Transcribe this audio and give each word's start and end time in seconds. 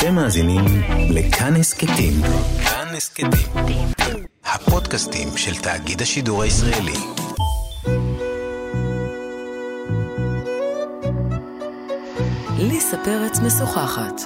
אתם 0.00 0.14
מאזינים 0.14 0.64
לכאן 1.10 1.56
הסכתים. 1.56 2.12
כאן 2.64 2.94
הסכתים. 2.96 3.30
הפודקאסטים 4.44 5.28
של 5.36 5.54
תאגיד 5.62 6.02
השידור 6.02 6.42
הישראלי. 6.42 6.96
ליסה 12.58 12.96
פרץ 13.04 13.38
משוחחת. 13.38 14.20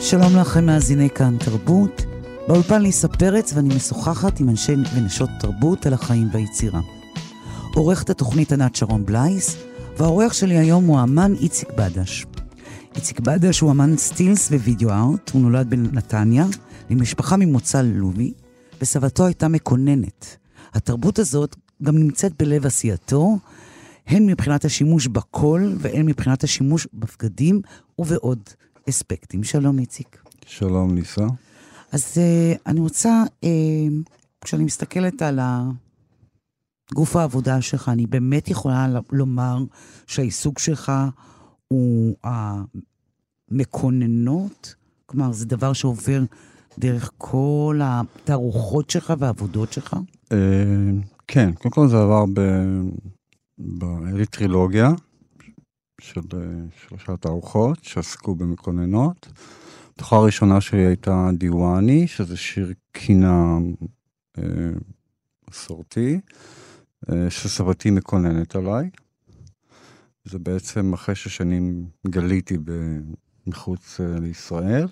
שלום 0.00 0.36
לכם 0.36 0.66
מאזיני 0.66 1.10
כאן 1.10 1.36
תרבות. 1.38 2.13
באולפן 2.48 2.82
ליסה 2.82 3.08
פרץ 3.08 3.52
ואני 3.54 3.74
משוחחת 3.74 4.40
עם 4.40 4.48
אנשי 4.48 4.74
ונשות 4.94 5.30
תרבות 5.40 5.86
על 5.86 5.92
החיים 5.92 6.28
והיצירה. 6.32 6.80
עורכת 7.74 8.10
התוכנית 8.10 8.52
ענת 8.52 8.76
שרון 8.76 9.06
בלייס, 9.06 9.56
והעורך 9.98 10.34
שלי 10.34 10.58
היום 10.58 10.84
הוא 10.84 10.98
האמן 10.98 11.34
איציק 11.34 11.68
בדש. 11.70 12.26
איציק 12.96 13.20
בדש 13.20 13.60
הוא 13.60 13.70
אמן 13.70 13.96
סטילס 13.96 14.50
ווידאו 14.50 14.90
ארט, 14.90 15.30
הוא 15.30 15.42
נולד 15.42 15.70
בנתניה, 15.70 16.46
למשפחה 16.90 17.36
ממוצא 17.36 17.82
לובי, 17.82 18.32
וסבתו 18.80 19.26
הייתה 19.26 19.48
מקוננת. 19.48 20.36
התרבות 20.74 21.18
הזאת 21.18 21.56
גם 21.82 21.98
נמצאת 21.98 22.32
בלב 22.38 22.66
עשייתו, 22.66 23.38
הן 24.06 24.26
מבחינת 24.26 24.64
השימוש 24.64 25.06
בקול 25.06 25.76
והן 25.78 26.06
מבחינת 26.06 26.44
השימוש 26.44 26.86
בבגדים 26.94 27.60
ובעוד 27.98 28.40
אספקטים. 28.88 29.44
שלום 29.44 29.78
איציק. 29.78 30.18
שלום 30.46 30.94
ליסה. 30.94 31.26
אז 31.94 32.18
uh, 32.18 32.20
אני 32.66 32.80
רוצה, 32.80 33.22
uh, 33.44 33.46
כשאני 34.44 34.64
מסתכלת 34.64 35.22
על 35.22 35.40
גוף 36.94 37.16
העבודה 37.16 37.60
שלך, 37.60 37.88
אני 37.88 38.06
באמת 38.06 38.50
יכולה 38.50 38.86
לומר 39.12 39.58
שהעיסוק 40.06 40.58
שלך 40.58 40.92
הוא 41.68 42.16
המקוננות, 43.50 44.74
כלומר, 45.06 45.32
זה 45.32 45.46
דבר 45.46 45.72
שעובר 45.72 46.22
דרך 46.78 47.10
כל 47.18 47.80
התערוכות 47.82 48.90
שלך 48.90 49.12
והעבודות 49.18 49.72
שלך? 49.72 49.96
Uh, 50.30 50.34
כן, 51.26 51.52
קודם 51.52 51.72
כל 51.72 51.88
זה 51.88 51.96
עבר 51.96 52.24
ב... 52.34 52.40
היה 54.06 54.26
טרילוגיה 54.26 54.90
של 56.00 56.20
שלושה 56.88 57.16
תערוכות 57.16 57.78
שעסקו 57.84 58.34
במקוננות. 58.34 59.28
התוכחה 59.94 60.16
הראשונה 60.16 60.60
שלי 60.60 60.86
הייתה 60.86 61.28
דיוואני, 61.38 62.06
שזה 62.06 62.36
שיר 62.36 62.72
קינה 62.92 63.58
אה, 64.38 64.42
מסורתי, 65.50 66.20
אה, 67.10 67.30
שסבתי 67.30 67.90
מקוננת 67.90 68.56
עליי. 68.56 68.90
זה 70.24 70.38
בעצם 70.38 70.92
אחרי 70.92 71.14
ששנים 71.14 71.86
גליתי 72.06 72.56
מחוץ 73.46 74.00
אה, 74.00 74.18
לישראל, 74.20 74.86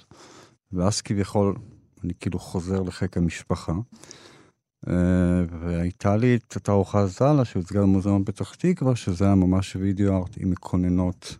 ואז 0.73 1.01
כביכול 1.01 1.55
אני 2.05 2.13
כאילו 2.21 2.39
חוזר 2.39 2.83
לחיק 2.83 3.17
המשפחה. 3.17 3.73
והייתה 5.61 6.17
לי 6.17 6.37
את 6.37 6.57
התערוכה 6.57 7.07
זאלה 7.07 7.45
שהוצגה 7.45 7.81
במוזיאון 7.81 8.25
פתח 8.25 8.55
תקווה, 8.55 8.97
שזה 8.97 9.25
היה 9.25 9.35
ממש 9.35 9.77
וידאו 9.77 10.17
ארט 10.17 10.37
עם 10.37 10.51
מקוננות 10.51 11.37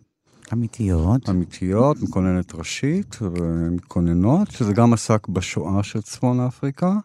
אמיתיות. 0.53 1.29
אמיתיות, 1.29 2.01
מקוננת 2.01 2.55
ראשית 2.55 3.15
ומקוננות, 3.21 4.51
שזה 4.51 4.73
גם 4.73 4.93
עסק 4.93 5.27
בשואה 5.27 5.83
של 5.83 6.01
צפון 6.01 6.39
אפריקה, 6.39 6.97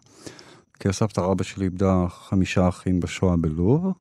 כי 0.79 0.89
הסבתא 0.89 1.21
רבא 1.21 1.43
שלי 1.43 1.65
איבדה 1.65 2.05
חמישה 2.09 2.69
אחים 2.69 2.99
בשואה 2.99 3.37
בלוב, 3.37 3.93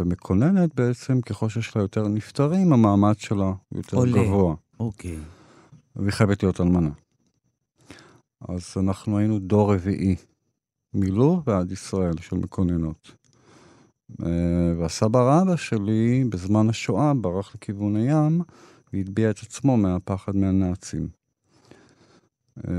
ומקוננת 0.00 0.74
בעצם, 0.74 1.20
ככל 1.20 1.48
שיש 1.48 1.76
לה 1.76 1.82
יותר 1.82 2.08
נפטרים, 2.08 2.72
המעמד 2.72 3.18
שלה 3.18 3.52
יותר 3.72 3.96
עולה. 3.96 4.12
גבוה. 4.12 4.54
אוקיי. 4.80 5.18
והיא 5.96 6.10
חייבת 6.10 6.42
להיות 6.42 6.60
אלמנה. 6.60 6.90
אז 8.48 8.74
אנחנו 8.76 9.18
היינו 9.18 9.38
דור 9.38 9.74
רביעי, 9.74 10.16
מלוב 10.94 11.42
ועד 11.46 11.72
ישראל 11.72 12.18
של 12.20 12.36
מקוננות. 12.36 13.12
אה, 14.22 14.74
והסבא 14.78 15.18
רבא 15.18 15.56
שלי, 15.56 16.24
בזמן 16.28 16.68
השואה, 16.68 17.14
ברח 17.14 17.54
לכיוון 17.54 17.96
הים, 17.96 18.40
והטביע 18.92 19.30
את 19.30 19.38
עצמו 19.38 19.76
מהפחד 19.76 20.36
מהנאצים. 20.36 21.08
אה, 22.68 22.72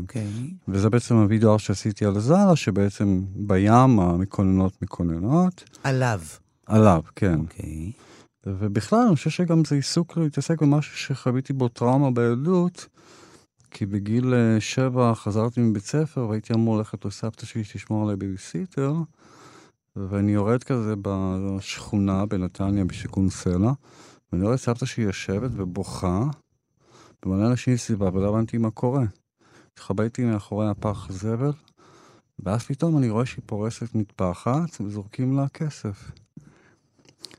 אוקיי. 0.00 0.26
Okay. 0.26 0.54
וזה 0.68 0.90
בעצם 0.90 1.14
הווידאו 1.14 1.58
שעשיתי 1.58 2.04
על 2.04 2.20
זאלה, 2.20 2.56
שבעצם 2.56 3.22
בים 3.36 4.00
המקוננות 4.00 4.82
מקוננות. 4.82 5.64
עליו. 5.82 6.20
עליו, 6.66 7.02
כן. 7.16 7.38
אוקיי. 7.38 7.92
ובכלל, 8.46 8.98
אני 9.06 9.16
חושב 9.16 9.30
שגם 9.30 9.64
זה 9.64 9.74
עיסוק 9.74 10.16
להתעסק 10.16 10.62
במשהו 10.62 10.96
שחוויתי 10.96 11.52
בו 11.52 11.68
טראומה 11.68 12.10
בילדות, 12.10 12.86
כי 13.70 13.86
בגיל 13.86 14.34
אה, 14.34 14.60
שבע 14.60 15.14
חזרתי 15.14 15.60
מבית 15.60 15.84
ספר 15.84 16.26
והייתי 16.28 16.52
אמור 16.52 16.78
ללכת 16.78 17.04
לסבתא 17.04 17.46
שלי 17.46 17.64
שתשמור 17.64 18.02
עליי 18.02 18.16
בביסיטר. 18.16 18.94
ואני 19.96 20.32
יורד 20.32 20.64
כזה 20.64 20.94
בשכונה 21.02 22.26
בנתניה, 22.26 22.84
בשיכון 22.84 23.30
סלע, 23.30 23.72
ואני 24.32 24.44
רואה 24.44 24.56
סבתא 24.56 24.86
שלי 24.86 25.04
יושבת 25.04 25.50
ובוכה, 25.54 26.24
ומלא 27.26 27.46
אנשים 27.46 27.76
סביבה, 27.76 28.10
ולא 28.12 28.28
הבנתי 28.28 28.58
מה 28.58 28.70
קורה. 28.70 29.04
התחבאתי 29.72 30.24
מאחורי 30.24 30.68
הפח 30.68 31.12
זבל, 31.12 31.52
ואז 32.38 32.62
פתאום 32.62 32.98
אני 32.98 33.10
רואה 33.10 33.26
שהיא 33.26 33.42
פורסת 33.46 33.94
מטפחת, 33.94 34.80
וזורקים 34.80 35.36
לה 35.36 35.48
כסף. 35.48 36.10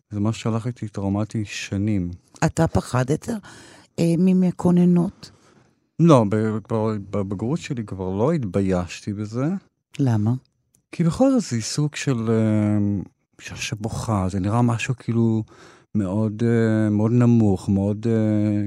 זה 0.10 0.20
מה 0.20 0.34
שהלך 0.34 0.68
איתי 0.68 0.88
טראומטי 0.88 1.46
שנים. 1.46 2.12
אתה 2.46 2.68
פחדת 2.68 3.30
אה, 4.00 4.14
ממקוננות? 4.18 5.32
לא, 6.00 6.26
בבגרות 7.10 7.60
שלי 7.60 7.86
כבר 7.86 8.10
לא 8.10 8.32
התביישתי 8.32 9.14
בזה. 9.14 9.46
למה? 10.00 10.34
כי 10.92 11.04
בכל 11.04 11.32
זאת 11.32 11.42
זה 11.42 11.56
עיסוק 11.56 11.96
של 11.96 12.30
אישה 13.42 13.56
אה, 13.56 13.60
שבוכה, 13.62 14.28
זה 14.30 14.40
נראה 14.40 14.62
משהו 14.62 14.96
כאילו 14.98 15.44
מאוד, 15.96 16.44
אה, 16.44 16.90
מאוד 16.90 17.12
נמוך, 17.12 17.70
מאוד... 17.70 18.08
אה, 18.08 18.66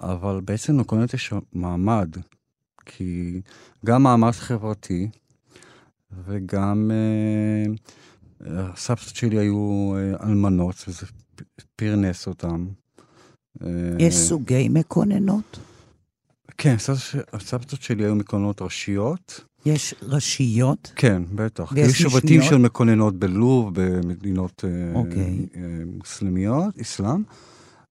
אבל 0.00 0.40
בעצם 0.40 0.80
לקוננת 0.80 1.14
יש 1.14 1.32
מעמד, 1.52 2.08
כי 2.86 3.40
גם 3.86 4.02
מעמד 4.02 4.30
חברתי, 4.30 5.08
וגם 6.26 6.90
הסבתות 8.40 9.16
שלי 9.16 9.38
היו 9.38 9.92
אלמנות, 10.22 10.84
וזה 10.88 11.06
פרנס 11.76 12.26
אותם. 12.26 12.66
יש 13.98 14.14
סוגי 14.14 14.68
מקוננות? 14.68 15.58
כן, 16.58 16.76
הסבתות 17.32 17.82
שלי 17.82 18.04
היו 18.04 18.14
מקוננות 18.14 18.62
ראשיות. 18.62 19.44
יש 19.66 19.94
ראשיות? 20.02 20.92
כן, 20.96 21.22
בטח. 21.34 21.72
ויש? 21.72 21.88
יש 21.88 22.02
שבטים 22.02 22.42
של 22.42 22.56
מקוננות 22.56 23.18
בלוב, 23.18 23.70
במדינות 23.74 24.64
אה, 24.64 24.94
אוקיי. 24.94 25.46
אה, 25.56 25.62
מוסלמיות, 25.96 26.78
אסלאם, 26.78 27.22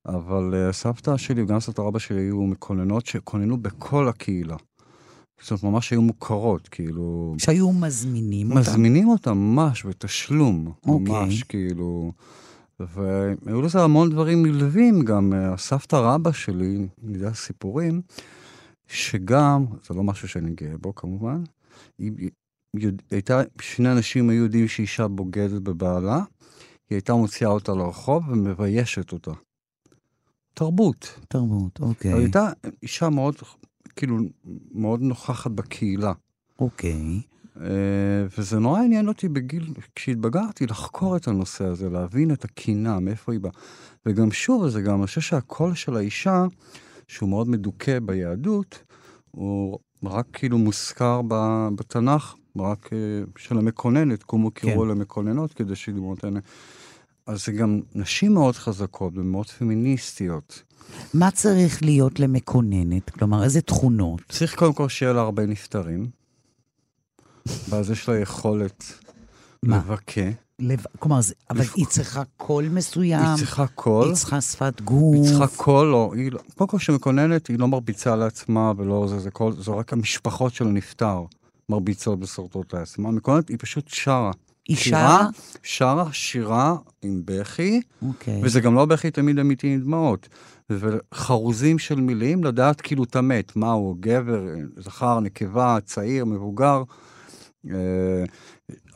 אבל 0.05 0.53
אה, 0.55 0.73
סבתא 0.73 1.17
שלי 1.17 1.41
וגם 1.41 1.59
סבתא 1.59 1.81
רבא 1.81 1.99
שלי 1.99 2.21
היו 2.21 2.41
מקוננות 2.41 3.05
שכוננו 3.05 3.57
בכל 3.57 4.07
הקהילה. 4.07 4.55
זאת 5.41 5.51
אומרת, 5.51 5.63
ממש 5.63 5.91
היו 5.91 6.01
מוכרות, 6.01 6.67
כאילו... 6.67 7.35
שהיו 7.37 7.71
מזמינים 7.71 8.47
אותם? 8.47 8.59
מזמינים 8.59 9.07
אותם 9.07 9.37
ממש, 9.37 9.85
בתשלום. 9.85 10.71
אוקיי. 10.85 11.15
ממש, 11.15 11.43
כאילו... 11.43 12.11
והיו 12.79 13.61
לזה 13.61 13.83
המון 13.83 14.09
דברים 14.09 14.45
נלווים, 14.45 15.01
גם 15.01 15.33
הסבתא 15.35 15.95
רבא 15.95 16.31
שלי, 16.31 16.87
יודע 17.03 17.33
סיפורים, 17.33 18.01
שגם, 18.87 19.65
זה 19.87 19.93
לא 19.93 20.03
משהו 20.03 20.27
שאני 20.27 20.51
גאה 20.55 20.77
בו 20.81 20.95
כמובן, 20.95 21.43
היא, 21.97 22.11
היא 22.77 22.91
הייתה, 23.11 23.41
שני 23.61 23.91
אנשים 23.91 24.29
היו 24.29 24.43
יודעים 24.43 24.67
שאישה 24.67 25.07
בוגדת 25.07 25.61
בבעלה, 25.61 26.17
היא 26.89 26.95
הייתה 26.95 27.13
מוציאה 27.13 27.49
אותה 27.49 27.73
לרחוב 27.73 28.29
ומביישת 28.29 29.11
אותה. 29.11 29.31
תרבות. 30.53 31.19
תרבות, 31.27 31.79
אוקיי. 31.79 32.13
היא 32.13 32.19
הייתה 32.21 32.51
אישה 32.83 33.09
מאוד, 33.09 33.35
כאילו, 33.95 34.17
מאוד 34.71 35.01
נוכחת 35.01 35.51
בקהילה. 35.51 36.13
אוקיי. 36.59 37.21
Uh, 37.55 37.61
וזה 38.37 38.59
נורא 38.59 38.81
עניין 38.81 39.07
אותי 39.07 39.29
בגיל, 39.29 39.73
כשהתבגרתי, 39.95 40.65
לחקור 40.65 41.17
את 41.17 41.27
הנושא 41.27 41.65
הזה, 41.65 41.89
להבין 41.89 42.33
את 42.33 42.45
הקינה, 42.45 42.99
מאיפה 42.99 43.31
היא 43.31 43.39
באה. 43.39 43.51
וגם 44.05 44.31
שוב, 44.31 44.67
זה 44.67 44.81
גם, 44.81 44.99
אני 44.99 45.07
חושב 45.07 45.21
שהקול 45.21 45.75
של 45.75 45.95
האישה, 45.95 46.45
שהוא 47.07 47.29
מאוד 47.29 47.49
מדוכא 47.49 47.99
ביהדות, 47.99 48.83
הוא 49.31 49.79
רק 50.03 50.25
כאילו 50.33 50.57
מוזכר 50.57 51.21
בתנ"ך, 51.75 52.35
רק 52.59 52.89
אה, 52.93 52.97
של 53.37 53.57
המקוננת, 53.57 54.23
קומו 54.23 54.51
קראו 54.51 54.81
כן. 54.81 54.87
למקוננות, 54.87 55.53
כדי 55.53 55.75
שדמות 55.75 56.23
הנה. 56.23 56.39
אז 57.27 57.45
זה 57.45 57.51
גם 57.51 57.81
נשים 57.95 58.33
מאוד 58.33 58.55
חזקות 58.55 59.13
ומאוד 59.15 59.47
פמיניסטיות. 59.47 60.63
מה 61.13 61.31
צריך 61.31 61.83
להיות 61.83 62.19
למקוננת? 62.19 63.09
כלומר, 63.09 63.43
איזה 63.43 63.61
תכונות? 63.61 64.21
צריך 64.29 64.55
קודם 64.55 64.73
כל 64.73 64.89
שיהיה 64.89 65.13
לה 65.13 65.21
הרבה 65.21 65.45
נפטרים, 65.45 66.07
ואז 67.69 67.91
יש 67.91 68.09
לה 68.09 68.19
יכולת? 68.19 68.83
לבכה. 69.63 70.21
לב... 70.59 70.83
כלומר, 70.99 71.21
זה... 71.21 71.33
אבל 71.49 71.63
היא 71.75 71.85
צריכה 71.85 72.23
קול 72.37 72.69
מסוים, 72.69 73.25
היא 73.25 73.37
צריכה 73.37 73.67
קול, 73.67 74.07
היא 74.07 74.15
צריכה 74.15 74.41
שפת 74.41 74.81
גוף. 74.81 75.15
היא 75.15 75.23
צריכה 75.23 75.47
קול, 75.47 75.87
לא, 75.87 76.11
היא 76.15 76.31
קודם 76.55 76.69
כל 76.69 76.77
כשמקוננת 76.77 77.47
היא 77.47 77.59
לא 77.59 77.67
מרביצה 77.67 78.15
לעצמה 78.15 78.73
ולא 78.77 79.07
זה, 79.07 79.19
זה 79.19 79.31
קול, 79.31 79.53
זה 79.61 79.71
רק 79.71 79.93
המשפחות 79.93 80.53
של 80.53 80.67
הנפטר 80.67 81.23
מרביצות 81.69 82.19
ושורטות 82.21 82.73
לעצמה. 82.73 83.11
מקוננת 83.11 83.49
היא 83.49 83.57
פשוט 83.59 83.87
שרה. 83.87 84.31
היא? 84.67 84.77
שרה? 84.77 85.27
שרה 85.63 86.13
שירה 86.13 86.75
עם 87.01 87.21
בכי, 87.25 87.81
אוקיי. 88.07 88.41
וזה 88.43 88.61
גם 88.61 88.75
לא 88.75 88.85
בכי 88.85 89.11
תמיד 89.11 89.39
אמיתי 89.39 89.67
עם 89.67 89.81
דמעות. 89.81 90.29
וחרוזים 90.69 91.79
של 91.79 92.01
מילים, 92.01 92.43
לדעת 92.43 92.81
כאילו 92.81 93.03
את 93.03 93.15
המת, 93.15 93.55
מה 93.55 93.71
הוא, 93.71 93.97
גבר, 93.99 94.45
זכר, 94.77 95.19
נקבה, 95.19 95.77
צעיר, 95.85 96.25
מבוגר. 96.25 96.83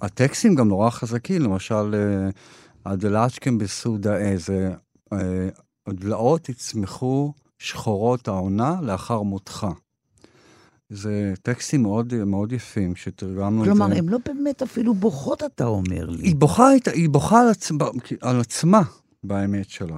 אה, 0.03 0.07
הטקסטים 0.07 0.55
גם 0.55 0.67
נורא 0.67 0.89
חזקים, 0.89 1.41
למשל, 1.41 1.95
אה, 1.95 2.29
הדלצ'קם 2.85 3.57
בסודאה, 3.57 4.33
זה 4.37 4.71
אה, 5.13 5.49
הדלעות 5.87 6.49
יצמחו 6.49 7.33
שחורות 7.57 8.27
העונה 8.27 8.75
לאחר 8.81 9.21
מותך. 9.21 9.67
זה 10.89 11.33
טקסטים 11.41 11.81
מאוד, 11.81 12.13
מאוד 12.23 12.51
יפים 12.51 12.95
שתרגמנו 12.95 13.61
את 13.61 13.65
זה. 13.65 13.71
כלומר, 13.71 13.97
הן 13.97 14.09
לא 14.09 14.17
באמת 14.25 14.61
אפילו 14.61 14.93
בוכות, 14.93 15.43
אתה 15.43 15.65
אומר 15.65 16.05
לי. 16.09 16.23
היא 16.23 16.35
בוכה, 16.35 16.67
היא 16.93 17.09
בוכה 17.09 17.41
על, 17.41 17.49
עצמה, 17.49 17.85
על 18.21 18.39
עצמה, 18.39 18.81
באמת 19.23 19.69
שלה. 19.69 19.97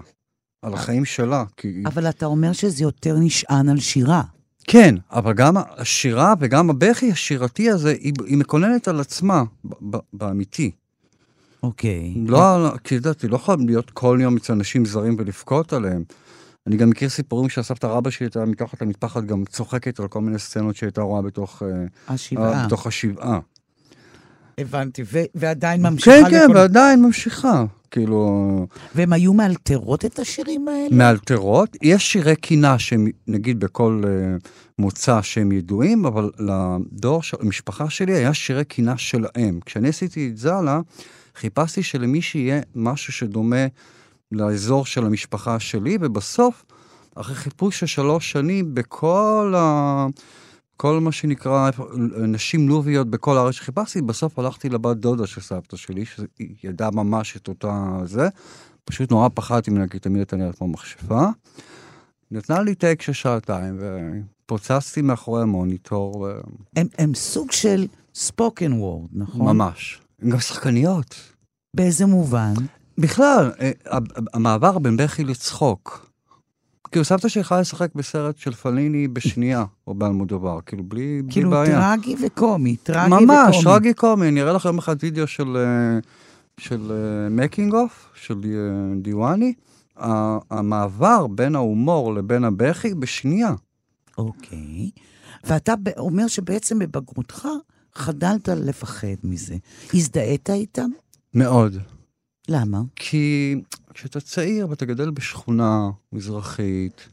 על 0.62 0.74
החיים 0.74 1.06
שלה. 1.06 1.44
כי... 1.58 1.84
אבל 1.86 2.10
אתה 2.10 2.26
אומר 2.26 2.54
שזה 2.54 2.84
יותר 2.84 3.16
נשען 3.20 3.70
על 3.70 3.80
שירה. 3.80 4.24
כן, 4.68 4.96
אבל 5.12 5.34
גם 5.34 5.54
השירה 5.78 6.34
וגם 6.40 6.70
הבכי 6.70 7.12
השירתי 7.12 7.70
הזה, 7.70 7.92
היא, 7.92 8.14
היא 8.26 8.38
מקוננת 8.38 8.88
על 8.88 9.00
עצמה, 9.00 9.44
ב- 9.66 9.96
ב- 9.96 10.00
באמיתי. 10.14 10.72
אוקיי. 11.64 12.14
לא, 12.26 12.56
על- 12.56 12.78
כי 12.84 12.96
היא 12.96 13.02
לא 13.30 13.36
יכולה 13.36 13.58
להיות 13.68 13.90
כל 13.90 14.18
יום 14.22 14.38
אצל 14.38 14.54
אנשים 14.54 14.86
זרים 14.86 15.16
ולבכות 15.20 15.74
עליהם. 15.74 16.04
אני 16.68 16.78
גם 16.78 16.90
מכיר 16.90 17.10
סיפורים 17.10 17.50
שהסבתא 17.50 17.88
רבא 17.88 18.10
שלי 18.10 18.26
הייתה 18.26 18.46
מתחת 18.46 18.82
למטפחת 18.82 19.24
גם 19.24 19.46
צוחקת 19.46 20.00
על 20.00 20.08
כל 20.08 20.22
מיני 20.22 20.40
סצנות 20.40 20.76
שהיא 20.76 20.88
הייתה 20.88 21.02
רואה 21.02 21.22
בתוך, 21.22 21.64
אה, 21.64 22.14
השבעה. 22.14 22.66
בתוך 22.66 22.88
השבעה. 22.88 23.40
הבנתי, 24.58 25.04
ו- 25.12 25.24
ועדיין 25.36 25.82
ממשיכה 25.82 26.12
כן, 26.26 26.30
כן, 26.30 26.44
לכל- 26.46 26.58
ועדיין 26.58 27.02
ממשיכה. 27.02 27.66
כאילו, 27.92 28.68
והם 28.96 29.14
היו 29.14 29.34
מאלתרות 29.34 30.06
את 30.06 30.20
השירים 30.20 30.68
האלה? 30.68 30.96
מאלתרות. 30.96 31.78
יש 31.82 32.12
שירי 32.12 32.36
קינה 32.36 32.80
שהם, 32.80 33.08
נגיד, 33.28 33.60
בכל 33.60 34.02
uh, 34.04 34.48
מוצא 34.80 35.22
שהם 35.22 35.52
ידועים, 35.52 36.06
אבל 36.06 36.32
לדור 36.40 37.24
של 37.24 37.38
המשפחה 37.42 37.90
שלי 37.90 38.14
היה 38.14 38.34
שירי 38.34 38.66
קינה 38.66 38.98
שלהם. 38.98 39.60
כשאני 39.66 39.90
עשיתי 39.90 40.28
את 40.28 40.38
זאלה, 40.38 40.80
חיפשתי 41.36 41.84
שלמי 41.84 42.22
שיהיה 42.22 42.62
משהו 42.76 43.14
שדומה 43.14 43.66
לאזור 44.32 44.86
של 44.86 45.06
המשפחה 45.06 45.60
שלי, 45.60 45.98
ובסוף, 46.02 46.66
אחרי 47.16 47.36
חיפוש 47.36 47.80
של 47.80 47.86
שלוש 47.86 48.32
שנים 48.32 48.74
בכל 48.76 49.54
ה... 49.58 50.06
כל 50.78 51.00
מה 51.00 51.12
שנקרא 51.12 51.70
נשים 52.18 52.70
לוביות 52.70 53.10
בכל 53.10 53.38
הארץ 53.38 53.54
שחיפשתי, 53.54 54.02
בסוף 54.02 54.40
הלכתי 54.40 54.70
לבת 54.70 54.98
דודה 54.98 55.28
של 55.28 55.42
סבתא 55.42 55.78
שלי, 55.78 56.06
שהיא 56.06 56.56
ידעה 56.64 56.92
ממש 56.92 57.38
את 57.38 57.48
אותה 57.48 58.00
זה. 58.06 58.30
פשוט 58.86 59.12
נורא 59.12 59.30
פחדתי 59.34 59.72
ממנה, 59.72 59.88
כי 59.88 60.00
תמיד 60.00 60.18
הייתה 60.18 60.36
נראית 60.36 60.56
כמו 60.56 60.68
מכשפה. 60.68 61.26
נתנה 62.32 62.62
לי 62.62 62.76
take 62.76 63.02
של 63.02 63.14
שעתיים, 63.14 63.80
ופוצצתי 64.46 65.02
מאחורי 65.02 65.42
המוניטור, 65.42 66.16
ו... 66.16 66.40
הם, 66.76 66.88
הם 66.98 67.14
סוג 67.14 67.52
של 67.52 67.88
spoken 68.16 68.74
word, 68.74 69.08
נכון? 69.14 69.46
ממש. 69.46 70.02
הן 70.22 70.30
גם 70.30 70.40
שחקניות. 70.40 71.16
באיזה 71.76 72.06
מובן? 72.06 72.54
בכלל, 72.98 73.52
אה, 73.60 73.72
המעבר 74.34 74.80
בין 74.80 74.98
בכי 74.98 75.24
לצחוק. 75.24 76.10
כאילו, 76.96 77.06
סבתא 77.06 77.40
יכולה 77.40 77.62
לשחק 77.62 77.96
בסרט 77.96 78.38
של 78.38 78.52
פליני 78.52 79.08
בשנייה, 79.08 79.66
או 79.88 79.94
באלמודובר, 79.94 80.60
כאילו, 80.66 80.84
בלי, 80.84 81.22
בלי 81.22 81.34
כאילו 81.34 81.50
בעיה. 81.50 81.96
טרגי 81.96 82.16
וקומי, 82.26 82.76
טרגי 82.76 83.14
וקומי. 83.14 83.26
ממש, 83.26 83.64
טרגי 83.64 83.94
קומי. 83.94 84.28
אני 84.28 84.42
אראה 84.42 84.54
לך 84.54 84.66
יום 84.66 84.78
אחד 84.78 84.96
וידאו 85.00 85.28
של, 85.28 85.58
אה, 85.58 86.00
של 86.58 86.92
making 87.32 87.74
of, 87.74 88.12
של 88.16 88.42
אה, 88.46 88.96
דיוואני. 89.02 89.54
המעבר 90.52 91.28
בין 91.28 91.56
ההומור 91.56 92.14
לבין 92.14 92.44
הבכי 92.44 92.94
בשנייה. 92.94 93.54
אוקיי. 94.18 94.90
ואתה 95.44 95.74
אומר 95.98 96.28
שבעצם 96.28 96.80
בבגרותך 96.80 97.48
חדלת 97.96 98.50
לפחד 98.50 99.08
מזה. 99.24 99.56
הזדהית 99.94 100.50
איתם? 100.50 100.90
מאוד. 101.34 101.78
למה? 102.50 102.82
כי 102.96 103.56
כשאתה 103.94 104.20
צעיר 104.20 104.70
ואתה 104.70 104.86
גדל 104.86 105.10
בשכונה 105.10 105.90
מזרחית, 106.14 107.10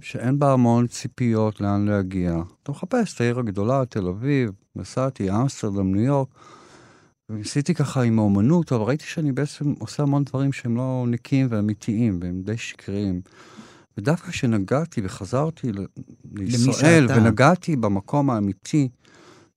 שאין 0.00 0.38
בה 0.38 0.52
המון 0.52 0.86
ציפיות 0.86 1.60
לאן 1.60 1.86
להגיע, 1.88 2.42
אתה 2.62 2.72
מחפש 2.72 3.14
את 3.14 3.20
העיר 3.20 3.38
הגדולה, 3.38 3.82
תל 3.88 4.06
אביב, 4.08 4.50
נסעתי, 4.76 5.30
אמסטרדם, 5.30 5.94
ניו 5.94 6.04
יורק, 6.04 6.28
וניסיתי 7.28 7.74
ככה 7.74 8.02
עם 8.02 8.18
האומנות, 8.18 8.72
אבל 8.72 8.82
ראיתי 8.82 9.04
שאני 9.04 9.32
בעצם 9.32 9.74
עושה 9.78 10.02
המון 10.02 10.24
דברים 10.24 10.52
שהם 10.52 10.76
לא 10.76 11.04
נקיים 11.08 11.46
ואמיתיים, 11.50 12.18
והם 12.22 12.42
די 12.42 12.56
שקריים. 12.56 13.20
ודווקא 13.98 14.30
כשנגעתי 14.30 15.00
וחזרתי 15.04 15.72
לישראל. 16.34 17.06
ונגעתי 17.16 17.76
במקום 17.76 18.30
האמיתי 18.30 18.88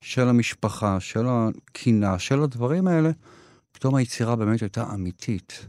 של 0.01 0.27
המשפחה, 0.27 0.99
של 0.99 1.25
הקינה, 1.27 2.19
של 2.19 2.43
הדברים 2.43 2.87
האלה, 2.87 3.11
פתאום 3.81 3.95
היצירה 3.95 4.35
באמת 4.35 4.61
הייתה 4.61 4.93
אמיתית, 4.93 5.65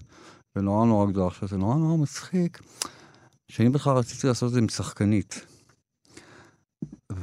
ונורא 0.56 0.86
נורא 0.86 1.06
גדולה. 1.06 1.26
עכשיו, 1.26 1.48
זה 1.48 1.56
נורא 1.56 1.76
נורא 1.76 1.96
מצחיק, 1.96 2.60
שאני 3.48 3.68
בכלל 3.68 3.96
רציתי 3.96 4.26
לעשות 4.26 4.48
את 4.48 4.52
זה 4.52 4.58
עם 4.58 4.68
שחקנית. 4.68 5.46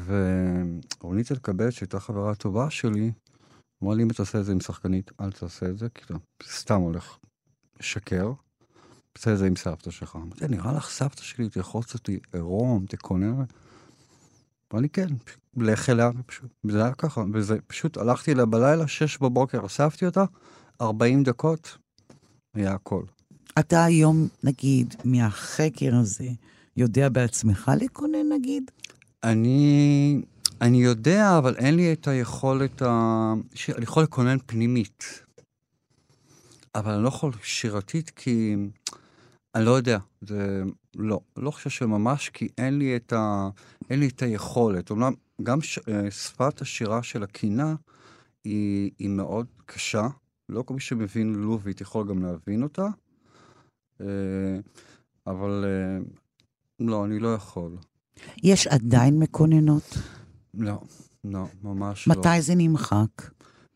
ורונית 0.06 1.32
אלקבץ, 1.32 1.74
שהייתה 1.74 2.00
חברה 2.00 2.36
טובה 2.36 2.70
שלי, 2.70 3.12
אמרה 3.84 3.96
לי, 3.96 4.04
אם 4.04 4.10
אתה 4.10 4.22
עושה 4.22 4.40
את 4.40 4.46
זה 4.46 4.52
עם 4.52 4.60
שחקנית, 4.60 5.12
אל 5.22 5.32
תעשה 5.32 5.70
את 5.70 5.78
זה, 5.78 5.88
כי 5.90 6.04
אתה 6.06 6.14
סתם 6.44 6.82
הולך 6.82 7.18
לשקר. 7.80 8.32
תעשה 9.14 9.34
את 9.34 9.38
זה 9.38 9.48
עם 9.48 9.56
סבתא 9.56 9.92
שלך. 9.92 10.16
אמרתי, 10.16 10.48
נראה 10.48 10.74
לך 10.74 10.90
סבתא 10.90 11.22
שלי 11.22 11.50
תלחוץ 11.50 11.94
אותי 11.94 12.20
עירום, 12.34 12.86
תקונן? 12.86 13.44
אמר 14.74 14.82
לי, 14.82 14.90
כן, 14.90 15.08
לך 15.58 15.90
אליה, 15.90 16.10
וזה 16.64 16.84
היה 16.84 16.94
ככה, 16.94 17.24
וזה 17.34 17.58
פשוט, 17.68 17.98
הלכתי 17.98 18.32
אליה 18.32 18.46
בלילה, 18.46 18.88
שש 18.88 19.18
בבוקר, 19.18 19.66
אספתי 19.66 20.06
אותה, 20.06 20.24
40 20.82 21.24
דקות, 21.24 21.78
היה 22.54 22.74
הכל. 22.74 23.04
אתה 23.60 23.84
היום, 23.84 24.28
נגיד, 24.44 24.96
מהחקר 25.06 25.96
הזה, 25.96 26.30
יודע 26.78 27.10
בעצמך 27.10 27.72
לקונן, 27.82 28.34
נגיד? 28.40 28.72
אני, 29.24 30.22
אני 30.62 30.78
יודע, 30.78 31.38
אבל 31.38 31.56
אין 31.56 31.76
לי 31.76 31.94
את 31.94 32.08
היכולת 32.08 32.82
ה... 32.82 33.34
ש... 33.54 33.70
אני 33.70 33.84
יכול 33.84 34.04
לקונן 34.04 34.38
פנימית. 34.46 35.24
אבל 36.76 36.94
אני 36.94 37.04
לא 37.04 37.08
יכול 37.08 37.32
שירתית 37.44 38.10
כי... 38.10 38.56
אני 39.56 39.66
לא 39.66 39.72
יודע, 39.72 39.98
זה... 40.22 40.64
לא, 40.96 41.20
לא 41.38 41.52
חושב 41.52 41.70
שממש, 41.70 42.30
כי 42.30 42.48
אין 42.58 42.80
לי 42.80 42.96
את, 42.96 43.14
ה... 43.14 43.50
אין 43.90 44.00
לי 44.00 44.08
את 44.08 44.22
היכולת. 44.22 44.90
אומנם 44.90 45.14
גם 45.44 45.62
ש... 45.62 45.80
אה, 45.88 46.12
שפת 46.12 46.62
השירה 46.62 47.04
של 47.04 47.24
הקינה 47.24 47.76
היא, 48.44 48.92
היא 49.00 49.10
מאוד 49.10 49.46
קשה. 49.66 50.08
לא 50.50 50.62
כל 50.62 50.74
מי 50.74 50.80
שמבין 50.80 51.34
לובית 51.34 51.82
יכול 51.82 52.08
גם 52.08 52.24
להבין 52.24 52.64
אותה. 52.64 52.88
אה, 54.02 54.06
אבל 55.28 55.66
אה, 55.66 56.04
לא, 56.80 57.06
אני 57.06 57.20
לא 57.20 57.34
יכול. 57.34 57.72
יש 58.44 58.68
עדיין 58.68 59.20
מקוננות? 59.20 59.98
לא, 60.54 60.82
לא, 61.24 61.46
ממש 61.64 62.08
לא. 62.08 62.16
מתי 62.16 62.42
זה 62.42 62.56
נמחק? 62.56 63.32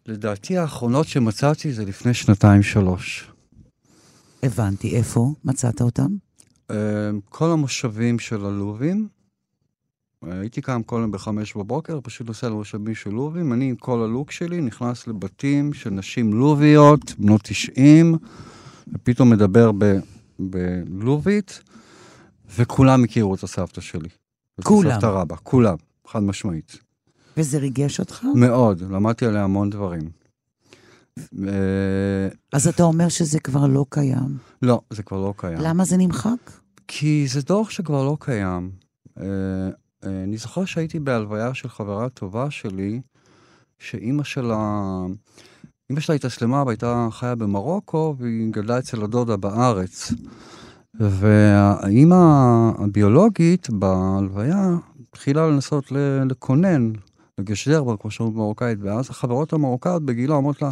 לדעתי 0.06 0.58
האחרונות 0.58 1.08
שמצאתי 1.08 1.74
זה 1.74 1.86
לפני 1.86 2.13
שנתיים-שלוש. 2.13 3.32
הבנתי. 4.44 4.96
איפה 4.96 5.34
מצאת 5.44 5.82
אותם? 5.82 6.08
אה, 6.72 7.10
כל 7.30 7.51
המושבים 7.51 8.20
של 8.20 8.46
הלובים, 8.46 9.08
הייתי 10.32 10.62
קם 10.62 10.84
כל 10.84 11.00
יום 11.01 11.12
בחמש 11.12 11.53
בבוקר, 11.58 12.00
פשוט 12.03 12.27
עושה 12.27 12.50
למושבים 12.50 12.96
של 12.96 13.10
לובים. 13.10 13.53
אני 13.53 13.70
עם 13.70 13.75
כל 13.75 14.03
הלוק 14.03 14.32
שלי 14.32 14.62
נכנס 14.62 15.08
לבתים 15.08 15.74
של 15.74 15.89
נשים 15.89 16.34
לוביות, 16.34 17.13
בנות 17.20 17.42
90, 17.44 18.15
ופתאום 18.94 19.30
מדבר 19.30 19.72
ב, 19.77 20.00
בלובית, 20.39 21.62
וכולם 22.58 23.03
הכירו 23.03 23.36
את 23.36 23.44
הסבתא 23.44 23.82
שלי. 23.82 24.10
את 24.60 24.63
כולם. 24.63 24.92
הסבתא 24.92 25.06
רבא, 25.06 25.36
כולם, 25.44 25.75
חד 26.08 26.24
משמעית. 26.24 26.77
וזה 27.38 27.58
ריגש 27.58 28.00
אותך? 28.00 28.25
מאוד, 28.36 28.82
למדתי 28.82 29.25
עליה 29.25 29.44
המון 29.44 29.70
דברים. 29.70 30.01
אה, 31.20 32.27
אז 32.53 32.68
אתה 32.68 32.84
אומר 32.84 33.10
שזה 33.10 33.39
כבר 33.39 33.68
לא 33.68 33.86
קיים. 33.89 34.38
לא, 34.62 34.82
זה 34.89 35.03
כבר 35.03 35.20
לא 35.20 35.34
קיים. 35.38 35.58
למה 35.62 35.86
זה 35.86 35.98
נמחק? 35.98 36.51
כי 36.88 37.27
זה 37.27 37.42
דור 37.42 37.70
שכבר 37.70 38.06
לא 38.06 38.18
קיים. 38.20 38.72
אה, 40.05 40.24
אני 40.24 40.38
זוכר 40.38 40.65
שהייתי 40.65 41.00
בהלוויה 41.00 41.53
של 41.53 41.69
חברה 41.69 42.10
טובה 42.10 42.51
שלי, 42.51 43.01
שאימא 43.79 44.24
שלה, 44.24 44.81
אימא 45.89 46.00
שלה 46.00 46.15
התאסלמה 46.15 46.63
והייתה 46.65 47.07
חיה 47.12 47.36
במרוקו, 47.36 48.15
והיא 48.19 48.51
גדלה 48.51 48.79
אצל 48.79 49.03
הדודה 49.03 49.38
בארץ. 49.38 50.12
והאימא 50.93 52.15
הביולוגית 52.77 53.69
בהלוויה 53.69 54.69
התחילה 55.10 55.48
לנסות 55.48 55.91
לקונן, 56.29 56.91
לגשדר, 57.38 57.83
כמו 58.00 58.12
שאומרים 58.12 58.36
במרוקאית, 58.36 58.79
ואז 58.81 59.10
החברות 59.10 59.53
המרוקאיות 59.53 60.05
בגילה 60.05 60.36
אומרות 60.36 60.62
לה, 60.62 60.72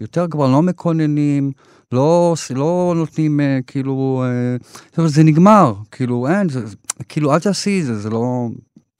יותר 0.00 0.26
כבר 0.30 0.52
לא 0.52 0.62
מקוננים, 0.62 1.52
לא, 1.92 2.34
לא 2.54 2.92
נותנים 2.96 3.40
אה, 3.40 3.58
כאילו, 3.66 4.24
אה, 4.26 4.56
זאת 4.88 4.98
אומרת, 4.98 5.10
זה 5.12 5.22
נגמר, 5.22 5.74
כאילו 5.90 6.28
אין, 6.28 6.48
זה, 6.48 6.60
כאילו 7.08 7.34
אל 7.34 7.38
תעשי 7.38 7.80
את 7.80 7.86
זה, 7.86 7.98
זה 7.98 8.10
לא, 8.10 8.48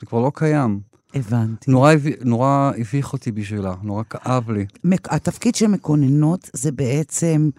זה 0.01 0.07
כבר 0.07 0.21
לא 0.21 0.33
קיים. 0.35 0.81
הבנתי. 1.15 1.71
נורא, 1.71 1.93
נורא 2.25 2.73
הביך 2.79 3.13
אותי 3.13 3.33
בשבילה, 3.33 3.75
נורא 3.83 4.03
כאב 4.11 4.51
לי. 4.51 4.67
התפקיד 5.05 5.55
של 5.55 5.67
מקוננות 5.67 6.51
זה 6.53 6.73
בעצם 6.73 7.51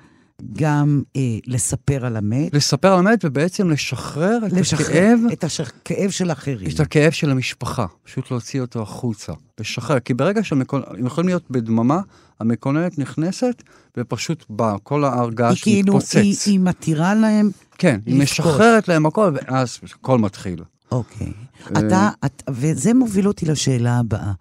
גם 0.54 1.01
אה, 1.15 1.22
לספר 1.48 2.06
על 2.06 2.18
המת, 2.18 2.54
לספר 2.54 2.94
על 2.94 3.00
המת 3.00 3.25
ובעצם 3.25 3.70
לשחרר 3.70 4.39
את 4.48 4.51
לשחרר 4.51 4.86
הכאב, 4.86 5.20
את 5.34 5.44
הכאב 5.44 6.10
של 6.10 6.32
אחרים. 6.32 6.70
את 6.75 6.80
הכאב 6.80 7.12
של 7.12 7.32
המשפחה, 7.32 7.86
פשוט 8.04 8.32
להוציא 8.32 8.62
אותו 8.62 8.82
החוצה, 8.82 9.34
לשחרר, 9.60 10.00
כי 10.00 10.13
ברגע 10.13 10.44
שהם 10.44 10.62
יכולים 11.06 11.27
להיות 11.27 11.44
בדממה, 11.50 12.00
המקוננת 12.39 13.00
נכנסת 13.00 13.63
ופשוט 13.98 14.46
בא, 14.50 14.75
כל 14.84 15.04
ההר 15.04 15.27
היא 15.27 15.38
געש 15.38 15.63
כאילו, 15.63 15.94
מתפוצץ. 15.94 16.15
היא, 16.15 16.38
היא 16.46 16.60
מתירה 16.60 17.15
להם, 17.15 17.50
כן, 17.77 18.00
היא. 18.06 18.22
משחררת 18.22 18.88
להם 18.88 19.06
הכל, 19.06 19.32
ואז 19.34 19.80
הכל 19.84 20.20
מתחיל. 20.20 20.63
אוקיי. 20.92 21.32
אה, 21.75 21.80
אתה, 21.80 22.10
את, 22.25 22.44
וזה 22.50 22.94
מוביל 22.94 23.27
אותי 23.27 23.46
לשאלה 23.46 24.00
הבאה. 24.00 24.32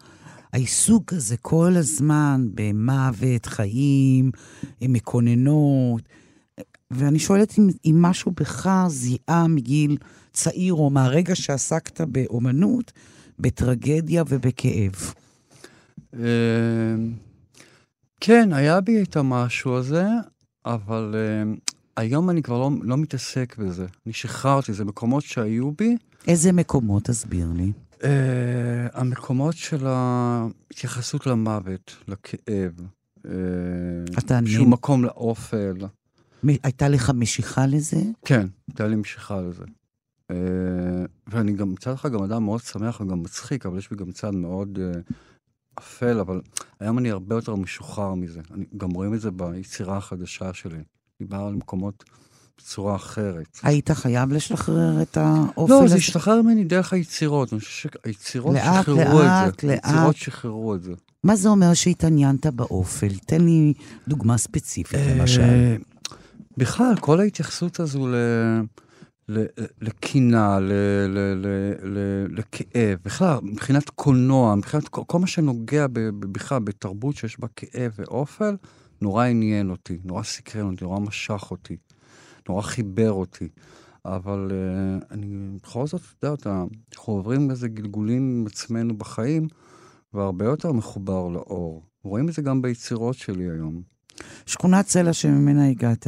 העיסוק 0.54 1.12
הזה 1.12 1.37
כל 1.37 1.73
הזמן 1.76 2.46
במוות, 2.54 3.46
חיים, 3.46 4.30
מקוננות, 4.82 6.02
ואני 6.90 7.18
שואלת 7.18 7.58
אם, 7.58 7.68
אם 7.84 8.02
משהו 8.02 8.32
בך 8.32 8.87
זיהה 8.88 9.49
מגיל 9.49 9.96
צעיר, 10.32 10.75
או 10.75 10.90
מהרגע 10.90 11.34
שעסקת 11.34 12.00
באומנות, 12.00 12.92
בטרגדיה 13.38 14.23
ובכאב. 14.28 14.94
אה, 16.14 16.94
כן, 18.20 18.52
היה 18.52 18.80
בי 18.80 19.02
את 19.02 19.16
המשהו 19.16 19.75
הזה, 19.75 20.06
אבל 20.66 21.14
אה, 21.14 21.52
היום 21.96 22.30
אני 22.30 22.42
כבר 22.42 22.58
לא, 22.58 22.70
לא 22.82 22.96
מתעסק 22.96 23.56
בזה. 23.58 23.87
אני 24.06 24.12
שחררתי, 24.12 24.73
זה 24.73 24.84
מקומות 24.84 25.25
שהיו 25.25 25.73
בי. 25.73 25.96
איזה 26.28 26.52
מקומות? 26.52 27.04
תסביר 27.04 27.49
לי. 27.54 27.73
Uh, 28.04 28.06
המקומות 28.92 29.56
של 29.56 29.87
ההתייחסות 29.87 31.26
למוות, 31.26 31.96
לכאב, 32.08 32.73
uh, 33.16 33.28
אתה 34.18 34.38
שהוא 34.46 34.68
מקום 34.68 35.04
לאופל. 35.04 35.76
מ- 36.44 36.49
הייתה 36.62 36.88
לך 36.88 37.11
משיכה 37.14 37.66
לזה? 37.66 37.96
כן, 38.25 38.46
הייתה 38.68 38.87
לי 38.87 38.96
משיכה 38.96 39.40
לזה. 39.40 39.64
Uh, 40.32 40.34
ואני 41.26 41.52
גם 41.52 41.73
מצד 41.73 41.92
אחד 41.92 42.12
גם 42.12 42.23
אדם 42.23 42.44
מאוד 42.44 42.61
שמח 42.61 43.00
וגם 43.00 43.23
מצחיק, 43.23 43.66
אבל 43.66 43.78
יש 43.78 43.90
בי 43.90 43.96
גם 43.96 44.12
צד 44.12 44.30
מאוד 44.30 44.78
uh, 44.78 45.12
אפל, 45.78 46.18
אבל 46.20 46.40
היום 46.80 46.99
אני 46.99 47.11
הרבה 47.11 47.34
יותר 47.34 47.54
משוחרר 47.54 48.14
מזה. 48.14 48.40
אני, 48.54 48.64
גם 48.76 48.90
רואים 48.90 49.14
את 49.14 49.20
זה 49.20 49.30
ביצירה 49.30 49.96
החדשה 49.96 50.52
שלי. 50.52 50.82
אני 51.20 51.28
בא 51.28 51.50
למקומות 51.50 52.04
בצורה 52.58 52.96
אחרת. 52.96 53.58
היית 53.62 53.90
חייב 53.90 54.32
לשחרר 54.32 55.02
את 55.02 55.16
האופל 55.16 55.73
לא? 55.73 55.88
זה 55.88 55.94
השתחרר 55.94 56.42
ממני 56.42 56.64
דרך 56.64 56.92
היצירות. 56.92 57.52
אני 57.52 57.61
חושב 57.61 57.88
שהיצירות 58.04 58.54
לאט, 58.54 58.82
שחררו 58.82 59.20
את 59.20 59.25
לאט, 59.25 59.61
זה. 59.61 59.66
לאט. 59.66 59.84
היצירות 59.84 60.16
שחררו 60.16 60.75
את 60.75 60.82
זה. 60.82 60.92
מה 61.25 61.37
זה 61.37 61.49
אומר 61.49 61.75
שהתעניינת 61.75 62.46
באופל? 62.46 63.18
תן 63.26 63.40
לי 63.40 63.73
דוגמה 64.08 64.38
ספציפית, 64.38 64.99
למשל. 65.16 65.40
אה, 65.40 65.76
בכלל, 66.56 66.94
כל 67.00 67.20
ההתייחסות 67.20 67.80
הזו 67.80 68.08
ל... 68.08 68.14
לקינה, 69.80 70.58
לכאב, 72.30 72.99
בכלל, 73.04 73.38
מבחינת 73.42 73.90
קולנוע, 73.90 74.54
מבחינת 74.54 74.88
כל, 74.88 75.18
מה 75.18 75.26
שנוגע 75.26 75.87
בכלל 76.20 76.58
בתרבות 76.58 77.16
שיש 77.16 77.40
בה 77.40 77.46
כאב 77.56 77.92
ואופל, 77.99 78.56
נורא 79.00 79.25
עניין 79.25 79.70
אותי, 79.70 79.99
נורא 80.04 80.23
סקרן 80.23 80.66
אותי, 80.66 80.84
נורא 80.84 81.00
משך 81.00 81.50
אותי, 81.50 81.76
נורא 82.49 82.63
חיבר 82.63 83.13
אותי. 83.13 83.49
אבל 84.05 84.51
uh, 84.51 85.05
אני 85.11 85.59
בכל 85.63 85.87
זאת, 85.87 86.01
אתה 86.19 86.27
יודע, 86.27 86.65
אנחנו 86.95 87.13
עוברים 87.13 87.51
איזה 87.51 87.69
גלגולים 87.69 88.23
עם 88.41 88.47
עצמנו 88.47 88.99
בחיים, 88.99 89.49
והרבה 90.15 90.45
יותר 90.45 90.73
מחובר 90.73 91.29
לאור. 91.29 91.83
רואים 92.03 92.29
את 92.29 92.35
זה 92.35 92.43
גם 92.43 92.63
ביצירות 92.63 93.15
שלי 93.15 93.51
היום. 93.51 93.83
שכונת 94.47 94.89
סלע 94.89 95.13
שממנה 95.13 95.69
הגעת, 95.69 96.07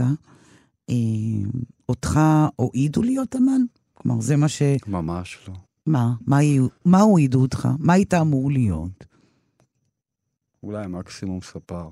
אה, 0.90 0.94
אותך 1.88 2.20
הועידו 2.56 3.02
להיות 3.02 3.36
אמן? 3.36 3.62
כלומר, 3.94 4.20
זה 4.20 4.36
מה 4.36 4.48
ש... 4.48 4.62
ממש 4.86 5.38
לא. 5.48 5.54
מה? 5.86 6.14
מה, 6.26 6.36
מה 6.84 7.00
הועידו 7.00 7.42
אותך? 7.42 7.68
מה 7.78 7.92
היית 7.92 8.14
אמור 8.14 8.50
להיות? 8.50 9.04
אולי 10.62 10.86
מקסימום 10.86 11.40
ספר. 11.40 11.88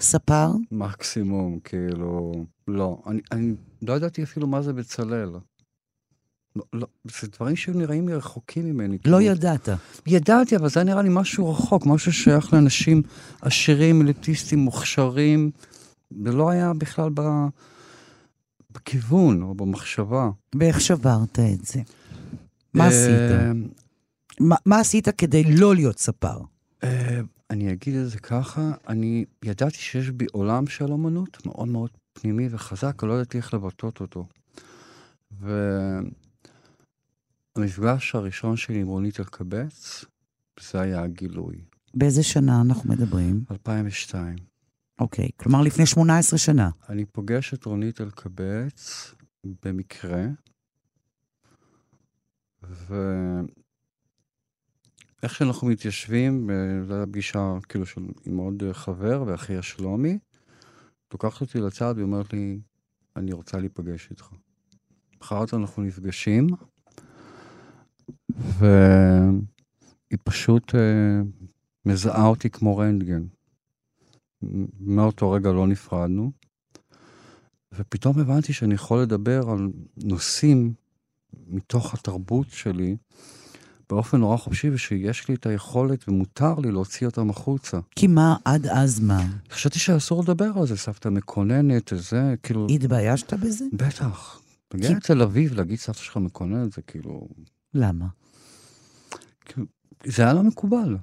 ספר? 0.00 0.50
מקסימום, 0.72 1.58
כאילו, 1.60 2.32
לא. 2.68 3.02
אני, 3.06 3.20
אני 3.32 3.54
לא 3.82 3.92
ידעתי 3.92 4.22
אפילו 4.22 4.46
מה 4.46 4.62
זה 4.62 4.72
בצלאל. 4.72 5.28
לא, 6.56 6.64
לא, 6.72 6.86
זה 7.04 7.28
דברים 7.28 7.56
שנראים 7.56 8.08
לי 8.08 8.14
רחוקים 8.14 8.64
ממני. 8.64 8.96
לא 8.96 9.00
כאילו. 9.02 9.20
ידעת. 9.20 9.68
ידעתי, 10.06 10.56
אבל 10.56 10.68
זה 10.68 10.84
נראה 10.84 11.02
לי 11.02 11.08
משהו 11.12 11.50
רחוק, 11.50 11.86
משהו 11.86 12.12
ששייך 12.12 12.52
לאנשים 12.52 13.02
עשירים, 13.42 14.02
אליטיסטים, 14.02 14.58
מוכשרים. 14.58 15.50
זה 16.24 16.32
לא 16.32 16.50
היה 16.50 16.72
בכלל 16.78 17.10
ב... 17.14 17.22
בכיוון 18.70 19.42
או 19.42 19.54
במחשבה. 19.54 20.30
ואיך 20.60 20.80
שברת 20.80 21.38
את 21.38 21.64
זה? 21.64 21.80
מה 22.74 22.86
עשית? 22.86 23.10
אה, 23.10 23.52
מה, 24.40 24.56
מה 24.66 24.80
עשית 24.80 25.08
כדי 25.08 25.44
לא 25.44 25.74
להיות 25.74 25.98
ספר? 25.98 26.38
אה, 26.84 27.20
אני 27.50 27.72
אגיד 27.72 27.94
את 27.94 28.10
זה 28.10 28.18
ככה, 28.18 28.70
אני 28.88 29.24
ידעתי 29.44 29.76
שיש 29.76 30.10
בי 30.10 30.26
עולם 30.32 30.66
של 30.66 30.92
אמנות 30.92 31.46
מאוד 31.46 31.68
מאוד 31.68 31.90
פנימי 32.20 32.48
וחזק, 32.50 33.02
לא 33.02 33.12
ידעתי 33.12 33.38
איך 33.38 33.54
לבטא 33.54 33.86
אותו. 34.00 34.28
והמפגש 37.56 38.14
הראשון 38.14 38.56
שלי 38.56 38.80
עם 38.80 38.86
רונית 38.86 39.20
אלקבץ, 39.20 40.04
זה 40.60 40.80
היה 40.80 41.02
הגילוי, 41.02 41.56
באיזה 41.96 42.22
שנה 42.22 42.60
אנחנו 42.60 42.90
מדברים? 42.90 43.44
2002. 43.50 44.36
אוקיי, 44.98 45.28
כלומר 45.36 45.62
לפני 45.62 45.86
18 45.86 46.38
שנה. 46.38 46.70
אני 46.88 47.04
פוגש 47.04 47.54
את 47.54 47.64
רונית 47.64 48.00
אלקבץ 48.00 49.14
במקרה, 49.64 50.22
ואיך 52.62 53.48
שאנחנו 55.34 55.66
מתיישבים, 55.68 56.50
אה, 56.50 56.54
זו 56.86 56.94
הייתה 56.94 57.06
פגישה 57.06 57.54
כאילו 57.68 57.86
של, 57.86 58.00
עם 58.26 58.36
עוד 58.36 58.62
חבר 58.72 59.24
ואחיה 59.26 59.62
שלומי, 59.62 60.18
לוקחת 61.12 61.40
אותי 61.40 61.58
לצד 61.58 61.92
והיא 61.96 62.04
אומרת 62.04 62.32
לי, 62.32 62.58
אני 63.16 63.32
רוצה 63.32 63.58
להיפגש 63.58 64.10
איתך. 64.10 64.28
מחרת 65.20 65.54
אנחנו 65.54 65.82
נפגשים, 65.82 66.46
והיא 68.28 70.18
פשוט 70.24 70.74
אה, 70.74 71.20
מזהה 71.86 72.26
אותי 72.26 72.50
כמו 72.50 72.76
רנטגן. 72.76 73.22
מאותו 74.80 75.30
רגע 75.30 75.52
לא 75.52 75.66
נפרדנו, 75.66 76.32
ופתאום 77.72 78.18
הבנתי 78.20 78.52
שאני 78.52 78.74
יכול 78.74 79.02
לדבר 79.02 79.50
על 79.50 79.72
נושאים 79.96 80.74
מתוך 81.46 81.94
התרבות 81.94 82.50
שלי 82.50 82.96
באופן 83.90 84.16
נורא 84.18 84.36
חופשי, 84.36 84.70
ושיש 84.70 85.28
לי 85.28 85.34
את 85.34 85.46
היכולת 85.46 86.08
ומותר 86.08 86.54
לי 86.58 86.70
להוציא 86.72 87.06
אותם 87.06 87.30
החוצה. 87.30 87.78
כי 87.96 88.06
מה, 88.06 88.36
עד 88.44 88.66
אז 88.66 89.00
מה? 89.00 89.26
חשבתי 89.50 89.78
שאסור 89.78 90.22
לדבר 90.22 90.50
על 90.58 90.66
זה, 90.66 90.76
סבתא 90.76 91.08
מקוננת, 91.08 91.92
זה 91.96 92.34
כאילו... 92.42 92.66
התביישת 92.70 93.34
בזה? 93.34 93.64
בטח. 93.72 94.40
תגיע 94.68 94.88
כי- 94.88 94.94
לתל 94.94 95.22
אביב, 95.22 95.54
להגיד 95.54 95.78
סבתא 95.78 95.98
שלך 95.98 96.16
מקוננת, 96.16 96.72
זה 96.72 96.82
כאילו... 96.82 97.28
למה? 97.74 98.06
כאילו, 99.44 99.66
זה 100.04 100.22
היה 100.22 100.32
לא 100.32 100.42
מקובל. 100.42 100.96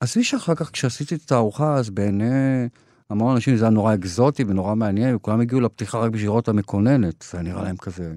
עזבי 0.00 0.24
שאחר 0.24 0.54
כך 0.54 0.70
כשעשיתי 0.70 1.14
את 1.14 1.20
התערוכה, 1.22 1.74
אז 1.74 1.90
בעיני 1.90 2.68
המון 3.10 3.34
אנשים 3.34 3.56
זה 3.56 3.64
היה 3.64 3.70
נורא 3.70 3.94
אקזוטי 3.94 4.44
ונורא 4.44 4.74
מעניין, 4.74 5.14
וכולם 5.14 5.40
הגיעו 5.40 5.60
לפתיחה 5.60 5.98
רק 5.98 6.10
בשביל 6.10 6.26
לראות 6.28 6.48
המקוננת. 6.48 7.24
זה 7.30 7.38
היה 7.38 7.48
נראה 7.48 7.62
להם 7.62 7.76
כזה 7.76 8.16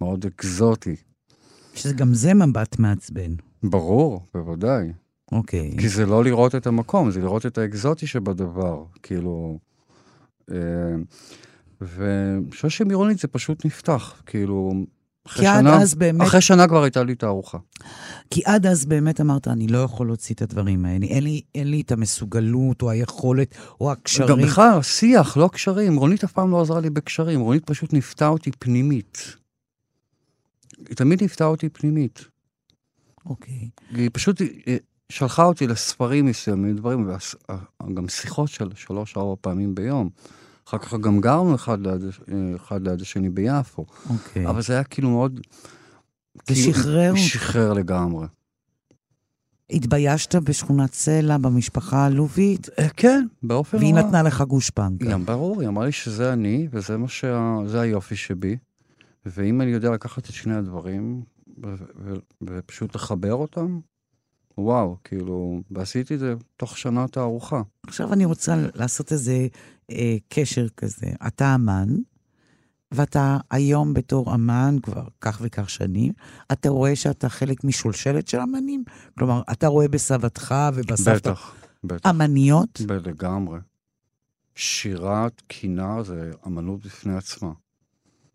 מאוד 0.00 0.26
אקזוטי. 0.26 0.96
שגם 1.74 2.14
זה 2.14 2.34
מבט 2.34 2.78
מעצבן. 2.78 3.34
ברור, 3.62 4.20
בוודאי. 4.34 4.92
אוקיי. 5.32 5.74
כי 5.80 5.88
זה 5.88 6.06
לא 6.06 6.24
לראות 6.24 6.54
את 6.54 6.66
המקום, 6.66 7.10
זה 7.10 7.20
לראות 7.20 7.46
את 7.46 7.58
האקזוטי 7.58 8.06
שבדבר, 8.06 8.84
כאילו... 9.02 9.58
אה, 10.50 10.56
ואני 11.80 12.50
חושב 12.50 12.68
שעם 12.68 12.88
עירונית 12.88 13.18
זה 13.18 13.28
פשוט 13.28 13.64
נפתח, 13.64 14.22
כאילו... 14.26 14.72
כי 15.34 15.46
עד 15.46 15.60
שנה- 15.60 15.82
אז 15.82 15.94
באמת- 15.94 16.26
אחרי 16.26 16.40
שנה 16.40 16.68
כבר 16.68 16.82
הייתה 16.82 17.02
לי 17.04 17.14
תערוכה. 17.14 17.58
כי 18.30 18.40
עד 18.44 18.66
אז 18.66 18.84
באמת 18.84 19.20
אמרת, 19.20 19.48
אני 19.48 19.66
לא 19.68 19.78
יכול 19.78 20.06
להוציא 20.06 20.34
את 20.34 20.42
הדברים 20.42 20.84
האלה. 20.84 21.06
אין 21.06 21.24
לי, 21.24 21.40
אין 21.54 21.70
לי 21.70 21.80
את 21.80 21.92
המסוגלות 21.92 22.82
או 22.82 22.90
היכולת 22.90 23.54
או 23.80 23.86
גם 23.86 23.92
הקשרים. 23.92 24.46
בכלל, 24.46 24.82
שיח, 24.82 25.36
לא 25.36 25.48
קשרים. 25.52 25.96
רונית 25.96 26.24
אף 26.24 26.32
פעם 26.32 26.50
לא 26.50 26.60
עזרה 26.60 26.80
לי 26.80 26.90
בקשרים, 26.90 27.40
רונית 27.40 27.64
פשוט 27.64 27.92
ניפתה 27.92 28.28
אותי 28.28 28.50
פנימית. 28.58 29.36
היא 30.88 30.96
תמיד 30.96 31.22
ניפתה 31.22 31.44
אותי 31.44 31.68
פנימית. 31.68 32.24
אוקיי. 33.26 33.68
היא 33.90 34.10
פשוט 34.12 34.42
אה, 34.42 34.76
שלחה 35.12 35.44
אותי 35.44 35.66
לספרים 35.66 36.26
מסוימים, 36.26 36.76
דברים, 36.76 37.10
וגם 37.86 38.08
שיחות 38.08 38.48
של 38.48 38.68
שלוש-ארבע 38.74 39.34
פעמים 39.40 39.74
ביום. 39.74 40.08
אחר 40.68 40.78
כך 40.78 40.94
גם 40.94 41.20
גרנו 41.20 41.54
אחד 41.54 41.86
ליד, 41.86 42.04
אה, 42.04 42.56
אחד 42.56 42.88
ליד 42.88 43.00
השני 43.00 43.30
ביפו. 43.30 43.86
אוקיי. 44.10 44.46
אבל 44.46 44.62
זה 44.62 44.72
היה 44.72 44.84
כאילו 44.84 45.10
מאוד... 45.10 45.40
זה 46.34 46.54
כאילו, 46.54 46.74
שחרר. 46.74 47.12
שחרר 47.16 47.72
לגמרי. 47.72 48.26
התביישת 49.70 50.34
בשכונת 50.34 50.94
סלע, 50.94 51.38
במשפחה 51.38 51.96
העלובית, 51.96 52.68
אה, 52.78 52.88
כן, 52.88 53.26
באופן 53.42 53.76
והיא. 53.76 53.94
נתנה 53.94 54.22
לך 54.22 54.42
גושפנקה. 54.42 55.04
גם 55.04 55.26
ברור, 55.26 55.60
היא 55.60 55.68
אמרה 55.68 55.86
לי 55.86 55.92
שזה 55.92 56.32
אני, 56.32 56.68
וזה 56.72 56.96
מה 56.96 57.08
שה... 57.08 57.58
היופי 57.74 58.16
שבי. 58.16 58.56
ואם 59.26 59.60
אני 59.60 59.70
יודע 59.70 59.90
לקחת 59.90 60.28
את 60.28 60.34
שני 60.34 60.54
הדברים, 60.54 61.22
ופשוט 62.42 62.94
לחבר 62.94 63.34
אותם, 63.34 63.80
וואו, 64.58 64.96
כאילו, 65.04 65.62
ועשיתי 65.70 66.14
את 66.14 66.18
זה 66.18 66.34
תוך 66.56 66.78
שנה 66.78 67.08
תערוכה. 67.08 67.62
עכשיו 67.86 68.12
אני 68.12 68.24
רוצה 68.24 68.56
לעשות 68.74 69.12
איזה 69.12 69.46
אה, 69.90 70.16
קשר 70.28 70.68
כזה. 70.68 71.06
אתה 71.26 71.54
אמן, 71.54 71.88
ואתה 72.92 73.38
היום 73.50 73.94
בתור 73.94 74.34
אמן, 74.34 74.76
כבר 74.82 75.08
כך 75.20 75.38
וכך 75.42 75.70
שנים, 75.70 76.12
אתה 76.52 76.68
רואה 76.68 76.96
שאתה 76.96 77.28
חלק 77.28 77.64
משולשלת 77.64 78.28
של 78.28 78.40
אמנים? 78.40 78.84
כלומר, 79.18 79.42
אתה 79.52 79.66
רואה 79.66 79.88
בסבתך 79.88 80.54
ובסבתא 80.74 81.30
בטח, 81.30 81.54
בטח, 81.84 82.10
אמניות? 82.10 82.80
לגמרי. 82.88 83.58
שירת 84.54 85.42
קינה 85.46 86.02
זה 86.02 86.30
אמנות 86.46 86.86
בפני 86.86 87.16
עצמה. 87.16 87.52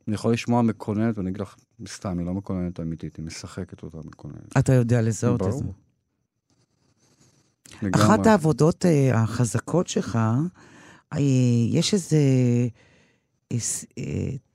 אני 0.07 0.15
יכול 0.15 0.33
לשמוע 0.33 0.61
מקוננת, 0.61 1.17
ואני 1.17 1.29
אגיד 1.29 1.41
לך, 1.41 1.55
סתם, 1.87 2.17
היא 2.19 2.25
לא 2.25 2.33
מקוננת 2.33 2.79
אמיתית, 2.79 3.17
היא 3.17 3.25
משחקת 3.25 3.83
אותה 3.83 3.97
מקוננת. 4.05 4.57
אתה 4.57 4.73
יודע 4.73 5.01
לזהות 5.01 5.41
את 5.41 5.51
זה. 5.53 5.59
ברור. 5.59 5.73
אחת 7.95 8.19
לגמרי. 8.19 8.29
העבודות 8.29 8.85
אה, 8.85 9.21
החזקות 9.21 9.87
שלך, 9.87 10.19
אה, 11.13 11.19
יש 11.69 11.93
איזה 11.93 12.17
אה, 13.51 13.57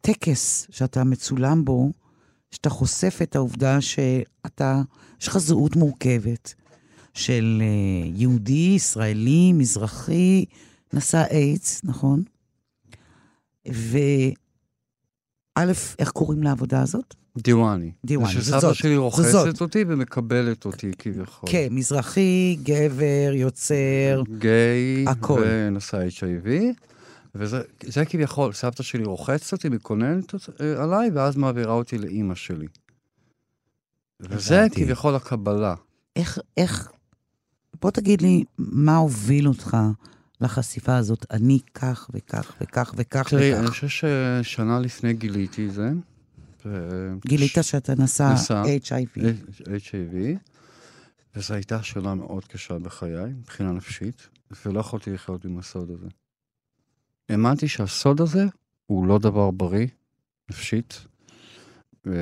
טקס 0.01 0.67
שאתה 0.71 1.05
מצולם 1.05 1.65
בו, 1.65 1.93
שאתה 2.51 2.71
חושף 2.71 3.19
את 3.23 3.37
העובדה 3.37 3.81
שאתה, 3.81 4.83
יש 5.21 5.29
לך 5.29 5.39
זהות 5.39 5.77
מורכבת 5.77 6.55
של 7.15 7.63
יהודי, 8.15 8.73
ישראלי, 8.77 9.53
מזרחי, 9.53 10.45
נשא 10.93 11.25
איידס, 11.31 11.81
נכון? 11.85 12.23
וא', 15.59 15.73
איך 15.99 16.11
קוראים 16.11 16.43
לעבודה 16.43 16.83
הזאת? 16.83 17.15
דיוואני. 17.39 17.93
דיוואני, 18.05 18.35
זה 18.35 18.41
זאת. 18.41 18.61
שסבתא 18.61 18.75
שלי 18.75 18.95
זאת. 18.95 19.03
רוכסת 19.03 19.61
אותי 19.61 19.85
ומקבלת 19.89 20.65
אותי 20.65 20.91
כביכול. 20.99 21.49
כן, 21.51 21.69
מזרחי, 21.71 22.57
גבר, 22.63 23.33
יוצר. 23.35 24.23
גיי 24.39 25.05
הכל. 25.09 25.43
ונשא 25.47 25.99
HIV, 26.09 26.49
וזה 27.35 27.63
זה 27.85 28.05
כביכול, 28.05 28.53
סבתא 28.53 28.83
שלי 28.83 29.05
רוחצת 29.05 29.53
אותי, 29.53 29.69
מקוננת 29.69 30.35
אה, 30.35 30.83
עליי, 30.83 31.11
ואז 31.15 31.37
מעבירה 31.37 31.73
אותי 31.73 31.99
לאימא 31.99 32.35
שלי. 32.35 32.67
וזה. 34.21 34.67
כביכול 34.75 35.15
הקבלה. 35.15 35.75
איך, 36.17 36.39
איך, 36.57 36.93
בוא 37.81 37.91
תגיד 37.91 38.23
לי, 38.23 38.45
מה 38.59 38.97
הוביל 38.97 39.49
אותך 39.49 39.77
לחשיפה 40.43 40.97
הזאת? 40.97 41.27
אני 41.31 41.59
כך 41.75 42.11
וכך 42.15 42.53
וכך 42.61 42.95
וכך 42.97 43.29
תראי, 43.29 43.55
אני 43.55 43.65
וכך. 43.67 43.71
חושב 43.71 43.89
ששנה 44.43 44.81
לפני 44.81 45.15
גיליתי 45.15 45.67
את 45.69 45.73
זה. 45.73 45.91
גילית 47.27 47.53
שאתה 47.63 47.95
נשא 47.95 48.33
נשא. 48.35 48.63
HIV. 48.63 49.19
HIV, 49.67 50.17
וזו 51.37 51.55
הייתה 51.55 51.83
שאלה 51.83 52.15
מאוד 52.15 52.45
קשה 52.45 52.79
בחיי, 52.79 53.25
מבחינה 53.25 53.73
נפשית, 53.73 54.29
ולא 54.67 54.81
יכולתי 54.81 55.11
לחיות 55.11 55.45
עם 55.45 55.59
הסוד 55.59 55.91
הזה. 55.91 56.07
האמנתי 57.29 57.69
שהסוד 57.69 58.21
הזה 58.21 58.45
הוא 58.87 59.07
לא 59.07 59.19
דבר 59.19 59.51
בריא, 59.51 59.87
נפשית, 60.51 61.07
ו... 62.07 62.13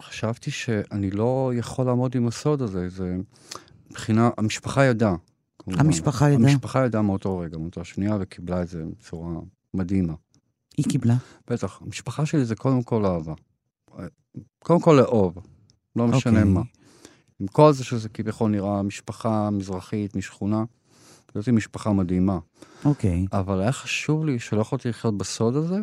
וחשבתי 0.00 0.50
שאני 0.50 1.10
לא 1.10 1.52
יכול 1.54 1.86
לעמוד 1.86 2.16
עם 2.16 2.26
הסוד 2.26 2.62
הזה, 2.62 2.88
זה 2.88 3.16
מבחינה, 3.90 4.30
המשפחה 4.38 4.84
ידעה. 4.84 5.14
המשפחה 5.78 6.30
ידעה? 6.30 6.50
המשפחה 6.50 6.86
ידעה 6.86 7.02
מאותו 7.02 7.38
רגע, 7.38 7.58
מאותה 7.58 7.84
שנייה, 7.84 8.16
וקיבלה 8.20 8.62
את 8.62 8.68
זה 8.68 8.84
בצורה 8.98 9.30
מדהימה. 9.74 10.14
היא 10.76 10.86
קיבלה. 10.88 11.16
בטח, 11.50 11.80
המשפחה 11.82 12.26
שלי 12.26 12.44
זה 12.44 12.56
קודם 12.56 12.82
כל 12.82 13.06
אהבה. 13.06 13.34
קודם 14.58 14.80
כל 14.80 14.92
לאהוב, 14.92 15.38
לא 15.96 16.06
משנה 16.06 16.38
אוקיי. 16.38 16.52
מה. 16.52 16.62
עם 17.40 17.46
כל 17.46 17.72
זה 17.72 17.84
שזה 17.84 18.08
כביכול 18.08 18.50
נראה 18.50 18.82
משפחה 18.82 19.50
מזרחית 19.50 20.16
משכונה, 20.16 20.64
זאת 21.34 21.48
משפחה 21.48 21.92
מדהימה. 21.92 22.38
אוקיי. 22.84 23.26
אבל 23.32 23.60
היה 23.60 23.72
חשוב 23.72 24.24
לי 24.24 24.38
שלא 24.38 24.60
יכולתי 24.60 24.88
לחיות 24.88 25.18
בסוד 25.18 25.56
הזה, 25.56 25.76